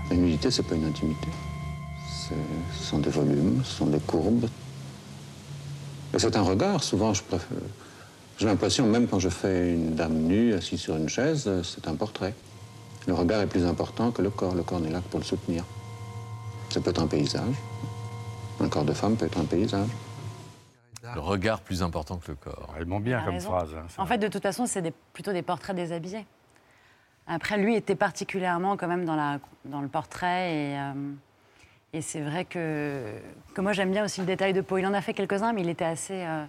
La 0.10 0.16
nudité, 0.18 0.52
c'est 0.52 0.64
pas 0.64 0.76
une 0.76 0.86
intimité. 0.88 1.28
Ce 2.28 2.84
sont 2.90 3.00
des 3.00 3.10
volumes, 3.10 3.62
ce 3.64 3.78
sont 3.78 3.86
des 3.86 4.00
courbes. 4.00 4.48
Et 6.14 6.20
c'est 6.20 6.36
un 6.36 6.42
regard. 6.42 6.84
Souvent, 6.84 7.14
je 7.14 7.24
préfère. 7.24 7.58
J'ai 8.38 8.48
l'impression, 8.48 8.86
même 8.88 9.08
quand 9.08 9.20
je 9.20 9.30
fais 9.30 9.74
une 9.74 9.96
dame 9.96 10.14
nue 10.16 10.54
assise 10.54 10.82
sur 10.82 10.98
une 10.98 11.08
chaise, 11.08 11.50
c'est 11.64 11.88
un 11.88 11.96
portrait. 11.96 12.34
Le 13.08 13.14
regard 13.14 13.42
est 13.42 13.48
plus 13.48 13.66
important 13.66 14.12
que 14.12 14.22
le 14.22 14.30
corps. 14.30 14.56
Le 14.56 14.64
corps 14.64 14.80
n'est 14.80 14.90
là 14.90 15.00
que 15.00 15.08
pour 15.10 15.20
le 15.20 15.26
soutenir. 15.26 15.64
Ça 16.70 16.82
peut 16.82 16.90
être 16.90 17.02
un 17.02 17.08
paysage. 17.08 17.54
Un 18.60 18.70
corps 18.70 18.86
de 18.86 18.94
femme 18.94 19.16
peut 19.16 19.26
être 19.26 19.38
un 19.40 19.46
paysage. 19.46 19.90
Le 21.14 21.20
regard 21.22 21.62
plus 21.62 21.84
important 21.84 22.18
que 22.18 22.32
le 22.32 22.36
corps. 22.36 22.74
Elle 22.78 22.86
ment 22.86 23.00
bien 23.00 23.22
comme 23.24 23.36
raison. 23.36 23.50
phrase. 23.52 23.70
hein. 23.76 23.86
En 23.98 24.06
fait, 24.08 24.18
de 24.18 24.28
toute 24.28 24.42
façon, 24.42 24.66
c'est 24.66 24.82
des- 24.82 24.94
plutôt 25.14 25.34
des 25.34 25.44
portraits 25.44 25.76
déshabillés. 25.76 26.26
Après, 27.28 27.58
lui 27.58 27.76
était 27.76 27.96
particulièrement 27.96 28.76
quand 28.76 28.88
même 28.88 29.06
dans, 29.06 29.16
la, 29.16 29.40
dans 29.66 29.82
le 29.82 29.88
portrait 29.88 30.54
et, 30.56 30.80
euh, 30.80 30.94
et 31.94 32.02
c'est 32.02 32.22
vrai 32.22 32.46
que, 32.46 33.04
que 33.54 33.62
moi 33.62 33.72
j'aime 33.74 33.92
bien 33.92 34.04
aussi 34.06 34.20
le 34.22 34.28
détail 34.28 34.54
de 34.54 34.62
peau. 34.62 34.78
Il 34.78 34.86
en 34.86 34.94
a 34.94 35.02
fait 35.02 35.14
quelques-uns, 35.14 35.54
mais 35.54 35.62
il 35.62 35.70
était 35.70 35.86
assez 35.86 36.24
euh, 36.26 36.44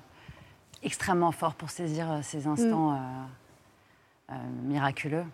extrêmement 0.83 1.33
fort 1.33 1.55
pour 1.55 1.71
saisir 1.71 2.11
euh, 2.11 2.19
ces 2.23 2.47
instants 2.47 2.93
euh, 2.93 2.97
euh, 4.33 4.35
miraculeux. 4.65 5.25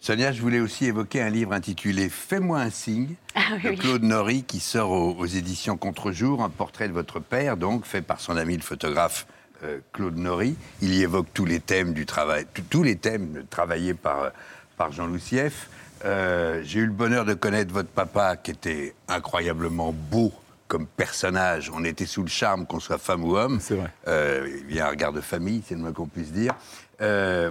Sonia, 0.00 0.32
je 0.32 0.40
voulais 0.40 0.60
aussi 0.60 0.86
évoquer 0.86 1.20
un 1.20 1.28
livre 1.30 1.52
intitulé 1.52 2.08
Fais-moi 2.08 2.60
un 2.60 2.70
signe 2.70 3.14
Ah 3.34 3.40
oui, 3.62 3.76
de. 3.76 3.80
Claude 3.80 4.02
Nory 4.02 4.44
qui 4.44 4.60
sort 4.60 4.90
aux, 4.90 5.14
aux 5.18 5.26
éditions 5.26 5.76
Contre-jour, 5.76 6.42
un 6.42 6.48
portrait 6.48 6.88
de 6.88 6.92
votre 6.92 7.20
père, 7.20 7.56
donc 7.56 7.84
fait 7.84 8.02
par 8.02 8.20
son 8.20 8.36
ami 8.36 8.56
le 8.56 8.62
photographe 8.62 9.26
euh, 9.64 9.80
Claude 9.92 10.16
Nory. 10.16 10.56
Il 10.80 10.94
y 10.94 11.02
évoque 11.02 11.26
tous 11.34 11.44
les 11.44 11.60
thèmes 11.60 11.92
du 11.92 12.06
travail, 12.06 12.46
tous- 12.70 12.82
les 12.82 12.96
thèmes 12.96 13.44
travaillés 13.50 13.94
par, 13.94 14.30
par 14.76 14.92
Jean 14.92 15.06
Loussieff. 15.06 15.68
Euh, 16.04 16.60
J'ai 16.62 16.80
eu 16.80 16.86
le 16.86 16.92
bonheur 16.92 17.24
de 17.24 17.34
connaître 17.34 17.72
votre 17.72 17.88
papa 17.88 18.36
qui 18.36 18.50
était 18.52 18.94
incroyablement 19.08 19.92
beau 19.92 20.32
comme 20.68 20.86
personnage. 20.86 21.70
On 21.74 21.84
était 21.84 22.06
sous 22.06 22.22
le 22.22 22.28
charme, 22.28 22.66
qu'on 22.66 22.80
soit 22.80 22.98
femme 22.98 23.24
ou 23.24 23.36
homme. 23.36 23.58
C'est 23.60 23.76
vrai. 23.76 23.90
Euh, 24.08 24.48
il 24.68 24.74
y 24.74 24.80
a 24.80 24.86
un 24.86 24.90
regard 24.90 25.12
de 25.12 25.20
famille, 25.20 25.62
c'est 25.66 25.74
le 25.74 25.80
moins 25.80 25.92
qu'on 25.92 26.06
puisse 26.06 26.32
dire. 26.32 26.54
Euh, 27.00 27.50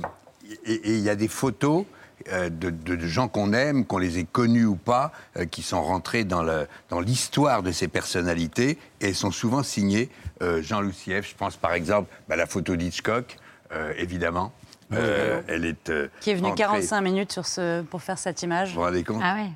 et 0.66 0.74
et 0.74 0.92
il 0.96 1.00
y 1.02 1.10
a 1.10 1.16
des 1.16 1.28
photos 1.28 1.86
euh, 2.32 2.50
de, 2.50 2.70
de- 2.70 2.96
de 2.96 3.08
gens 3.08 3.28
qu'on 3.28 3.52
aime, 3.54 3.86
qu'on 3.86 3.98
les 3.98 4.20
ait 4.20 4.24
connus 4.24 4.66
ou 4.66 4.76
pas, 4.78 5.12
euh, 5.38 5.46
qui 5.46 5.62
sont 5.62 5.84
rentrés 5.84 6.24
dans 6.24 6.44
le- 6.44 6.68
dans 6.90 7.00
l'histoire 7.02 7.62
de 7.62 7.72
ces 7.72 7.88
personnalités, 7.88 8.78
et 9.02 9.08
elles 9.10 9.16
sont 9.16 9.32
souvent 9.32 9.64
signées 9.64 10.10
euh, 10.42 10.62
Jean 10.62 10.82
Loussieff. 10.82 11.30
Je 11.30 11.36
pense 11.36 11.56
par 11.58 11.74
exemple 11.74 12.10
à 12.30 12.36
la 12.36 12.46
photo 12.46 12.76
d'Hitchcock, 12.76 13.38
euh, 13.74 13.94
évidemment. 13.98 14.52
Euh, 14.94 15.42
elle 15.48 15.66
est 15.66 15.90
euh, 15.90 16.08
Qui 16.22 16.30
est 16.32 16.36
venu 16.36 16.48
rentrée- 16.50 16.64
45 16.64 17.02
minutes 17.02 17.32
sur 17.32 17.46
ce, 17.48 17.82
pour 17.82 18.02
faire 18.04 18.18
cette 18.20 18.42
image. 18.44 18.70
Vous 18.70 18.76
vous 18.76 18.82
rendez 18.82 19.04
compte? 19.04 19.22
Ah 19.24 19.36
ouais. 19.36 19.50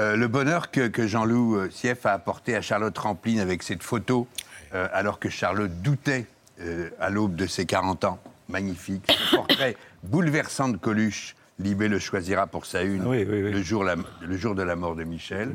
euh, 0.00 0.16
le 0.16 0.26
bonheur 0.26 0.70
que, 0.70 0.88
que 0.88 1.06
Jean-Loup 1.06 1.70
Sieff 1.70 2.06
a 2.06 2.12
apporté 2.12 2.56
à 2.56 2.60
Charlotte 2.62 2.96
Rampling 2.98 3.40
avec 3.40 3.62
cette 3.62 3.82
photo, 3.82 4.26
euh, 4.74 4.88
alors 4.92 5.18
que 5.20 5.28
Charlotte 5.28 5.70
doutait 5.82 6.26
euh, 6.60 6.88
à 6.98 7.10
l'aube 7.10 7.36
de 7.36 7.46
ses 7.46 7.66
40 7.66 8.04
ans. 8.04 8.18
Magnifique. 8.48 9.04
Ce 9.10 9.36
portrait 9.36 9.76
bouleversant 10.02 10.68
de 10.68 10.76
Coluche. 10.76 11.34
Libé 11.60 11.86
le 11.86 12.00
choisira 12.00 12.48
pour 12.48 12.66
sa 12.66 12.82
une 12.82 13.04
Le, 13.52 13.62
jour 13.62 13.84
la- 13.84 13.94
le 14.22 14.36
jour 14.36 14.56
de 14.56 14.62
la 14.64 14.74
mort 14.74 14.96
de 14.96 15.04
Michel. 15.04 15.54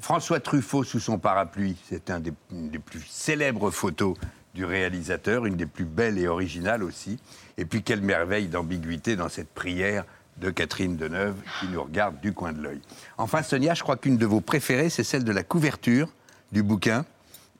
François 0.00 0.40
Truffaut 0.40 0.84
sous 0.84 1.00
son 1.00 1.18
parapluie, 1.18 1.76
c'est 1.86 2.08
un 2.08 2.18
des, 2.18 2.32
une 2.50 2.70
des 2.70 2.78
plus 2.78 3.02
célèbres 3.06 3.70
photos 3.70 4.16
du 4.54 4.64
réalisateur, 4.64 5.44
une 5.44 5.56
des 5.56 5.66
plus 5.66 5.84
belles 5.84 6.16
et 6.18 6.28
originales 6.28 6.82
aussi. 6.82 7.18
Et 7.58 7.66
puis 7.66 7.82
quelle 7.82 8.00
merveille 8.00 8.48
d'ambiguïté 8.48 9.16
dans 9.16 9.28
cette 9.28 9.50
prière 9.50 10.04
de 10.38 10.48
Catherine 10.48 10.96
Deneuve 10.96 11.34
qui 11.60 11.66
nous 11.68 11.82
regarde 11.82 12.18
du 12.22 12.32
coin 12.32 12.52
de 12.54 12.62
l'œil. 12.62 12.80
Enfin, 13.18 13.42
Sonia, 13.42 13.74
je 13.74 13.82
crois 13.82 13.96
qu'une 13.98 14.16
de 14.16 14.24
vos 14.24 14.40
préférées, 14.40 14.88
c'est 14.88 15.04
celle 15.04 15.24
de 15.24 15.32
la 15.32 15.42
couverture 15.42 16.08
du 16.52 16.62
bouquin, 16.62 17.04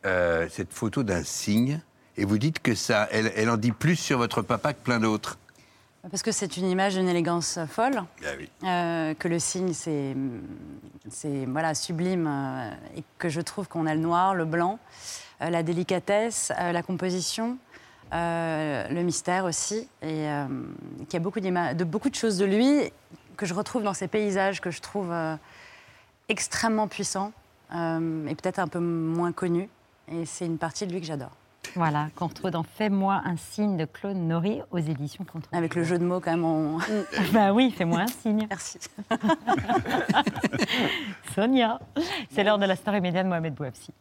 Euh, 0.06 0.46
cette 0.48 0.72
photo 0.72 1.02
d'un 1.02 1.24
cygne. 1.24 1.80
Et 2.18 2.24
vous 2.24 2.38
dites 2.38 2.60
que 2.60 2.74
ça, 2.74 3.08
elle, 3.12 3.32
elle 3.36 3.48
en 3.48 3.56
dit 3.56 3.70
plus 3.70 3.94
sur 3.94 4.18
votre 4.18 4.42
papa 4.42 4.72
que 4.74 4.82
plein 4.82 4.98
d'autres. 4.98 5.38
Parce 6.10 6.22
que 6.22 6.32
c'est 6.32 6.56
une 6.56 6.68
image 6.68 6.94
d'une 6.94 7.08
élégance 7.08 7.60
folle. 7.70 8.02
Ah 8.24 8.28
oui. 8.36 8.48
Euh, 8.64 9.14
que 9.14 9.28
le 9.28 9.38
signe, 9.38 9.72
c'est 9.72 10.16
voilà, 11.46 11.74
sublime, 11.74 12.26
euh, 12.28 12.70
et 12.96 13.04
que 13.18 13.28
je 13.28 13.40
trouve 13.40 13.68
qu'on 13.68 13.86
a 13.86 13.94
le 13.94 14.00
noir, 14.00 14.34
le 14.34 14.44
blanc, 14.44 14.80
euh, 15.42 15.50
la 15.50 15.62
délicatesse, 15.62 16.52
la 16.58 16.82
composition, 16.82 17.56
le 18.10 19.02
mystère 19.02 19.44
aussi, 19.44 19.88
et 20.02 20.26
qu'il 21.08 21.12
y 21.12 21.16
a 21.16 21.20
beaucoup, 21.20 21.40
de, 21.40 21.84
beaucoup 21.84 22.10
de 22.10 22.14
choses 22.14 22.38
de 22.38 22.46
lui 22.46 22.92
que 23.36 23.46
je 23.46 23.54
retrouve 23.54 23.84
dans 23.84 23.94
ces 23.94 24.08
paysages 24.08 24.60
que 24.60 24.70
je 24.70 24.80
trouve 24.80 25.14
extrêmement 26.28 26.88
puissants 26.88 27.32
et 27.72 28.34
peut-être 28.34 28.58
un 28.58 28.68
peu 28.68 28.80
moins 28.80 29.32
connus. 29.32 29.68
Et 30.10 30.24
c'est 30.24 30.46
une 30.46 30.58
partie 30.58 30.86
de 30.86 30.92
lui 30.92 31.00
que 31.00 31.06
j'adore. 31.06 31.32
Voilà, 31.74 32.08
qu'on 32.16 32.26
retrouve 32.26 32.50
dans 32.50 32.62
Fais-moi 32.62 33.22
un 33.24 33.36
signe 33.36 33.76
de 33.76 33.84
Claude 33.84 34.16
Nory 34.16 34.60
aux 34.70 34.78
éditions 34.78 35.24
Contre. 35.24 35.48
Avec 35.52 35.74
le 35.74 35.84
jeu 35.84 35.98
de 35.98 36.04
mots 36.04 36.20
quand 36.20 36.30
même. 36.30 36.44
On... 36.44 36.78
bah 37.32 37.52
oui, 37.52 37.72
fais-moi 37.76 38.00
un 38.00 38.06
signe. 38.06 38.46
Merci. 38.48 38.78
Sonia, 41.34 41.78
c'est 42.30 42.44
l'heure 42.44 42.58
de 42.58 42.66
la 42.66 42.76
star 42.76 42.96
immédiate 42.96 43.24
de 43.24 43.28
Mohamed 43.28 43.54
Bouafsi. 43.54 43.92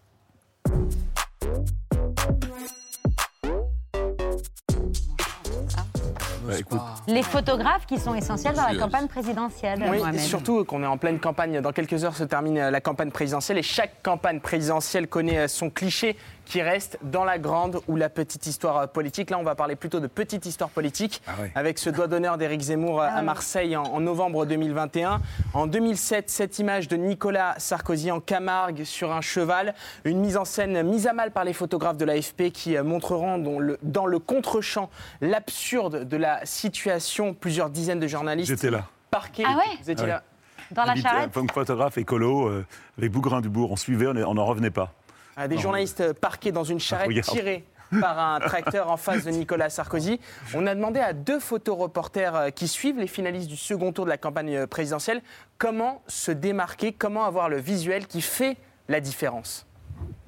Les 7.07 7.24
photographes 7.24 7.86
qui 7.86 7.97
sont 7.97 8.13
essentiels 8.13 8.55
dans 8.55 8.68
la 8.68 8.76
campagne 8.76 9.07
présidentielle. 9.07 9.84
Oui, 9.89 9.99
et 10.13 10.18
surtout 10.20 10.63
qu'on 10.63 10.84
est 10.84 10.88
en 10.88 10.97
pleine 10.97 11.20
campagne. 11.20 11.61
Dans 11.61 11.72
quelques 11.72 12.03
heures 12.03 12.15
se 12.15 12.24
termine 12.24 12.57
euh, 12.57 12.72
la 12.72 12.82
campagne 12.82 13.11
présidentielle 13.11 13.57
et 13.57 13.63
chaque 13.63 14.01
campagne 14.01 14.39
présidentielle 14.39 15.07
connaît 15.07 15.39
euh, 15.39 15.47
son 15.47 15.70
cliché 15.70 16.15
qui 16.48 16.62
reste 16.62 16.98
dans 17.04 17.24
la 17.26 17.38
grande 17.38 17.82
ou 17.88 17.95
la 17.95 18.10
petite 18.10 18.45
histoire 18.48 18.78
euh, 18.78 18.88
politique. 18.88 19.30
Là, 19.30 19.38
on 19.38 19.43
va 19.43 19.56
parler 19.56 19.76
plutôt 19.76 20.00
de 20.00 20.08
petite 20.08 20.45
histoire 20.45 20.70
politique 20.70 21.22
avec 21.56 21.78
ce 21.78 21.89
doigt 21.89 22.08
d'honneur 22.08 22.38
d'Éric 22.38 22.62
Zemmour 22.62 23.02
euh, 23.02 23.08
à 23.08 23.22
Marseille 23.22 23.76
en, 23.76 23.84
en 23.84 24.00
novembre 24.00 24.45
2021. 24.45 25.22
En 25.54 25.68
2007, 25.68 26.30
cette 26.30 26.60
image 26.60 26.88
de 26.88 26.95
Nicolas 26.95 27.56
Sarkozy 27.58 28.12
en 28.12 28.20
Camargue 28.20 28.84
sur 28.84 29.12
un 29.12 29.22
cheval, 29.22 29.74
une 30.06 30.20
mise 30.20 30.38
en 30.38 30.45
scène 30.45 30.82
mise 30.84 31.08
à 31.08 31.14
mal 31.14 31.32
par 31.32 31.43
les 31.43 31.54
photographes 31.54 31.98
de 31.98 32.06
l'AFP 32.06 32.52
qui 32.54 32.78
euh, 32.78 32.84
montreront 32.84 33.38
dans 33.38 33.60
le, 33.60 33.78
dans 33.84 34.06
le 34.06 34.20
contre-champ 34.20 34.89
l'absurde 35.22 36.04
de 36.08 36.18
la 36.18 36.45
situation. 36.45 37.34
Plusieurs 37.34 37.70
dizaines 37.70 38.00
de 38.00 38.08
journalistes 38.08 38.50
J'étais 38.50 38.72
là. 38.72 38.86
parqués. 39.12 39.43
Ah 39.45 39.58
ouais 39.58 39.78
Vous 39.84 39.91
étiez 39.91 40.06
Ouais. 40.06 40.12
là 40.12 40.24
Dans 40.72 40.84
la 40.86 40.95
charrette 40.95 41.32
photographe 41.54 41.98
écolo, 41.98 42.48
euh, 42.48 42.66
avec 42.98 43.12
Bougrain 43.12 43.41
Dubourg, 43.41 43.72
on 43.72 43.76
suivait, 43.76 44.08
on 44.08 44.34
n'en 44.34 44.45
revenait 44.45 44.70
pas. 44.72 44.93
Ah, 45.40 45.48
Des 45.48 45.60
journalistes 45.60 46.14
parqués 46.14 46.52
dans 46.52 46.64
une 46.64 46.80
charrette 46.80 47.22
tirée 47.22 47.64
par 48.02 48.20
un 48.20 48.40
tracteur 48.40 48.90
en 48.92 48.98
face 48.98 49.24
de 49.24 49.30
Nicolas 49.30 49.70
Sarkozy. 49.70 50.20
On 50.56 50.66
a 50.68 50.76
demandé 50.76 51.00
à 51.00 51.14
deux 51.14 51.40
photoreporters 51.40 52.36
euh, 52.36 52.50
qui 52.50 52.68
suivent 52.68 52.98
les 53.00 53.08
finalistes 53.08 53.48
du 53.48 53.56
second 53.56 53.94
tour 53.94 54.04
de 54.04 54.10
la 54.10 54.18
campagne 54.18 54.56
euh, 54.58 54.68
présidentielle 54.68 55.22
comment 55.58 56.02
se 56.08 56.32
démarquer, 56.32 56.92
comment 56.92 57.24
avoir 57.24 57.48
le 57.48 57.60
visuel 57.62 58.08
qui 58.08 58.22
fait 58.22 58.58
la 58.90 59.00
différence. 59.00 59.66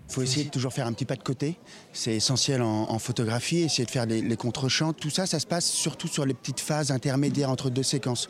Il 0.07 0.13
faut 0.13 0.21
essayer 0.21 0.45
de 0.45 0.49
toujours 0.51 0.71
faire 0.73 0.87
un 0.87 0.93
petit 0.93 1.05
pas 1.05 1.15
de 1.15 1.23
côté. 1.23 1.59
C'est 1.91 2.13
essentiel 2.15 2.61
en, 2.61 2.89
en 2.89 2.97
photographie, 2.99 3.59
essayer 3.61 3.85
de 3.85 3.91
faire 3.91 4.05
les, 4.05 4.21
les 4.21 4.37
contre-champs. 4.37 4.93
Tout 4.93 5.09
ça, 5.09 5.25
ça 5.25 5.39
se 5.39 5.45
passe 5.45 5.65
surtout 5.65 6.07
sur 6.07 6.25
les 6.25 6.33
petites 6.33 6.61
phases 6.61 6.91
intermédiaires 6.91 7.49
entre 7.49 7.69
deux 7.69 7.83
séquences. 7.83 8.29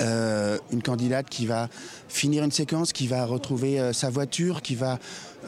Euh, 0.00 0.58
une 0.72 0.82
candidate 0.82 1.28
qui 1.28 1.46
va 1.46 1.68
finir 2.08 2.44
une 2.44 2.50
séquence, 2.50 2.92
qui 2.92 3.06
va 3.06 3.24
retrouver 3.24 3.80
euh, 3.80 3.92
sa 3.92 4.10
voiture, 4.10 4.62
qui 4.62 4.74
va 4.74 4.98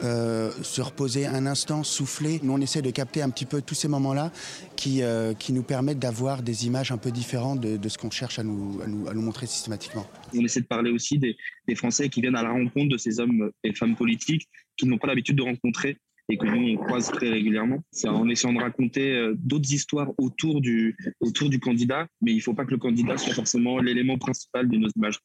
euh, 0.03 0.51
se 0.61 0.81
reposer 0.81 1.25
un 1.25 1.45
instant, 1.45 1.83
souffler. 1.83 2.39
Nous, 2.43 2.53
on 2.53 2.61
essaie 2.61 2.81
de 2.81 2.91
capter 2.91 3.21
un 3.21 3.29
petit 3.29 3.45
peu 3.45 3.61
tous 3.61 3.75
ces 3.75 3.87
moments-là 3.87 4.31
qui, 4.75 5.01
qui 5.39 5.53
nous 5.53 5.63
permettent 5.63 5.99
d'avoir 5.99 6.41
des 6.41 6.65
images 6.65 6.91
un 6.91 6.97
peu 6.97 7.11
différentes 7.11 7.59
de, 7.61 7.77
de 7.77 7.89
ce 7.89 7.97
qu'on 7.97 8.11
cherche 8.11 8.39
à 8.39 8.43
nous, 8.43 8.81
à, 8.83 8.87
nous, 8.87 9.07
à 9.07 9.13
nous 9.13 9.21
montrer 9.21 9.45
systématiquement. 9.45 10.05
On 10.35 10.43
essaie 10.43 10.61
de 10.61 10.65
parler 10.65 10.91
aussi 10.91 11.19
des, 11.19 11.37
des 11.67 11.75
Français 11.75 12.09
qui 12.09 12.21
viennent 12.21 12.35
à 12.35 12.43
la 12.43 12.51
rencontre 12.51 12.89
de 12.89 12.97
ces 12.97 13.19
hommes 13.19 13.51
et 13.63 13.73
femmes 13.73 13.95
politiques 13.95 14.49
qu'ils 14.75 14.89
n'ont 14.89 14.97
pas 14.97 15.07
l'habitude 15.07 15.35
de 15.35 15.43
rencontrer 15.43 15.97
et 16.29 16.37
que 16.37 16.45
nous, 16.45 16.73
on 16.73 16.83
croise 16.83 17.11
très 17.11 17.29
régulièrement. 17.29 17.79
C'est 17.91 18.07
en 18.07 18.27
essayant 18.29 18.53
de 18.53 18.61
raconter 18.61 19.11
euh, 19.11 19.35
d'autres 19.37 19.71
histoires 19.73 20.09
autour 20.17 20.61
du, 20.61 20.95
autour 21.19 21.49
du 21.49 21.59
candidat, 21.59 22.07
mais 22.21 22.31
il 22.31 22.37
ne 22.37 22.41
faut 22.41 22.53
pas 22.53 22.65
que 22.65 22.71
le 22.71 22.77
candidat 22.77 23.17
soit 23.17 23.33
forcément 23.33 23.79
l'élément 23.79 24.17
principal 24.17 24.69
de 24.69 24.77
nos 24.77 24.89
images. 24.95 25.19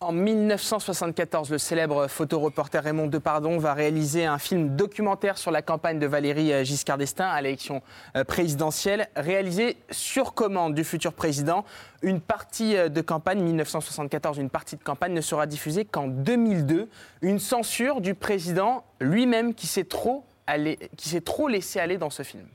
En 0.00 0.12
1974, 0.12 1.50
le 1.50 1.58
célèbre 1.58 2.06
photoreporter 2.06 2.78
Raymond 2.78 3.08
Depardon 3.08 3.58
va 3.58 3.74
réaliser 3.74 4.26
un 4.26 4.38
film 4.38 4.76
documentaire 4.76 5.36
sur 5.36 5.50
la 5.50 5.60
campagne 5.60 5.98
de 5.98 6.06
Valéry 6.06 6.52
euh, 6.52 6.62
Giscard 6.62 6.98
d'Estaing 6.98 7.28
à 7.28 7.42
l'élection 7.42 7.82
euh, 8.16 8.22
présidentielle, 8.22 9.08
réalisé 9.16 9.76
sur 9.90 10.34
commande 10.34 10.74
du 10.74 10.84
futur 10.84 11.12
président. 11.12 11.64
Une 12.02 12.20
partie 12.20 12.74
de 12.74 13.00
campagne, 13.00 13.42
1974, 13.42 14.38
une 14.38 14.50
partie 14.50 14.76
de 14.76 14.84
campagne 14.84 15.12
ne 15.12 15.20
sera 15.20 15.48
diffusée 15.48 15.84
qu'en 15.84 16.06
2002. 16.06 16.88
Une 17.22 17.40
censure 17.40 18.00
du 18.00 18.14
président 18.14 18.84
lui-même 19.00 19.52
qui 19.52 19.66
s'est 19.66 19.82
trop, 19.82 20.24
allé- 20.48 20.78
qui 20.96 21.08
s'est 21.08 21.20
trop 21.20 21.46
laissé 21.46 21.78
aller 21.78 21.98
dans 21.98 22.10
ce 22.10 22.22
film. 22.24 22.46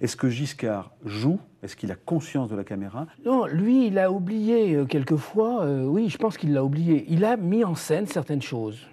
Est-ce 0.00 0.16
que 0.16 0.28
Giscard 0.28 0.90
joue? 1.04 1.38
Est-ce 1.62 1.76
qu'il 1.76 1.90
a 1.90 1.94
conscience 1.94 2.50
de 2.50 2.56
la 2.56 2.64
caméra? 2.64 3.06
Non, 3.24 3.46
lui, 3.46 3.86
il 3.86 3.98
a 3.98 4.10
oublié 4.10 4.74
euh, 4.74 4.84
quelquefois, 4.84 5.62
euh, 5.64 5.84
oui, 5.84 6.08
je 6.10 6.18
pense 6.18 6.36
qu'il 6.36 6.52
l'a 6.52 6.62
oublié. 6.64 7.06
Il 7.08 7.24
a 7.24 7.36
mis 7.36 7.64
en 7.64 7.74
scène 7.74 8.06
certaines 8.06 8.42
choses. 8.42 8.86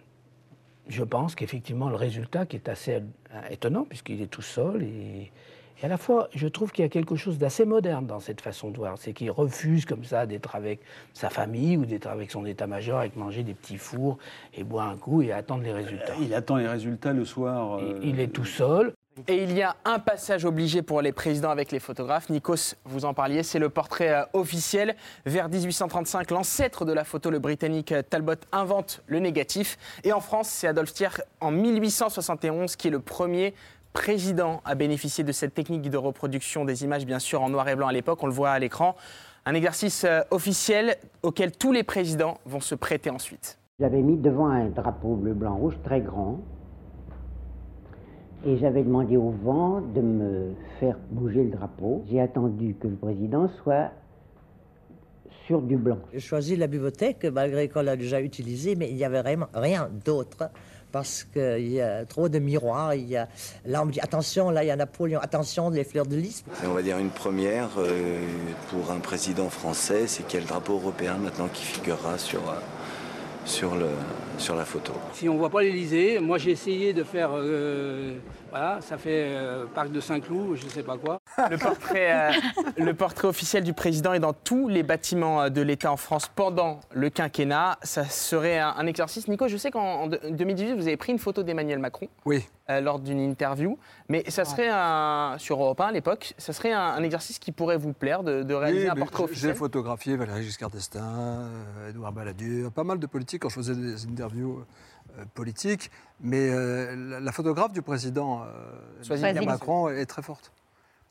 Je 0.88 1.04
pense 1.04 1.36
qu'effectivement, 1.36 1.90
le 1.90 1.96
résultat 1.96 2.46
qui 2.46 2.56
est 2.56 2.70
assez 2.70 2.96
euh, 2.96 3.02
étonnant, 3.50 3.84
puisqu'il 3.84 4.22
est 4.22 4.28
tout 4.28 4.42
seul, 4.42 4.84
et, 4.84 5.32
et 5.84 5.86
à 5.86 5.90
la 5.90 5.98
fois, 5.98 6.30
je 6.34 6.48
trouve 6.48 6.72
qu'il 6.72 6.84
y 6.84 6.86
a 6.86 6.90
quelque 6.90 7.18
chose 7.18 7.38
d'assez 7.38 7.66
moderne 7.66 8.06
dans 8.08 8.22
cette 8.22 8.40
façon 8.40 8.72
de 8.72 8.78
voir. 8.78 8.98
C'est 8.98 9.12
qu'il 9.12 9.30
refuse 9.30 9.84
comme 9.84 10.06
ça 10.06 10.26
d'être 10.26 10.56
avec 10.56 10.80
sa 11.14 11.30
famille 11.30 11.76
ou 11.76 11.86
d'être 11.86 12.08
avec 12.08 12.32
son 12.32 12.46
état-major, 12.46 13.00
avec 13.00 13.18
manger 13.18 13.44
des 13.44 13.54
petits 13.54 13.78
fours 13.78 14.18
et 14.54 14.64
boire 14.64 14.88
un 14.88 14.96
coup 14.96 15.22
et 15.22 15.34
attendre 15.34 15.62
les 15.64 15.74
résultats. 15.74 16.14
Il 16.22 16.34
attend 16.34 16.56
les 16.56 16.70
résultats 16.70 17.12
le 17.12 17.26
soir. 17.26 17.80
euh, 17.80 18.00
Il 18.02 18.22
est 18.22 18.30
tout 18.30 18.46
seul. 18.46 18.94
Et 19.28 19.44
il 19.44 19.52
y 19.52 19.62
a 19.62 19.76
un 19.84 20.00
passage 20.00 20.46
obligé 20.46 20.82
pour 20.82 21.02
les 21.02 21.12
présidents 21.12 21.52
avec 21.52 21.74
les 21.74 21.80
photographes. 21.80 22.30
Nikos, 22.30 22.76
vous 22.86 23.04
en 23.04 23.14
parliez, 23.14 23.44
c'est 23.44 23.60
le 23.60 23.68
portrait 23.70 24.10
euh, 24.10 24.24
officiel. 24.32 24.96
Vers 25.26 25.50
1835, 25.50 26.32
l'ancêtre 26.32 26.86
de 26.86 26.94
la 26.94 27.04
photo, 27.04 27.30
le 27.30 27.40
britannique 27.40 27.92
euh, 27.92 28.02
Talbot, 28.02 28.36
invente 28.54 29.04
le 29.08 29.20
négatif. 29.20 29.78
Et 30.06 30.14
en 30.14 30.22
France, 30.22 30.48
c'est 30.48 30.68
Adolphe 30.68 30.94
Thiers 30.94 31.22
en 31.42 31.52
1871 31.52 32.78
qui 32.78 32.88
est 32.88 32.92
le 32.92 33.02
premier 33.02 33.54
président 33.94 34.62
à 34.66 34.76
bénéficier 34.76 35.24
de 35.24 35.32
cette 35.32 35.54
technique 35.54 35.90
de 35.90 35.98
reproduction 35.98 36.66
des 36.66 36.84
images, 36.84 37.06
bien 37.06 37.20
sûr 37.20 37.42
en 37.42 37.50
noir 37.50 37.70
et 37.70 37.76
blanc 37.76 37.88
à 37.88 37.94
l'époque, 37.94 38.22
on 38.24 38.28
le 38.28 38.34
voit 38.34 38.50
à 38.50 38.60
l'écran. 38.60 38.96
Un 39.46 39.54
exercice 39.54 40.04
euh, 40.04 40.22
officiel 40.32 40.96
auquel 41.22 41.52
tous 41.52 41.72
les 41.72 41.84
présidents 41.84 42.38
vont 42.46 42.60
se 42.60 42.76
prêter 42.76 43.10
ensuite. 43.10 43.60
J'avais 43.80 44.02
mis 44.02 44.18
devant 44.18 44.48
un 44.48 44.70
drapeau 44.70 45.16
bleu, 45.16 45.34
blanc, 45.34 45.56
rouge 45.56 45.78
très 45.84 46.02
grand. 46.02 46.40
Et 48.46 48.58
j'avais 48.58 48.84
demandé 48.84 49.16
au 49.16 49.30
vent 49.30 49.80
de 49.82 50.02
me 50.02 50.54
faire 50.80 50.98
bouger 51.12 51.44
le 51.44 51.52
drapeau. 51.52 52.04
J'ai 52.10 52.20
attendu 52.20 52.76
que 52.76 52.88
le 52.88 52.96
président 52.96 53.48
soit 53.64 53.92
sur 55.46 55.62
du 55.62 55.78
blanc. 55.78 56.00
J'ai 56.14 56.20
choisi 56.20 56.56
la 56.56 56.68
bibliothèque, 56.68 57.26
malgré 57.26 57.68
qu'on 57.68 57.82
l'a 57.82 57.96
déjà 57.96 58.22
utilisée, 58.22 58.76
mais 58.76 58.90
il 58.90 58.96
n'y 58.96 59.06
avait 59.06 59.22
vraiment 59.22 59.48
rien 59.54 59.90
d'autre. 60.06 60.50
Parce 60.94 61.26
qu'il 61.34 61.74
y 61.74 61.82
a 61.82 62.06
trop 62.06 62.30
de 62.30 62.38
miroirs. 62.38 62.94
Il 62.94 63.10
y 63.10 63.18
a... 63.18 63.28
Là, 63.66 63.82
on 63.82 63.88
me 63.88 63.92
dit 63.92 64.00
attention, 64.00 64.52
là, 64.52 64.64
il 64.64 64.68
y 64.68 64.72
a 64.72 64.76
Napoléon, 64.76 65.20
attention, 65.20 65.72
les 65.72 65.84
fleurs 65.84 66.06
de 66.06 66.16
lys. 66.16 66.46
Et 66.64 66.68
on 66.68 66.74
va 66.74 66.84
dire 66.84 67.00
une 67.00 67.10
première 67.10 67.70
euh, 67.80 68.20
pour 68.70 68.92
un 68.92 69.00
président 69.00 69.50
français, 69.50 70.06
c'est 70.06 70.22
qu'il 70.28 70.36
y 70.36 70.38
a 70.38 70.46
le 70.46 70.48
drapeau 70.48 70.76
européen 70.76 71.18
maintenant 71.18 71.48
qui 71.52 71.64
figurera 71.64 72.20
sur, 72.20 72.48
euh, 72.48 72.54
sur, 73.44 73.76
le, 73.76 73.90
sur 74.38 74.56
la 74.56 74.66
photo? 74.66 74.94
Si 75.14 75.28
on 75.28 75.34
ne 75.34 75.40
voit 75.40 75.50
pas 75.50 75.64
l'Elysée, 75.64 76.20
moi 76.20 76.38
j'ai 76.38 76.52
essayé 76.52 76.94
de 76.94 77.04
faire, 77.04 77.32
euh, 77.34 78.14
voilà, 78.54 78.82
ça 78.82 79.00
fait 79.00 79.26
euh, 79.36 79.66
Parc 79.74 79.92
de 79.92 80.00
Saint-Cloud, 80.00 80.58
je 80.58 80.66
ne 80.66 80.70
sais 80.70 80.84
pas 80.84 80.96
quoi. 80.96 81.18
Le 81.50 81.58
portrait, 81.58 82.30
euh, 82.30 82.32
le 82.78 82.94
portrait 82.94 83.28
officiel 83.28 83.64
du 83.64 83.74
président 83.74 84.14
est 84.14 84.20
dans 84.20 84.34
tous 84.34 84.68
les 84.68 84.84
bâtiments 84.84 85.42
euh, 85.42 85.50
de 85.50 85.62
l'État 85.64 85.92
en 85.92 85.98
France 85.98 86.30
pendant 86.36 86.80
le 86.94 87.10
quinquennat. 87.10 87.80
Ça 87.82 88.06
serait 88.06 88.60
un, 88.60 88.70
un 88.78 88.86
exercice. 88.86 89.28
Nico, 89.28 89.48
je 89.48 89.58
sais 89.58 89.72
qu'en 89.72 89.82
en 90.04 90.08
de- 90.08 90.20
2018, 90.30 90.74
vous 90.76 90.86
avez 90.88 90.98
pris 90.98 91.12
une 91.14 91.18
photo 91.18 91.42
d'Emmanuel 91.42 91.80
Macron 91.80 92.08
Oui. 92.26 92.46
euh, 92.70 92.80
lors 92.80 93.00
d'une 93.00 93.20
interview. 93.20 93.80
Mais 94.08 94.24
ça 94.30 94.46
serait 94.46 94.70
un, 94.72 95.36
sur 95.40 95.60
Europe 95.60 95.82
1 95.82 95.86
à 95.88 95.92
l'époque, 95.92 96.36
ça 96.38 96.54
serait 96.54 96.74
un, 96.74 96.80
un 96.80 97.02
exercice 97.02 97.40
qui 97.40 97.52
pourrait 97.52 97.78
vous 97.78 97.94
plaire 97.94 98.22
de, 98.22 98.44
de 98.44 98.54
réaliser 98.54 98.86
Oui, 98.86 98.92
un 98.92 98.96
portrait 98.96 99.24
j'ai- 99.24 99.32
officiel 99.32 99.52
J'ai 99.54 99.58
photographié 99.58 100.16
Valéry 100.16 100.44
Giscard 100.44 100.70
d'Estaing, 100.70 101.48
Édouard 101.90 102.12
Balladur, 102.12 102.72
pas 102.72 102.84
mal 102.84 103.00
de 103.00 103.08
politiques 103.08 103.42
quand 103.42 103.50
je 103.50 103.56
faisais 103.56 103.76
des 103.76 104.06
interviews 104.06 104.64
euh, 105.18 105.26
politiques. 105.34 105.92
Mais 106.20 106.50
euh, 106.50 107.20
la, 107.20 107.32
photographe 107.32 107.74
du 107.74 107.82
président 107.82 108.44
euh. 108.44 109.46
Macron 109.46 109.90
est 109.90 110.06
très 110.06 110.22
forte. 110.22 110.52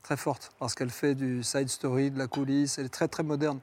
Très 0.03 0.16
forte, 0.16 0.53
parce 0.59 0.74
qu'elle 0.74 0.90
fait 0.90 1.14
du 1.14 1.44
side 1.44 1.68
story, 1.68 2.11
de 2.11 2.18
la 2.18 2.26
coulisse, 2.26 2.78
elle 2.78 2.86
est 2.86 2.88
très 2.88 3.07
très 3.07 3.22
moderne. 3.22 3.61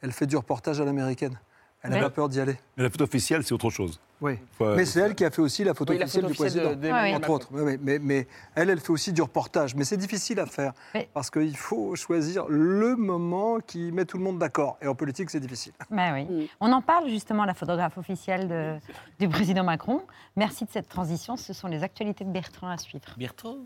Elle 0.00 0.12
fait 0.12 0.26
du 0.26 0.36
reportage 0.36 0.80
à 0.80 0.84
l'américaine. 0.84 1.38
Elle 1.86 1.92
n'a 1.92 1.96
Ouais. 1.98 2.02
pas 2.02 2.10
peur 2.10 2.28
d'y 2.28 2.40
aller. 2.40 2.56
Mais 2.76 2.82
la 2.82 2.90
photo 2.90 3.04
officielle, 3.04 3.44
c'est 3.44 3.52
autre 3.54 3.70
chose. 3.70 4.00
Oui. 4.20 4.38
Faut- 4.58 4.74
mais 4.74 4.84
c'est 4.86 4.98
elle 5.00 5.14
qui 5.14 5.24
a 5.24 5.30
fait 5.30 5.42
aussi 5.42 5.62
la 5.62 5.72
photo 5.74 5.92
Oui, 5.92 5.98
la 5.98 6.04
officielle 6.06 6.24
photo 6.24 6.34
du 6.34 6.40
officielle 6.42 6.78
de- 6.80 6.88
président, 6.90 7.16
entre 7.16 7.30
autres. 7.30 7.48
Mais, 7.52 7.98
mais 8.00 8.26
elle, 8.54 8.70
elle 8.70 8.80
fait 8.80 8.90
aussi 8.90 9.12
du 9.12 9.22
reportage. 9.22 9.74
Mais 9.76 9.84
c'est 9.84 9.96
difficile 9.98 10.40
à 10.40 10.46
faire 10.46 10.72
parce 11.14 11.30
qu'il 11.30 11.56
faut 11.56 11.94
choisir 11.94 12.46
le 12.48 12.96
moment 12.96 13.60
qui 13.60 13.92
met 13.92 14.04
tout 14.04 14.16
le 14.18 14.24
monde 14.24 14.38
d'accord. 14.38 14.78
Et 14.82 14.86
en 14.88 14.94
politique, 14.94 15.30
c'est 15.30 15.38
difficile. 15.40 15.72
Ben 15.90 16.12
oui. 16.14 16.50
On 16.60 16.72
en 16.72 16.80
parle 16.82 17.08
justement, 17.08 17.44
la 17.44 17.54
photographe 17.54 17.98
officielle 17.98 18.48
de- 18.48 18.76
du 19.20 19.28
président 19.28 19.62
Macron. 19.64 20.02
Merci 20.34 20.64
de 20.64 20.70
cette 20.70 20.88
transition. 20.88 21.36
Ce 21.36 21.52
sont 21.52 21.68
les 21.68 21.82
actualités 21.84 22.24
de 22.24 22.30
Bertrand 22.30 22.68
à 22.70 22.78
suivre. 22.78 23.04
Bertrand 23.18 23.58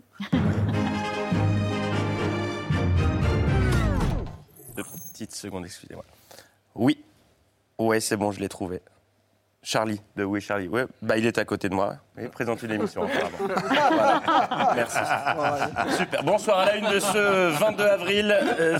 Deux 4.75 4.83
petites 4.83 5.35
secondes, 5.35 5.65
excusez-moi. 5.65 6.05
Oui. 6.75 7.03
Ouais, 7.81 7.99
c'est 7.99 8.15
bon, 8.17 8.31
je 8.31 8.39
l'ai 8.39 8.49
trouvé. 8.49 8.79
Charlie, 9.63 10.01
de 10.15 10.23
Oui 10.23 10.39
Charlie. 10.41 10.67
Ouais, 10.67 10.85
bah, 11.01 11.17
il 11.17 11.25
est 11.25 11.37
à 11.37 11.45
côté 11.45 11.67
de 11.69 11.73
moi. 11.75 11.95
Oui, 12.17 12.27
présente 12.29 12.61
une 12.63 12.71
émission. 12.71 13.05
Voilà. 13.07 14.73
Merci. 14.75 14.97
Super. 15.97 16.23
Bonsoir 16.23 16.59
à 16.59 16.65
la 16.65 16.75
une 16.77 16.89
de 16.89 16.99
ce 16.99 17.49
22 17.59 17.83
avril. 17.83 18.35
Euh, 18.59 18.79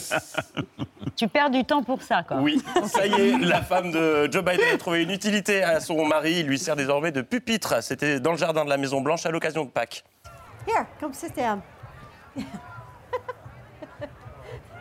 Tu 1.16 1.28
perds 1.28 1.50
du 1.52 1.64
temps 1.66 1.84
pour 1.84 2.02
ça, 2.02 2.24
quoi. 2.28 2.38
oui, 2.38 2.64
ça 2.86 3.06
y 3.06 3.14
est, 3.14 3.38
la 3.40 3.62
femme 3.62 3.92
de 3.92 4.28
Joe 4.32 4.44
Biden 4.44 4.74
a 4.74 4.78
trouvé 4.78 5.04
une 5.04 5.12
utilité 5.12 5.64
à 5.64 5.80
son 5.80 6.04
mari. 6.06 6.40
Il 6.40 6.48
lui 6.48 6.58
sert 6.58 6.76
désormais 6.76 7.12
de 7.12 7.22
pupitre. 7.22 7.84
C'était 7.84 8.20
dans 8.20 8.32
le 8.32 8.38
jardin 8.38 8.64
de 8.66 8.70
la 8.70 8.78
Maison 8.78 9.02
Blanche 9.02 9.26
à 9.28 9.32
l'occasion 9.32 9.66
de 9.66 9.70
Pâques. 9.70 10.04
Here, 10.68 10.86
come 11.00 11.14
sit 11.14 11.36
down. 11.36 11.62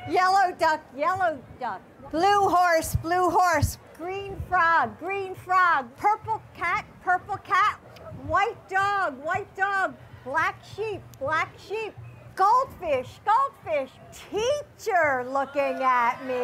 yellow 0.08 0.52
duck, 0.58 0.80
yellow 0.96 1.36
duck. 1.60 1.80
Blue 2.10 2.48
horse, 2.48 2.96
blue 3.02 3.28
horse. 3.30 3.78
Green 4.00 4.34
frog, 4.48 4.98
green 4.98 5.34
frog. 5.34 5.84
Purple 5.98 6.40
cat, 6.56 6.86
purple 7.04 7.36
cat. 7.44 7.78
White 8.26 8.56
dog, 8.70 9.22
white 9.22 9.54
dog. 9.54 9.92
Black 10.24 10.56
sheep, 10.74 11.02
black 11.20 11.50
sheep. 11.58 11.92
Goldfish, 12.34 13.20
goldfish. 13.26 13.90
Teacher 14.10 15.26
looking 15.30 15.82
at 15.82 16.16
me. 16.26 16.40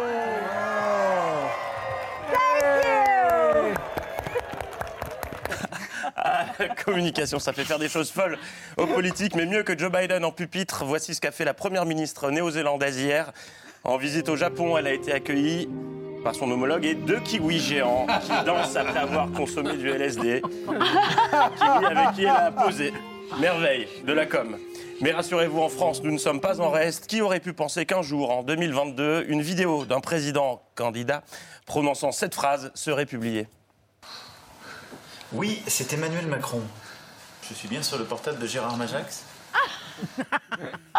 Thank 2.31 2.85
you. 2.85 3.75
Ah, 6.15 6.45
communication, 6.85 7.39
ça 7.39 7.55
fait 7.55 7.65
faire 7.65 7.79
des 7.79 7.89
choses 7.89 8.11
folles 8.11 8.37
aux 8.77 8.87
politiques, 8.87 9.35
mais 9.35 9.47
mieux 9.47 9.63
que 9.63 9.79
Joe 9.79 9.91
Biden 9.91 10.27
en 10.27 10.31
pupitre. 10.33 10.85
Voici 10.85 11.15
ce 11.15 11.23
qu'a 11.23 11.33
fait 11.33 11.47
la 11.47 11.55
première 11.55 11.87
ministre 11.87 12.31
néo-zélandaise 12.31 12.99
hier. 13.01 13.33
En 13.83 13.97
visite 13.97 14.29
au 14.29 14.37
Japon, 14.37 14.77
elle 14.77 14.89
a 14.89 14.93
été 14.93 15.11
accueillie 15.11 15.71
par 16.27 16.35
son 16.35 16.51
homologue 16.51 16.85
et 16.85 16.97
deux 16.97 17.21
kiwis 17.21 17.61
géants 17.61 18.05
qui 18.21 18.45
dansent 18.45 18.75
après 18.75 18.99
avoir 18.99 19.31
consommé 19.31 19.77
du 19.77 19.89
LSD. 19.89 20.43
Kiwi 20.43 21.87
avec 21.87 22.15
qui 22.17 22.23
elle 22.23 22.31
a 22.31 22.51
posé. 22.51 22.93
Merveille 23.39 23.87
de 24.05 24.13
la 24.13 24.27
com. 24.27 24.57
Mais 25.01 25.13
rassurez-vous, 25.13 25.61
en 25.61 25.69
France, 25.69 26.03
nous 26.03 26.11
ne 26.11 26.19
sommes 26.19 26.41
pas 26.41 26.61
en 26.61 26.71
reste. 26.71 27.07
Qui 27.07 27.21
aurait 27.21 27.39
pu 27.39 27.53
penser 27.53 27.87
qu'un 27.87 28.03
jour, 28.03 28.33
en 28.33 28.43
2022, 28.43 29.27
une 29.29 29.41
vidéo 29.41 29.85
d'un 29.85 30.01
président 30.01 30.63
candidat 30.75 31.23
prononçant 31.65 32.11
cette 32.11 32.35
phrase 32.35 32.73
serait 32.75 33.07
publiée? 33.07 33.47
Oui, 35.33 35.63
c'est 35.69 35.93
Emmanuel 35.93 36.27
Macron. 36.27 36.63
Je 37.49 37.55
suis 37.55 37.69
bien 37.69 37.85
sur 37.85 37.99
le 37.99 38.05
portable 38.05 38.41
de 38.41 38.49
Gérard 38.49 38.77
Majax 38.77 39.23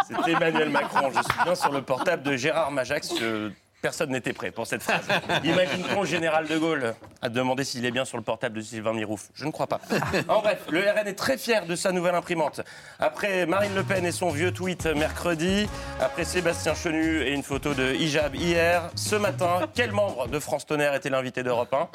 C'est 0.08 0.32
Emmanuel 0.32 0.70
Macron. 0.70 1.12
Je 1.12 1.22
suis 1.22 1.44
bien 1.44 1.56
sur 1.56 1.74
le 1.74 1.82
portable 1.82 2.24
de 2.24 2.38
Gérard 2.38 2.72
Majax. 2.72 3.14
Je 3.20 3.52
Personne 3.82 4.10
n'était 4.10 4.34
prêt 4.34 4.50
pour 4.52 4.66
cette 4.66 4.82
phrase. 4.82 5.06
Imagine-t-on 5.44 6.02
le 6.02 6.08
général 6.08 6.48
de 6.48 6.58
Gaulle 6.58 6.96
à 7.22 7.30
demander 7.30 7.64
s'il 7.64 7.86
est 7.86 7.92
bien 7.92 8.06
sur 8.06 8.18
le 8.18 8.24
portable 8.24 8.56
de 8.58 8.62
Sylvain 8.62 8.92
Mirouf 8.92 9.30
Je 9.36 9.46
ne 9.46 9.52
crois 9.52 9.68
pas. 9.68 9.80
En 10.28 10.42
bref, 10.42 10.62
le 10.72 10.80
RN 10.80 11.08
est 11.08 11.14
très 11.14 11.38
fier 11.38 11.66
de 11.66 11.76
sa 11.76 11.92
nouvelle 11.92 12.16
imprimante. 12.16 12.62
Après 13.00 13.46
Marine 13.46 13.76
Le 13.76 13.84
Pen 13.84 14.04
et 14.04 14.12
son 14.12 14.30
vieux 14.32 14.52
tweet 14.52 14.88
mercredi, 14.88 15.70
après 16.02 16.24
Sébastien 16.26 16.74
Chenu 16.74 17.22
et 17.22 17.34
une 17.34 17.44
photo 17.44 17.76
de 17.76 17.94
hijab 17.94 18.34
hier, 18.36 18.90
ce 18.96 19.16
matin, 19.16 19.62
quel 19.76 19.92
membre 19.92 20.28
de 20.28 20.40
France 20.40 20.66
Tonnerre 20.66 20.96
était 20.96 21.12
l'invité 21.12 21.44
d'Europe 21.44 21.74
1 21.74 21.88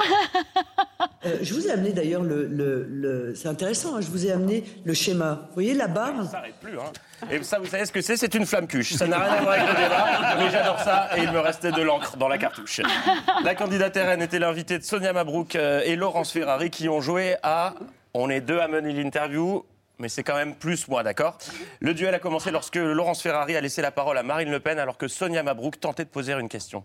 Euh, 1.25 1.39
je 1.43 1.55
vous 1.55 1.67
ai 1.67 1.71
amené 1.73 1.93
d'ailleurs 1.93 2.23
le. 2.23 2.47
le- 2.47 2.85
le- 2.89 3.35
C'est 3.35 3.49
intéressant, 3.49 3.97
hein, 3.97 4.01
je 4.01 4.09
vous 4.09 4.27
ai 4.27 4.33
amené 4.33 4.65
le 4.85 4.93
schéma. 4.95 5.43
Vous 5.49 5.55
voyez 5.55 5.75
la 5.75 5.87
barre? 5.89 6.25
Ça 6.25 6.31
s'arrête 6.33 6.55
plus. 6.61 6.79
Hein. 6.79 6.93
Et 7.31 7.43
ça, 7.43 7.59
vous 7.59 7.67
savez 7.67 7.87
ce 7.87 7.93
que 7.93 8.01
c'est? 8.01 8.17
C'est 8.17 8.35
une 8.35 8.47
flamme 8.47 8.67
cuche. 8.67 8.95
Ça 8.95 9.07
n'a 9.07 9.19
rien 9.19 9.33
à 9.35 9.41
voir 9.41 9.53
avec 9.55 9.69
le 9.69 9.75
débat, 9.83 10.37
mais 10.39 10.51
j'adore 10.51 10.79
ça 10.81 11.09
et 11.17 11.23
il 11.23 11.31
me 11.31 11.41
restait 11.41 11.73
de 11.73 11.83
l'encre 11.83 12.17
dans 12.17 12.29
la 12.29 12.39
cartouche. 12.39 12.81
La 13.45 13.55
candidate 13.55 13.97
RN 13.97 14.23
était 14.23 14.39
l'invitée 14.39 14.79
de 14.79 14.85
Sonia 14.85 15.13
Mabrouk 15.13 15.57
euh, 15.57 15.83
et 15.85 15.97
Laurence 15.97 16.33
Ferrari 16.33 16.71
qui 16.71 16.89
ont 16.89 17.01
joué 17.01 17.37
à. 17.43 17.75
On 18.15 18.29
est 18.29 18.41
deux 18.41 18.59
à 18.59 18.69
mener 18.69 18.93
l'interview. 18.93 19.65
Mais 19.99 20.09
c'est 20.09 20.25
quand 20.25 20.35
même 20.35 20.57
plus 20.57 20.89
moi, 20.89 21.05
d'accord? 21.05 21.39
Le 21.79 21.95
duel 21.95 22.13
a 22.13 22.19
commencé 22.19 22.51
lorsque 22.51 22.75
Laurence 22.75 23.23
Ferrari 23.23 23.55
a 23.55 23.61
laissé 23.61 23.83
la 23.83 23.93
parole 23.93 24.19
à 24.19 24.25
Marine 24.25 24.51
Le 24.51 24.59
Pen 24.59 24.79
alors 24.81 24.99
que 24.99 25.07
Sonia 25.07 25.45
Mabrouk 25.45 25.79
tentait 25.79 26.05
de 26.05 26.09
poser 26.09 26.33
une 26.33 26.49
question. 26.49 26.83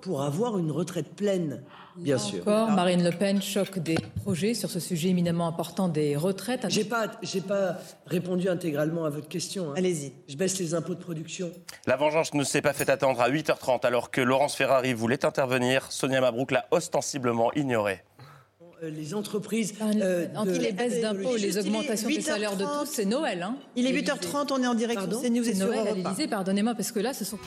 Pour 0.00 0.22
avoir 0.22 0.58
une 0.58 0.70
retraite 0.70 1.14
pleine, 1.16 1.62
bien 1.96 2.18
sûr. 2.18 2.42
Encore, 2.42 2.70
Marine 2.70 3.02
Le 3.02 3.10
Pen 3.10 3.42
choque 3.42 3.78
des 3.78 3.96
projets 4.22 4.54
sur 4.54 4.70
ce 4.70 4.78
sujet 4.78 5.08
éminemment 5.08 5.48
important 5.48 5.88
des 5.88 6.16
retraites. 6.16 6.66
J'ai 6.68 6.84
pas, 6.84 7.10
j'ai 7.22 7.40
pas 7.40 7.78
répondu 8.06 8.48
intégralement 8.48 9.04
à 9.04 9.10
votre 9.10 9.28
question. 9.28 9.72
Allez-y. 9.72 10.12
Je 10.28 10.36
baisse 10.36 10.58
les 10.58 10.74
impôts 10.74 10.94
de 10.94 11.02
production. 11.02 11.50
La 11.86 11.96
vengeance 11.96 12.34
ne 12.34 12.44
s'est 12.44 12.62
pas 12.62 12.72
fait 12.72 12.88
attendre 12.88 13.20
à 13.20 13.30
8h30 13.30 13.84
alors 13.84 14.10
que 14.10 14.20
Laurence 14.20 14.54
Ferrari 14.54 14.94
voulait 14.94 15.24
intervenir. 15.24 15.90
Sonia 15.90 16.20
Mabrouk 16.20 16.52
l'a 16.52 16.66
ostensiblement 16.70 17.52
ignoré. 17.54 18.02
Euh, 18.82 18.90
les 18.90 19.14
entreprises. 19.14 19.72
Entre 19.80 20.52
de- 20.52 20.58
les 20.58 20.72
baisses 20.72 21.00
d'impôts 21.00 21.36
les 21.36 21.56
augmentations 21.56 22.08
des 22.08 22.16
8h30. 22.16 22.22
salaires 22.22 22.56
de 22.56 22.64
tous, 22.64 22.86
c'est 22.92 23.06
Noël. 23.06 23.42
Hein 23.42 23.56
Il 23.74 23.86
est 23.86 23.90
L'Élysée. 23.92 24.12
8h30, 24.12 24.52
on 24.52 24.62
est 24.62 24.66
en 24.66 24.74
direct 24.74 25.00
sur 25.00 25.08
Pardon 25.08 25.22
CNews 25.26 25.42
et 25.42 25.44
C'est 25.44 25.54
sur 25.54 25.66
Noël 25.66 25.94
l'Élysée, 25.96 26.28
pardonnez-moi, 26.28 26.74
parce 26.74 26.92
que 26.92 27.00
là, 27.00 27.14
ce 27.14 27.24
sont... 27.24 27.38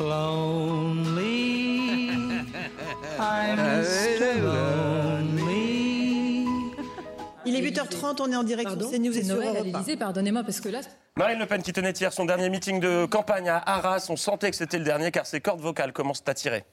Il 7.45 7.55
est 7.55 7.61
8h30, 7.61 8.21
on 8.21 8.31
est 8.31 8.35
en 8.35 8.43
direct 8.43 8.67
Pardon 8.69 8.89
sur 8.89 8.97
CNews 8.97 9.11
et 9.11 9.21
C'est 9.21 9.23
sur 9.25 9.35
Noël 9.35 9.63
l'Élysée, 9.63 9.97
pardonnez-moi, 9.97 10.43
parce 10.43 10.59
que 10.59 10.69
là... 10.69 10.81
Marine 11.15 11.39
Le 11.39 11.45
Pen 11.45 11.61
qui 11.61 11.73
tenait 11.73 11.91
hier 11.91 12.13
son 12.13 12.25
dernier 12.25 12.49
meeting 12.49 12.79
de 12.79 13.05
campagne 13.05 13.49
à 13.49 13.57
Arras, 13.57 14.07
on 14.09 14.15
sentait 14.15 14.49
que 14.51 14.55
c'était 14.57 14.77
le 14.77 14.83
dernier 14.83 15.11
car 15.11 15.25
ses 15.25 15.41
cordes 15.41 15.61
vocales 15.61 15.93
commencent 15.93 16.23
à 16.27 16.33
tirer. 16.33 16.63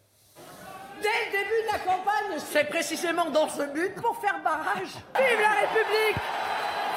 Dès 1.02 1.08
le 1.08 1.30
début 1.30 1.62
de 1.66 1.72
la 1.72 1.78
campagne, 1.78 2.38
c'est 2.52 2.64
précisément 2.64 3.30
dans 3.30 3.48
ce 3.48 3.62
but 3.62 3.94
pour 3.96 4.18
faire 4.20 4.40
barrage. 4.42 4.88
Vive 5.16 5.40
la 5.40 5.60
République 5.60 6.16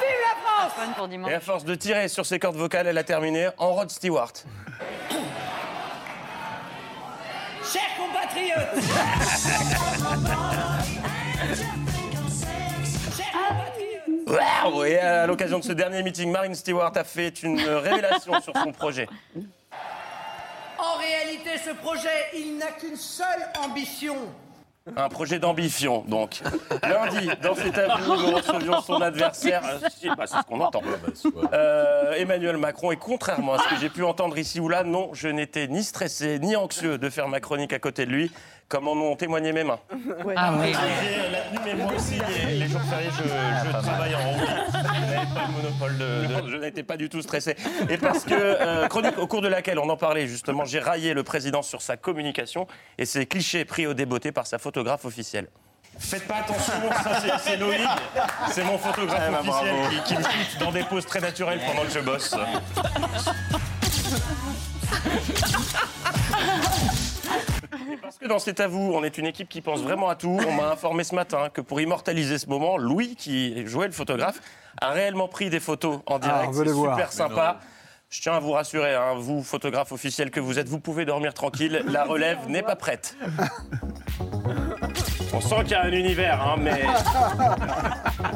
Vive 0.00 0.20
la 0.22 0.34
France 0.42 1.28
Et 1.28 1.34
à 1.34 1.40
force 1.40 1.64
de 1.64 1.74
tirer 1.74 2.08
sur 2.08 2.24
ses 2.24 2.38
cordes 2.38 2.56
vocales, 2.56 2.86
elle 2.86 2.98
a 2.98 3.04
terminé 3.04 3.50
en 3.58 3.72
Rod 3.72 3.90
Stewart. 3.90 4.32
Chers 7.62 7.82
compatriotes 7.96 8.84
Waouh 14.26 14.84
Et 14.84 14.98
à 14.98 15.26
l'occasion 15.26 15.58
de 15.58 15.64
ce 15.64 15.72
dernier 15.72 16.02
meeting, 16.02 16.30
Marine 16.30 16.54
Stewart 16.54 16.92
a 16.96 17.04
fait 17.04 17.42
une 17.42 17.60
révélation 17.60 18.40
sur 18.40 18.52
son 18.56 18.72
projet. 18.72 19.08
En 20.82 20.96
réalité, 20.98 21.58
ce 21.62 21.70
projet, 21.70 22.08
il 22.34 22.56
n'a 22.56 22.72
qu'une 22.72 22.96
seule 22.96 23.46
ambition. 23.62 24.16
Un 24.96 25.08
projet 25.08 25.38
d'ambition, 25.38 26.04
donc. 26.08 26.40
Lundi, 26.82 27.28
dans 27.42 27.54
cet 27.54 27.78
avenue, 27.78 28.06
nous 28.06 28.36
recevions 28.36 28.80
son 28.80 29.00
adversaire. 29.00 29.62
euh, 29.64 30.14
bah, 30.16 30.24
c'est 30.26 30.36
ce 30.38 30.42
qu'on 30.42 30.60
entend. 30.60 30.82
Euh, 31.52 32.12
Emmanuel 32.14 32.56
Macron. 32.56 32.90
Et 32.92 32.96
contrairement 32.96 33.54
à 33.54 33.58
ce 33.58 33.68
que 33.68 33.76
j'ai 33.80 33.88
pu 33.90 34.02
entendre 34.04 34.36
ici 34.38 34.60
ou 34.60 34.68
là, 34.68 34.82
non, 34.84 35.10
je 35.12 35.28
n'étais 35.28 35.66
ni 35.68 35.82
stressé 35.84 36.38
ni 36.38 36.56
anxieux 36.56 36.98
de 36.98 37.10
faire 37.10 37.28
ma 37.28 37.40
chronique 37.40 37.72
à 37.72 37.78
côté 37.78 38.06
de 38.06 38.10
lui, 38.10 38.30
comme 38.68 38.86
en 38.88 38.92
ont 38.92 39.16
témoigné 39.16 39.52
mes 39.52 39.64
mains. 39.64 39.80
Ah 40.36 40.52
oui. 40.60 40.72
J'ai 41.02 41.30
la 41.32 41.40
tenue, 41.40 41.58
mais 41.64 41.74
moi 41.82 41.92
aussi, 41.96 42.14
les, 42.46 42.54
les 42.60 42.68
jours 42.68 42.80
fériés, 42.82 43.10
je, 43.16 43.22
je 43.66 43.70
travaille 43.70 44.14
en 44.14 44.30
route. 44.30 44.48
Je 44.68 45.00
n'avais 45.00 45.26
pas 45.34 45.46
le 45.46 45.62
monopole 45.62 45.98
de, 45.98 46.44
de- 46.46 46.50
Je 46.50 46.56
n'étais 46.56 46.82
pas 46.82 46.96
du 46.96 47.08
tout 47.08 47.20
stressé. 47.22 47.56
Et 47.88 47.96
parce 47.98 48.24
que, 48.24 48.34
euh, 48.34 48.86
chronique 48.88 49.18
au 49.18 49.26
cours 49.26 49.40
de 49.42 49.48
laquelle 49.48 49.78
on 49.78 49.88
en 49.88 49.96
parlait 49.96 50.26
justement, 50.28 50.64
j'ai 50.64 50.78
raillé 50.78 51.14
le 51.14 51.22
président 51.24 51.62
sur 51.62 51.82
sa 51.82 51.96
communication 51.96 52.66
et 52.98 53.06
ses 53.06 53.26
clichés 53.26 53.64
pris 53.64 53.86
au 53.86 53.94
débeauté 53.94 54.30
par 54.32 54.46
sa 54.46 54.58
photographe 54.80 55.04
officielle. 55.04 55.48
Faites 55.98 56.26
pas 56.26 56.36
attention, 56.36 56.72
ça 57.04 57.38
c'est- 57.38 57.56
Loïc, 57.58 57.86
c'est 58.50 58.64
mon 58.64 58.78
photographe 58.78 59.22
Eh 59.28 59.30
ben, 59.30 59.38
officiel 59.40 59.74
bravo. 59.76 59.90
qui, 59.90 60.02
qui 60.02 60.16
me 60.16 60.22
shoot 60.22 60.58
dans 60.60 60.72
des 60.72 60.84
poses 60.84 61.04
très 61.04 61.20
naturelles 61.20 61.60
pendant 61.66 61.82
que 61.82 61.90
je 61.90 62.00
bosse. 62.00 62.34
Et 67.90 67.96
Parce 68.00 68.16
que 68.18 68.26
dans 68.26 68.38
C'est 68.38 68.60
à 68.60 68.68
vous, 68.68 68.92
on 68.94 69.04
est 69.04 69.18
une 69.18 69.26
équipe 69.26 69.48
qui 69.48 69.60
pense 69.60 69.80
vraiment 69.82 70.08
à 70.08 70.14
tout. 70.14 70.38
On 70.48 70.52
m'a 70.52 70.70
informé 70.70 71.04
ce 71.04 71.14
matin 71.14 71.48
que 71.52 71.60
pour 71.60 71.80
immortaliser 71.80 72.38
ce 72.38 72.46
moment, 72.48 72.78
Louis, 72.78 73.16
qui 73.16 73.66
jouait 73.66 73.86
le 73.86 73.92
photographe, 73.92 74.40
a 74.80 74.90
réellement 74.90 75.28
pris 75.28 75.50
des 75.50 75.60
photos 75.60 76.00
en 76.06 76.18
direct. 76.18 76.38
Ah, 76.44 76.48
on 76.48 76.52
veut 76.52 76.64
les 76.64 76.70
C'est 76.70 76.74
voir. 76.76 76.94
super 76.96 77.12
sympa. 77.12 77.60
Je 78.08 78.20
tiens 78.22 78.32
à 78.32 78.40
vous 78.40 78.52
rassurer, 78.52 78.94
hein, 78.94 79.14
vous, 79.16 79.42
photographe 79.42 79.92
officiel 79.92 80.30
que 80.32 80.40
vous 80.40 80.58
êtes, 80.58 80.68
vous 80.68 80.80
pouvez 80.80 81.04
dormir 81.04 81.32
tranquille. 81.34 81.84
La 81.86 82.04
relève 82.04 82.38
n'est 82.48 82.62
pas 82.62 82.74
prête. 82.74 83.16
On 85.32 85.40
sent 85.40 85.56
qu'il 85.62 85.70
y 85.72 85.74
a 85.74 85.84
un 85.84 85.92
univers, 85.92 86.40
hein, 86.42 86.56
mais. 86.58 86.82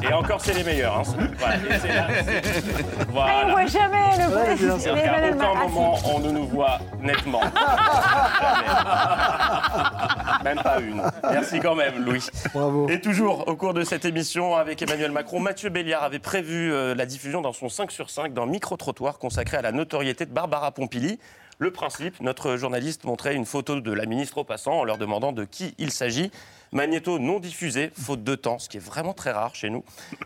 Et 0.09 0.13
encore, 0.13 0.41
c'est 0.41 0.55
les 0.55 0.65
meilleurs. 0.65 0.99
hein. 1.01 1.03
Voilà. 1.39 1.57
Là, 1.57 2.07
Ah, 2.09 3.05
on 3.09 3.13
voilà. 3.13 3.51
voit 3.53 3.67
jamais 3.67 4.17
le 4.19 4.35
Ouais, 4.35 4.55
bien 4.57 4.79
sûr. 4.79 4.93
aucun 4.93 5.35
Macron. 5.35 5.69
moment 5.69 5.99
on 6.15 6.19
ne 6.21 6.31
nous 6.31 6.47
voit 6.47 6.79
nettement. 7.01 7.41
Jamais. 7.41 7.55
Même 10.45 10.63
pas 10.63 10.79
une. 10.81 11.03
Merci 11.31 11.61
quand 11.61 11.75
même, 11.75 12.05
Louis. 12.05 12.25
Bravo. 12.53 12.89
Et 12.89 13.01
toujours 13.01 13.49
au 13.49 13.57
cours 13.57 13.75
de 13.75 13.83
cette 13.83 14.05
émission 14.05 14.57
avec 14.57 14.83
Emmanuel 14.83 15.11
Macron, 15.11 15.41
Mathieu 15.41 15.71
Béliard 15.71 16.03
avait 16.05 16.19
prévu 16.19 16.73
euh, 16.73 16.95
la 16.95 17.07
diffusion 17.07 17.41
dans 17.41 17.53
son 17.53 17.69
5 17.69 17.91
sur 17.91 18.11
5 18.11 18.35
d'un 18.35 18.47
micro-trottoir 18.47 19.19
consacré 19.19 19.57
à 19.57 19.63
la 19.63 19.73
notoriété 19.73 20.27
de 20.27 20.33
Barbara 20.33 20.71
Pompili. 20.73 21.19
Le 21.59 21.71
principe, 21.71 22.21
notre 22.21 22.57
journaliste 22.57 23.05
montrait 23.05 23.35
une 23.35 23.47
photo 23.47 23.81
de 23.81 23.93
la 23.93 24.07
ministre 24.07 24.39
aux 24.39 24.45
passants 24.45 24.81
en 24.81 24.85
leur 24.85 24.99
demandant 24.99 25.33
de 25.33 25.45
qui 25.45 25.75
il 25.79 25.93
s'agit. 25.93 26.31
Magnéto 26.75 27.19
non 27.21 27.39
diffusé, 27.41 27.93
faute 27.97 28.25
de 28.25 28.35
temps, 28.35 28.59
ce 28.59 28.69
qui 28.69 28.77
est 28.79 28.81
vraiment 28.81 29.15
très 29.15 29.31
rare 29.31 29.55
chez 29.55 29.71
nous. 29.71 29.85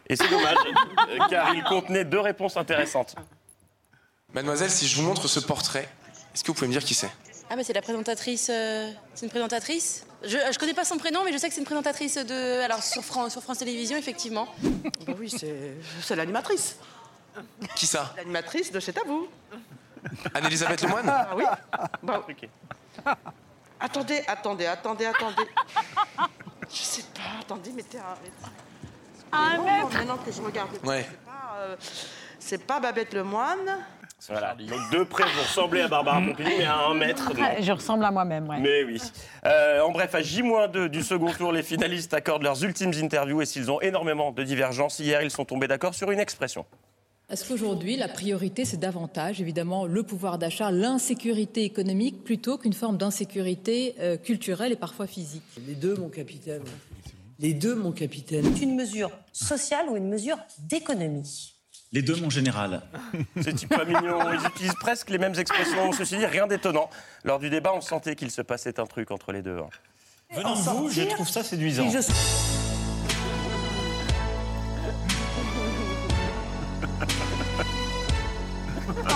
Et 0.09 0.17
c'est 0.17 0.29
dommage, 0.29 0.57
euh, 1.11 1.19
car 1.29 1.55
il 1.55 1.63
contenait 1.65 2.05
deux 2.07 2.19
réponses 2.21 2.57
intéressantes. 2.57 3.15
Mademoiselle, 4.33 4.71
si 4.71 4.89
je 4.89 4.97
vous 4.97 5.07
montre 5.07 5.29
ce 5.29 5.41
portrait, 5.41 5.87
est-ce 6.35 6.43
que 6.43 6.49
vous 6.49 6.55
pouvez 6.55 6.67
me 6.69 6.73
dire 6.73 6.83
qui 6.83 6.95
c'est? 6.95 7.11
Ah, 7.51 7.57
mais 7.57 7.65
c'est 7.65 7.73
la 7.75 7.83
présentatrice. 7.83 8.49
euh, 8.51 8.91
c'est 9.15 9.27
une 9.27 9.31
présentatrice? 9.31 10.07
Je, 10.23 10.37
je 10.53 10.59
connais 10.59 10.75
pas 10.75 10.85
son 10.85 10.97
prénom, 10.97 11.21
mais 11.25 11.33
je 11.33 11.39
sais 11.39 11.49
que 11.49 11.55
c'est 11.55 11.61
une 11.61 11.67
présentatrice 11.67 12.17
de. 12.17 12.61
Alors, 12.63 12.83
sur, 12.83 13.05
Fran- 13.05 13.29
sur 13.31 13.43
France 13.43 13.59
Télévisions, 13.59 13.97
effectivement. 13.97 14.49
Bah 15.07 15.13
oui, 15.19 15.31
c'est 15.31 16.17
l'animatrice. 16.17 16.77
Qui 17.77 17.87
ça? 17.87 18.13
L'animatrice 18.17 18.73
de 18.73 18.81
C'est 18.81 18.97
à 18.99 19.03
vous. 19.07 19.29
Anne-Elisabeth 20.35 20.83
Lemoine? 20.83 21.09
Ah 21.09 21.29
oui 21.37 21.45
Bah, 22.03 22.25
Attendez, 23.81 24.23
attendez, 24.27 24.67
attendez, 24.67 25.07
attendez. 25.07 25.43
Je 26.71 26.77
sais 26.83 27.05
pas, 27.15 27.41
attendez, 27.41 27.73
mettez 27.73 27.99
un. 27.99 28.17
Un 29.33 29.63
mètre. 29.63 29.93
Maintenant 29.93 30.19
que 30.19 30.33
je 30.33 30.41
regarde. 30.41 30.71
Ouais. 30.85 31.07
C'est 32.39 32.59
pas, 32.59 32.75
euh, 32.75 32.81
pas 32.81 32.81
Babette 32.81 33.15
Lemoine. 33.15 33.79
Voilà, 34.29 34.55
donc 34.57 34.91
de 34.91 35.05
près, 35.05 35.23
vous 35.23 35.41
ressemblez 35.43 35.81
à 35.83 35.89
Barbara 35.89 36.21
Pompili, 36.21 36.51
mais 36.59 36.65
à 36.65 36.77
un 36.87 36.95
mètre. 36.95 37.33
non. 37.33 37.41
Ah, 37.41 37.61
Je 37.61 37.71
ressemble 37.73 38.05
à 38.05 38.11
moi-même, 38.11 38.49
ouais. 38.49 38.59
Mais 38.59 38.83
oui. 38.85 39.01
Euh, 39.47 39.81
en 39.83 39.91
bref, 39.93 40.13
à 40.15 40.21
J-2 40.23 40.89
du 40.89 41.03
second 41.03 41.33
tour, 41.33 41.53
les 41.53 41.63
finalistes 41.63 42.13
accordent 42.15 42.43
leurs 42.43 42.63
ultimes 42.65 42.93
interviews 43.01 43.41
et 43.43 43.47
s'ils 43.47 43.71
ont 43.71 43.81
énormément 43.81 44.33
de 44.33 44.43
divergences, 44.43 44.99
hier, 44.99 45.23
ils 45.23 45.31
sont 45.31 45.45
tombés 45.45 45.69
d'accord 45.69 45.95
sur 45.95 46.11
une 46.11 46.19
expression. 46.19 46.67
Est-ce 47.31 47.47
qu'aujourd'hui, 47.47 47.97
la 47.97 48.09
priorité, 48.09 48.65
c'est 48.65 48.79
davantage, 48.79 49.41
évidemment, 49.43 49.85
le 49.85 50.03
pouvoir 50.03 50.39
d'achat, 50.39 50.71
l'insécurité 50.71 51.63
économique, 51.63 52.25
plutôt 52.25 52.57
qu'une 52.57 52.73
forme 52.73 52.97
d'insécurité 52.97 53.95
euh, 54.01 54.17
culturelle 54.17 54.73
et 54.73 54.77
parfois 54.77 55.07
physique? 55.07 55.43
Les 55.67 55.75
deux, 55.75 55.95
mon 55.97 56.09
capitaine. 56.09 56.63
Les 57.39 57.53
deux, 57.53 57.75
mon 57.75 57.93
capitaine. 57.93 58.47
une 58.63 58.75
mesure 58.75 59.11
sociale 59.33 59.91
ou 59.91 59.97
une 59.97 60.09
mesure 60.09 60.39
d'économie? 60.61 61.53
Les 61.93 62.01
deux, 62.01 62.17
mon 62.17 62.31
général. 62.31 62.83
C'est 63.43 63.67
pas 63.69 63.85
mignon. 63.85 64.19
Ils 64.33 64.47
utilisent 64.49 64.75
presque 64.81 65.11
les 65.11 65.19
mêmes 65.19 65.39
expressions. 65.39 65.93
Ceci 65.93 66.17
dit, 66.17 66.27
rien 66.27 66.47
d'étonnant. 66.47 66.89
Lors 67.25 67.39
du 67.39 67.51
débat, 67.51 67.73
on 67.75 67.83
sentait 67.83 68.17
qu'il 68.17 68.31
se 68.31 68.41
passait 68.41 68.81
un 68.81 68.87
truc 68.87 69.11
entre 69.11 69.33
les 69.33 69.43
deux. 69.43 69.59
hein. 69.59 69.69
Venant 70.35 70.55
de 70.55 70.61
vous, 70.61 70.91
je 70.91 71.03
trouve 71.03 71.29
ça 71.29 71.43
séduisant. 71.43 71.87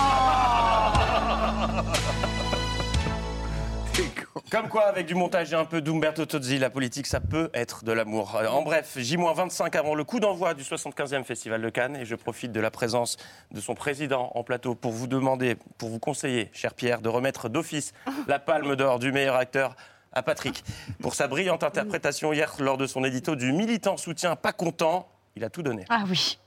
Comme 4.51 4.69
quoi, 4.69 4.83
avec 4.83 5.07
du 5.07 5.15
montage 5.15 5.51
et 5.51 5.55
un 5.55 5.65
peu 5.65 5.81
d'Umberto 5.81 6.27
Tozzi, 6.27 6.59
la 6.59 6.69
politique, 6.69 7.07
ça 7.07 7.19
peut 7.19 7.49
être 7.55 7.83
de 7.83 7.91
l'amour. 7.91 8.35
Euh, 8.35 8.45
En 8.47 8.61
bref, 8.61 8.93
J-25 8.97 9.75
avant 9.75 9.95
le 9.95 10.03
coup 10.03 10.19
d'envoi 10.19 10.53
du 10.53 10.61
75e 10.61 11.23
Festival 11.23 11.59
de 11.59 11.69
Cannes, 11.69 11.95
et 11.95 12.05
je 12.05 12.13
profite 12.13 12.51
de 12.51 12.59
la 12.59 12.69
présence 12.69 13.17
de 13.51 13.59
son 13.59 13.73
président 13.73 14.31
en 14.35 14.43
plateau 14.43 14.75
pour 14.75 14.91
vous 14.91 15.07
demander, 15.07 15.55
pour 15.79 15.89
vous 15.89 15.97
conseiller, 15.97 16.51
cher 16.53 16.75
Pierre, 16.75 17.01
de 17.01 17.09
remettre 17.09 17.49
d'office 17.49 17.93
la 18.27 18.37
palme 18.37 18.75
d'or 18.75 18.99
du 18.99 19.11
meilleur 19.11 19.37
acteur 19.37 19.75
à 20.11 20.21
Patrick. 20.21 20.63
Pour 21.01 21.15
sa 21.15 21.27
brillante 21.27 21.63
interprétation 21.63 22.31
hier 22.31 22.53
lors 22.59 22.77
de 22.77 22.85
son 22.85 23.03
édito 23.03 23.35
du 23.35 23.53
militant 23.53 23.97
soutien 23.97 24.35
pas 24.35 24.53
content, 24.53 25.09
il 25.35 25.43
a 25.43 25.49
tout 25.49 25.63
donné. 25.63 25.85
Ah 25.89 26.03
oui. 26.07 26.37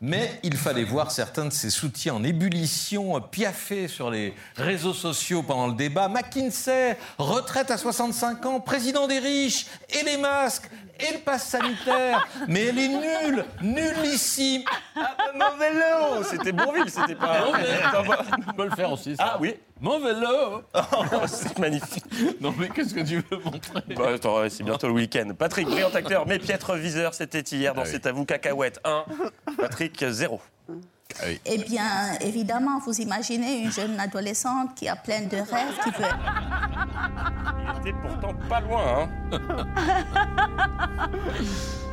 Mais 0.00 0.38
il 0.42 0.56
fallait 0.56 0.84
voir 0.84 1.10
certains 1.10 1.46
de 1.46 1.52
ses 1.52 1.70
soutiens 1.70 2.14
en 2.14 2.24
ébullition, 2.24 3.18
piaffer 3.20 3.88
sur 3.88 4.10
les 4.10 4.34
réseaux 4.56 4.92
sociaux 4.92 5.42
pendant 5.42 5.68
le 5.68 5.74
débat. 5.74 6.08
McKinsey, 6.08 6.98
retraite 7.16 7.70
à 7.70 7.78
65 7.78 8.44
ans, 8.44 8.60
président 8.60 9.06
des 9.06 9.18
riches, 9.18 9.66
et 9.88 10.02
les 10.04 10.18
masques, 10.18 10.70
et 11.00 11.14
le 11.14 11.20
pass 11.20 11.46
sanitaire. 11.46 12.28
Mais 12.46 12.64
elle 12.64 12.78
est 12.78 12.88
nulle, 12.88 13.44
nullissime. 13.62 14.62
Ah 14.94 15.14
bah, 15.16 15.24
mon 15.34 15.56
vélo 15.58 16.24
C'était 16.30 16.52
Bourville, 16.52 16.90
c'était 16.90 17.14
pas... 17.14 17.46
On 18.48 18.52
peut 18.52 18.68
le 18.68 18.76
faire 18.76 18.92
aussi, 18.92 19.16
ça. 19.16 19.32
Ah 19.34 19.38
oui 19.40 19.54
Mon 19.80 19.98
vélo 20.00 20.62
C'est 21.26 21.58
magnifique. 21.58 22.04
Non 22.40 22.54
mais 22.56 22.68
qu'est-ce 22.68 22.94
que 22.94 23.00
tu 23.00 23.22
veux 23.30 23.38
montrer? 23.44 23.82
Bah, 23.94 24.12
attends, 24.14 24.48
c'est 24.48 24.62
bientôt 24.62 24.88
le 24.88 24.94
week-end. 24.94 25.30
Patrick, 25.38 25.66
brillant 25.66 25.90
acteur, 25.94 26.26
mais 26.26 26.38
piètre 26.38 26.74
viseur, 26.74 27.12
c'était 27.14 27.40
hier 27.40 27.74
dans 27.74 27.82
Ah 27.82 27.84
oui. 27.84 27.90
C'est 27.92 28.06
à 28.06 28.12
vous, 28.12 28.24
cacahuète 28.24 28.80
1. 28.84 29.04
Patrick, 29.58 30.04
0. 30.08 30.40
Eh 31.44 31.58
bien, 31.58 32.14
évidemment, 32.20 32.78
vous 32.78 33.00
imaginez 33.00 33.58
une 33.62 33.72
jeune 33.72 33.98
adolescente 33.98 34.74
qui 34.74 34.88
a 34.88 34.96
plein 34.96 35.22
de 35.22 35.36
rêves, 35.36 35.78
qui 35.82 35.90
veut... 35.90 36.04
Il 37.84 37.88
était 37.88 37.98
pourtant 38.02 38.34
pas 38.48 38.60
loin, 38.60 39.08
hein 39.30 39.40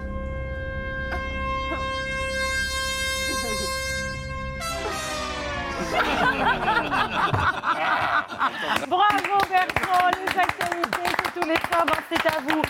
Bravo 8.88 9.38
Bertrand, 9.50 10.10
les 10.14 10.40
actualités, 10.40 11.10
c'est 11.18 11.34
tous 11.40 11.48
les 11.48 11.56
soirs 11.56 11.86
C'est 12.10 12.26
à 12.28 12.40
vous. 12.48 12.62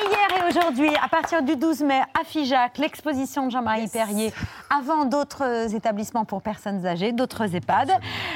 Hier 0.00 0.28
et 0.38 0.42
aujourd'hui, 0.48 0.90
à 1.02 1.08
partir 1.08 1.42
du 1.42 1.56
12 1.56 1.80
mai, 1.82 2.00
à 2.18 2.22
Figeac, 2.24 2.78
l'exposition 2.78 3.46
de 3.46 3.50
Jean-Marie 3.50 3.88
Perrier, 3.88 4.32
avant 4.70 5.04
d'autres 5.06 5.44
euh, 5.44 5.68
établissements 5.68 6.24
pour 6.24 6.40
personnes 6.40 6.86
âgées, 6.86 7.10
d'autres 7.12 7.52
EHPAD. 7.54 7.90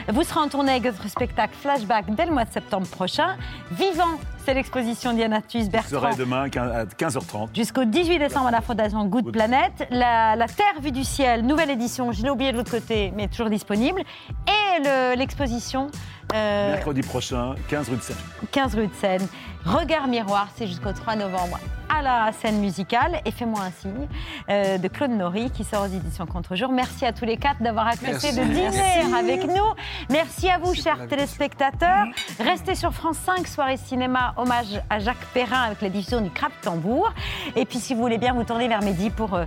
Vous 0.09 0.23
serez 0.25 0.41
en 0.41 0.49
tournée 0.49 0.73
avec 0.73 0.83
votre 0.85 1.09
spectacle 1.09 1.55
Flashback 1.61 2.07
dès 2.15 2.27
le 2.27 2.33
mois 2.33 2.45
de 2.45 2.53
septembre 2.53 2.89
prochain. 2.89 3.37
Vivant, 3.71 4.19
c'est 4.45 4.55
l'exposition 4.55 5.13
Diana 5.13 5.41
Thuis 5.43 5.65
Je 5.65 5.71
Bertrand. 5.71 6.01
serai 6.01 6.17
demain 6.17 6.43
à 6.45 6.49
15h30. 6.49 7.49
Jusqu'au 7.55 7.85
18 7.85 8.19
décembre 8.19 8.49
à 8.49 8.51
la 8.51 8.61
Fondation 8.61 9.05
Good 9.07 9.33
Planet. 9.33 9.73
La, 9.91 10.37
la 10.37 10.47
Terre 10.49 10.81
vue 10.81 10.93
du 10.93 11.05
ciel, 11.05 11.43
nouvelle 11.47 11.71
édition, 11.71 12.13
je 12.13 12.23
l'ai 12.23 12.31
oublié 12.31 12.53
de 12.53 12.57
l'autre 12.59 12.71
côté, 12.73 13.13
mais 13.17 13.29
toujours 13.29 13.51
disponible. 13.51 14.01
Et 14.49 14.83
le- 14.83 15.17
l'exposition 15.17 15.91
euh, 16.35 16.73
Mercredi 16.73 17.03
prochain, 17.03 17.55
15 17.69 17.89
rue 17.91 17.97
de 17.97 18.03
Seine. 18.03 18.17
15 18.51 18.75
rue 18.75 18.87
de 18.87 18.95
Seine. 18.95 19.27
Regard 19.65 20.09
miroir, 20.09 20.49
c'est 20.57 20.67
jusqu'au 20.67 20.93
3 20.93 21.17
novembre 21.17 21.59
à 21.93 22.03
la 22.03 22.33
scène 22.33 22.59
musicale. 22.59 23.21
Et 23.25 23.31
fais-moi 23.31 23.61
un 23.61 23.71
signe 23.71 24.09
euh, 24.49 24.79
de 24.79 24.89
Claude 24.89 25.11
Nory 25.11 25.51
qui 25.51 25.65
sort 25.65 25.83
aux 25.83 25.87
éditions 25.87 26.27
Contre-jour. 26.27 26.71
Merci 26.71 27.05
à 27.05 27.13
tous 27.13 27.25
les 27.25 27.37
quatre 27.37 27.63
d'avoir 27.63 27.89
accepté 27.89 28.33
de 28.33 28.43
dîner 28.43 28.71
Merci. 28.71 29.15
avec 29.15 29.47
nous. 29.47 29.65
Merci 30.11 30.49
à 30.49 30.59
vous, 30.59 30.75
chers 30.75 31.07
téléspectateurs. 31.09 32.07
Restez 32.39 32.75
sur 32.75 32.93
France 32.93 33.19
5, 33.19 33.47
soirée 33.47 33.77
cinéma, 33.77 34.35
hommage 34.37 34.81
à 34.89 34.99
Jacques 34.99 35.27
Perrin 35.35 35.63
avec 35.63 35.83
la 35.83 35.89
diffusion 35.89 36.21
du 36.21 36.31
Crap 36.31 36.53
Tambour. 36.63 37.13
Et 37.57 37.65
puis, 37.65 37.79
si 37.79 37.95
vous 37.95 38.01
voulez 38.01 38.19
bien 38.19 38.33
vous 38.33 38.45
tourner 38.45 38.69
vers 38.69 38.83
midi 38.83 39.11
pour 39.11 39.35
euh, 39.35 39.45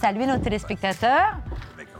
saluer 0.00 0.26
nos 0.26 0.38
téléspectateurs. 0.38 1.36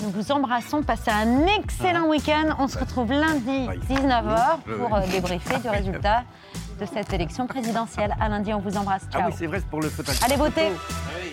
Nous 0.01 0.11
vous 0.11 0.33
embrassons, 0.33 0.83
passez 0.83 1.11
un 1.11 1.47
excellent 1.47 2.07
week-end. 2.09 2.57
On 2.59 2.67
se 2.67 2.77
retrouve 2.79 3.13
lundi 3.13 3.69
19h 3.89 4.59
pour 4.79 4.95
euh, 4.95 5.07
débriefer 5.11 5.59
du 5.59 5.69
résultat 5.69 6.25
de 6.79 6.87
cette 6.87 7.13
élection 7.13 7.47
présidentielle. 7.47 8.15
À 8.21 8.29
lundi, 8.29 8.53
on 8.53 8.61
vous 8.61 8.77
embrasse. 8.77 9.03
Ciao. 9.11 9.23
Ah 9.25 9.29
oui, 9.29 9.35
c'est 9.37 9.47
vrai, 9.47 9.61
c'est 9.61 9.69
pour 9.69 9.81
le 9.81 9.89
photographe. 9.89 10.23
Allez 10.25 10.37
voter. 10.37 10.69
Oui. 10.71 11.31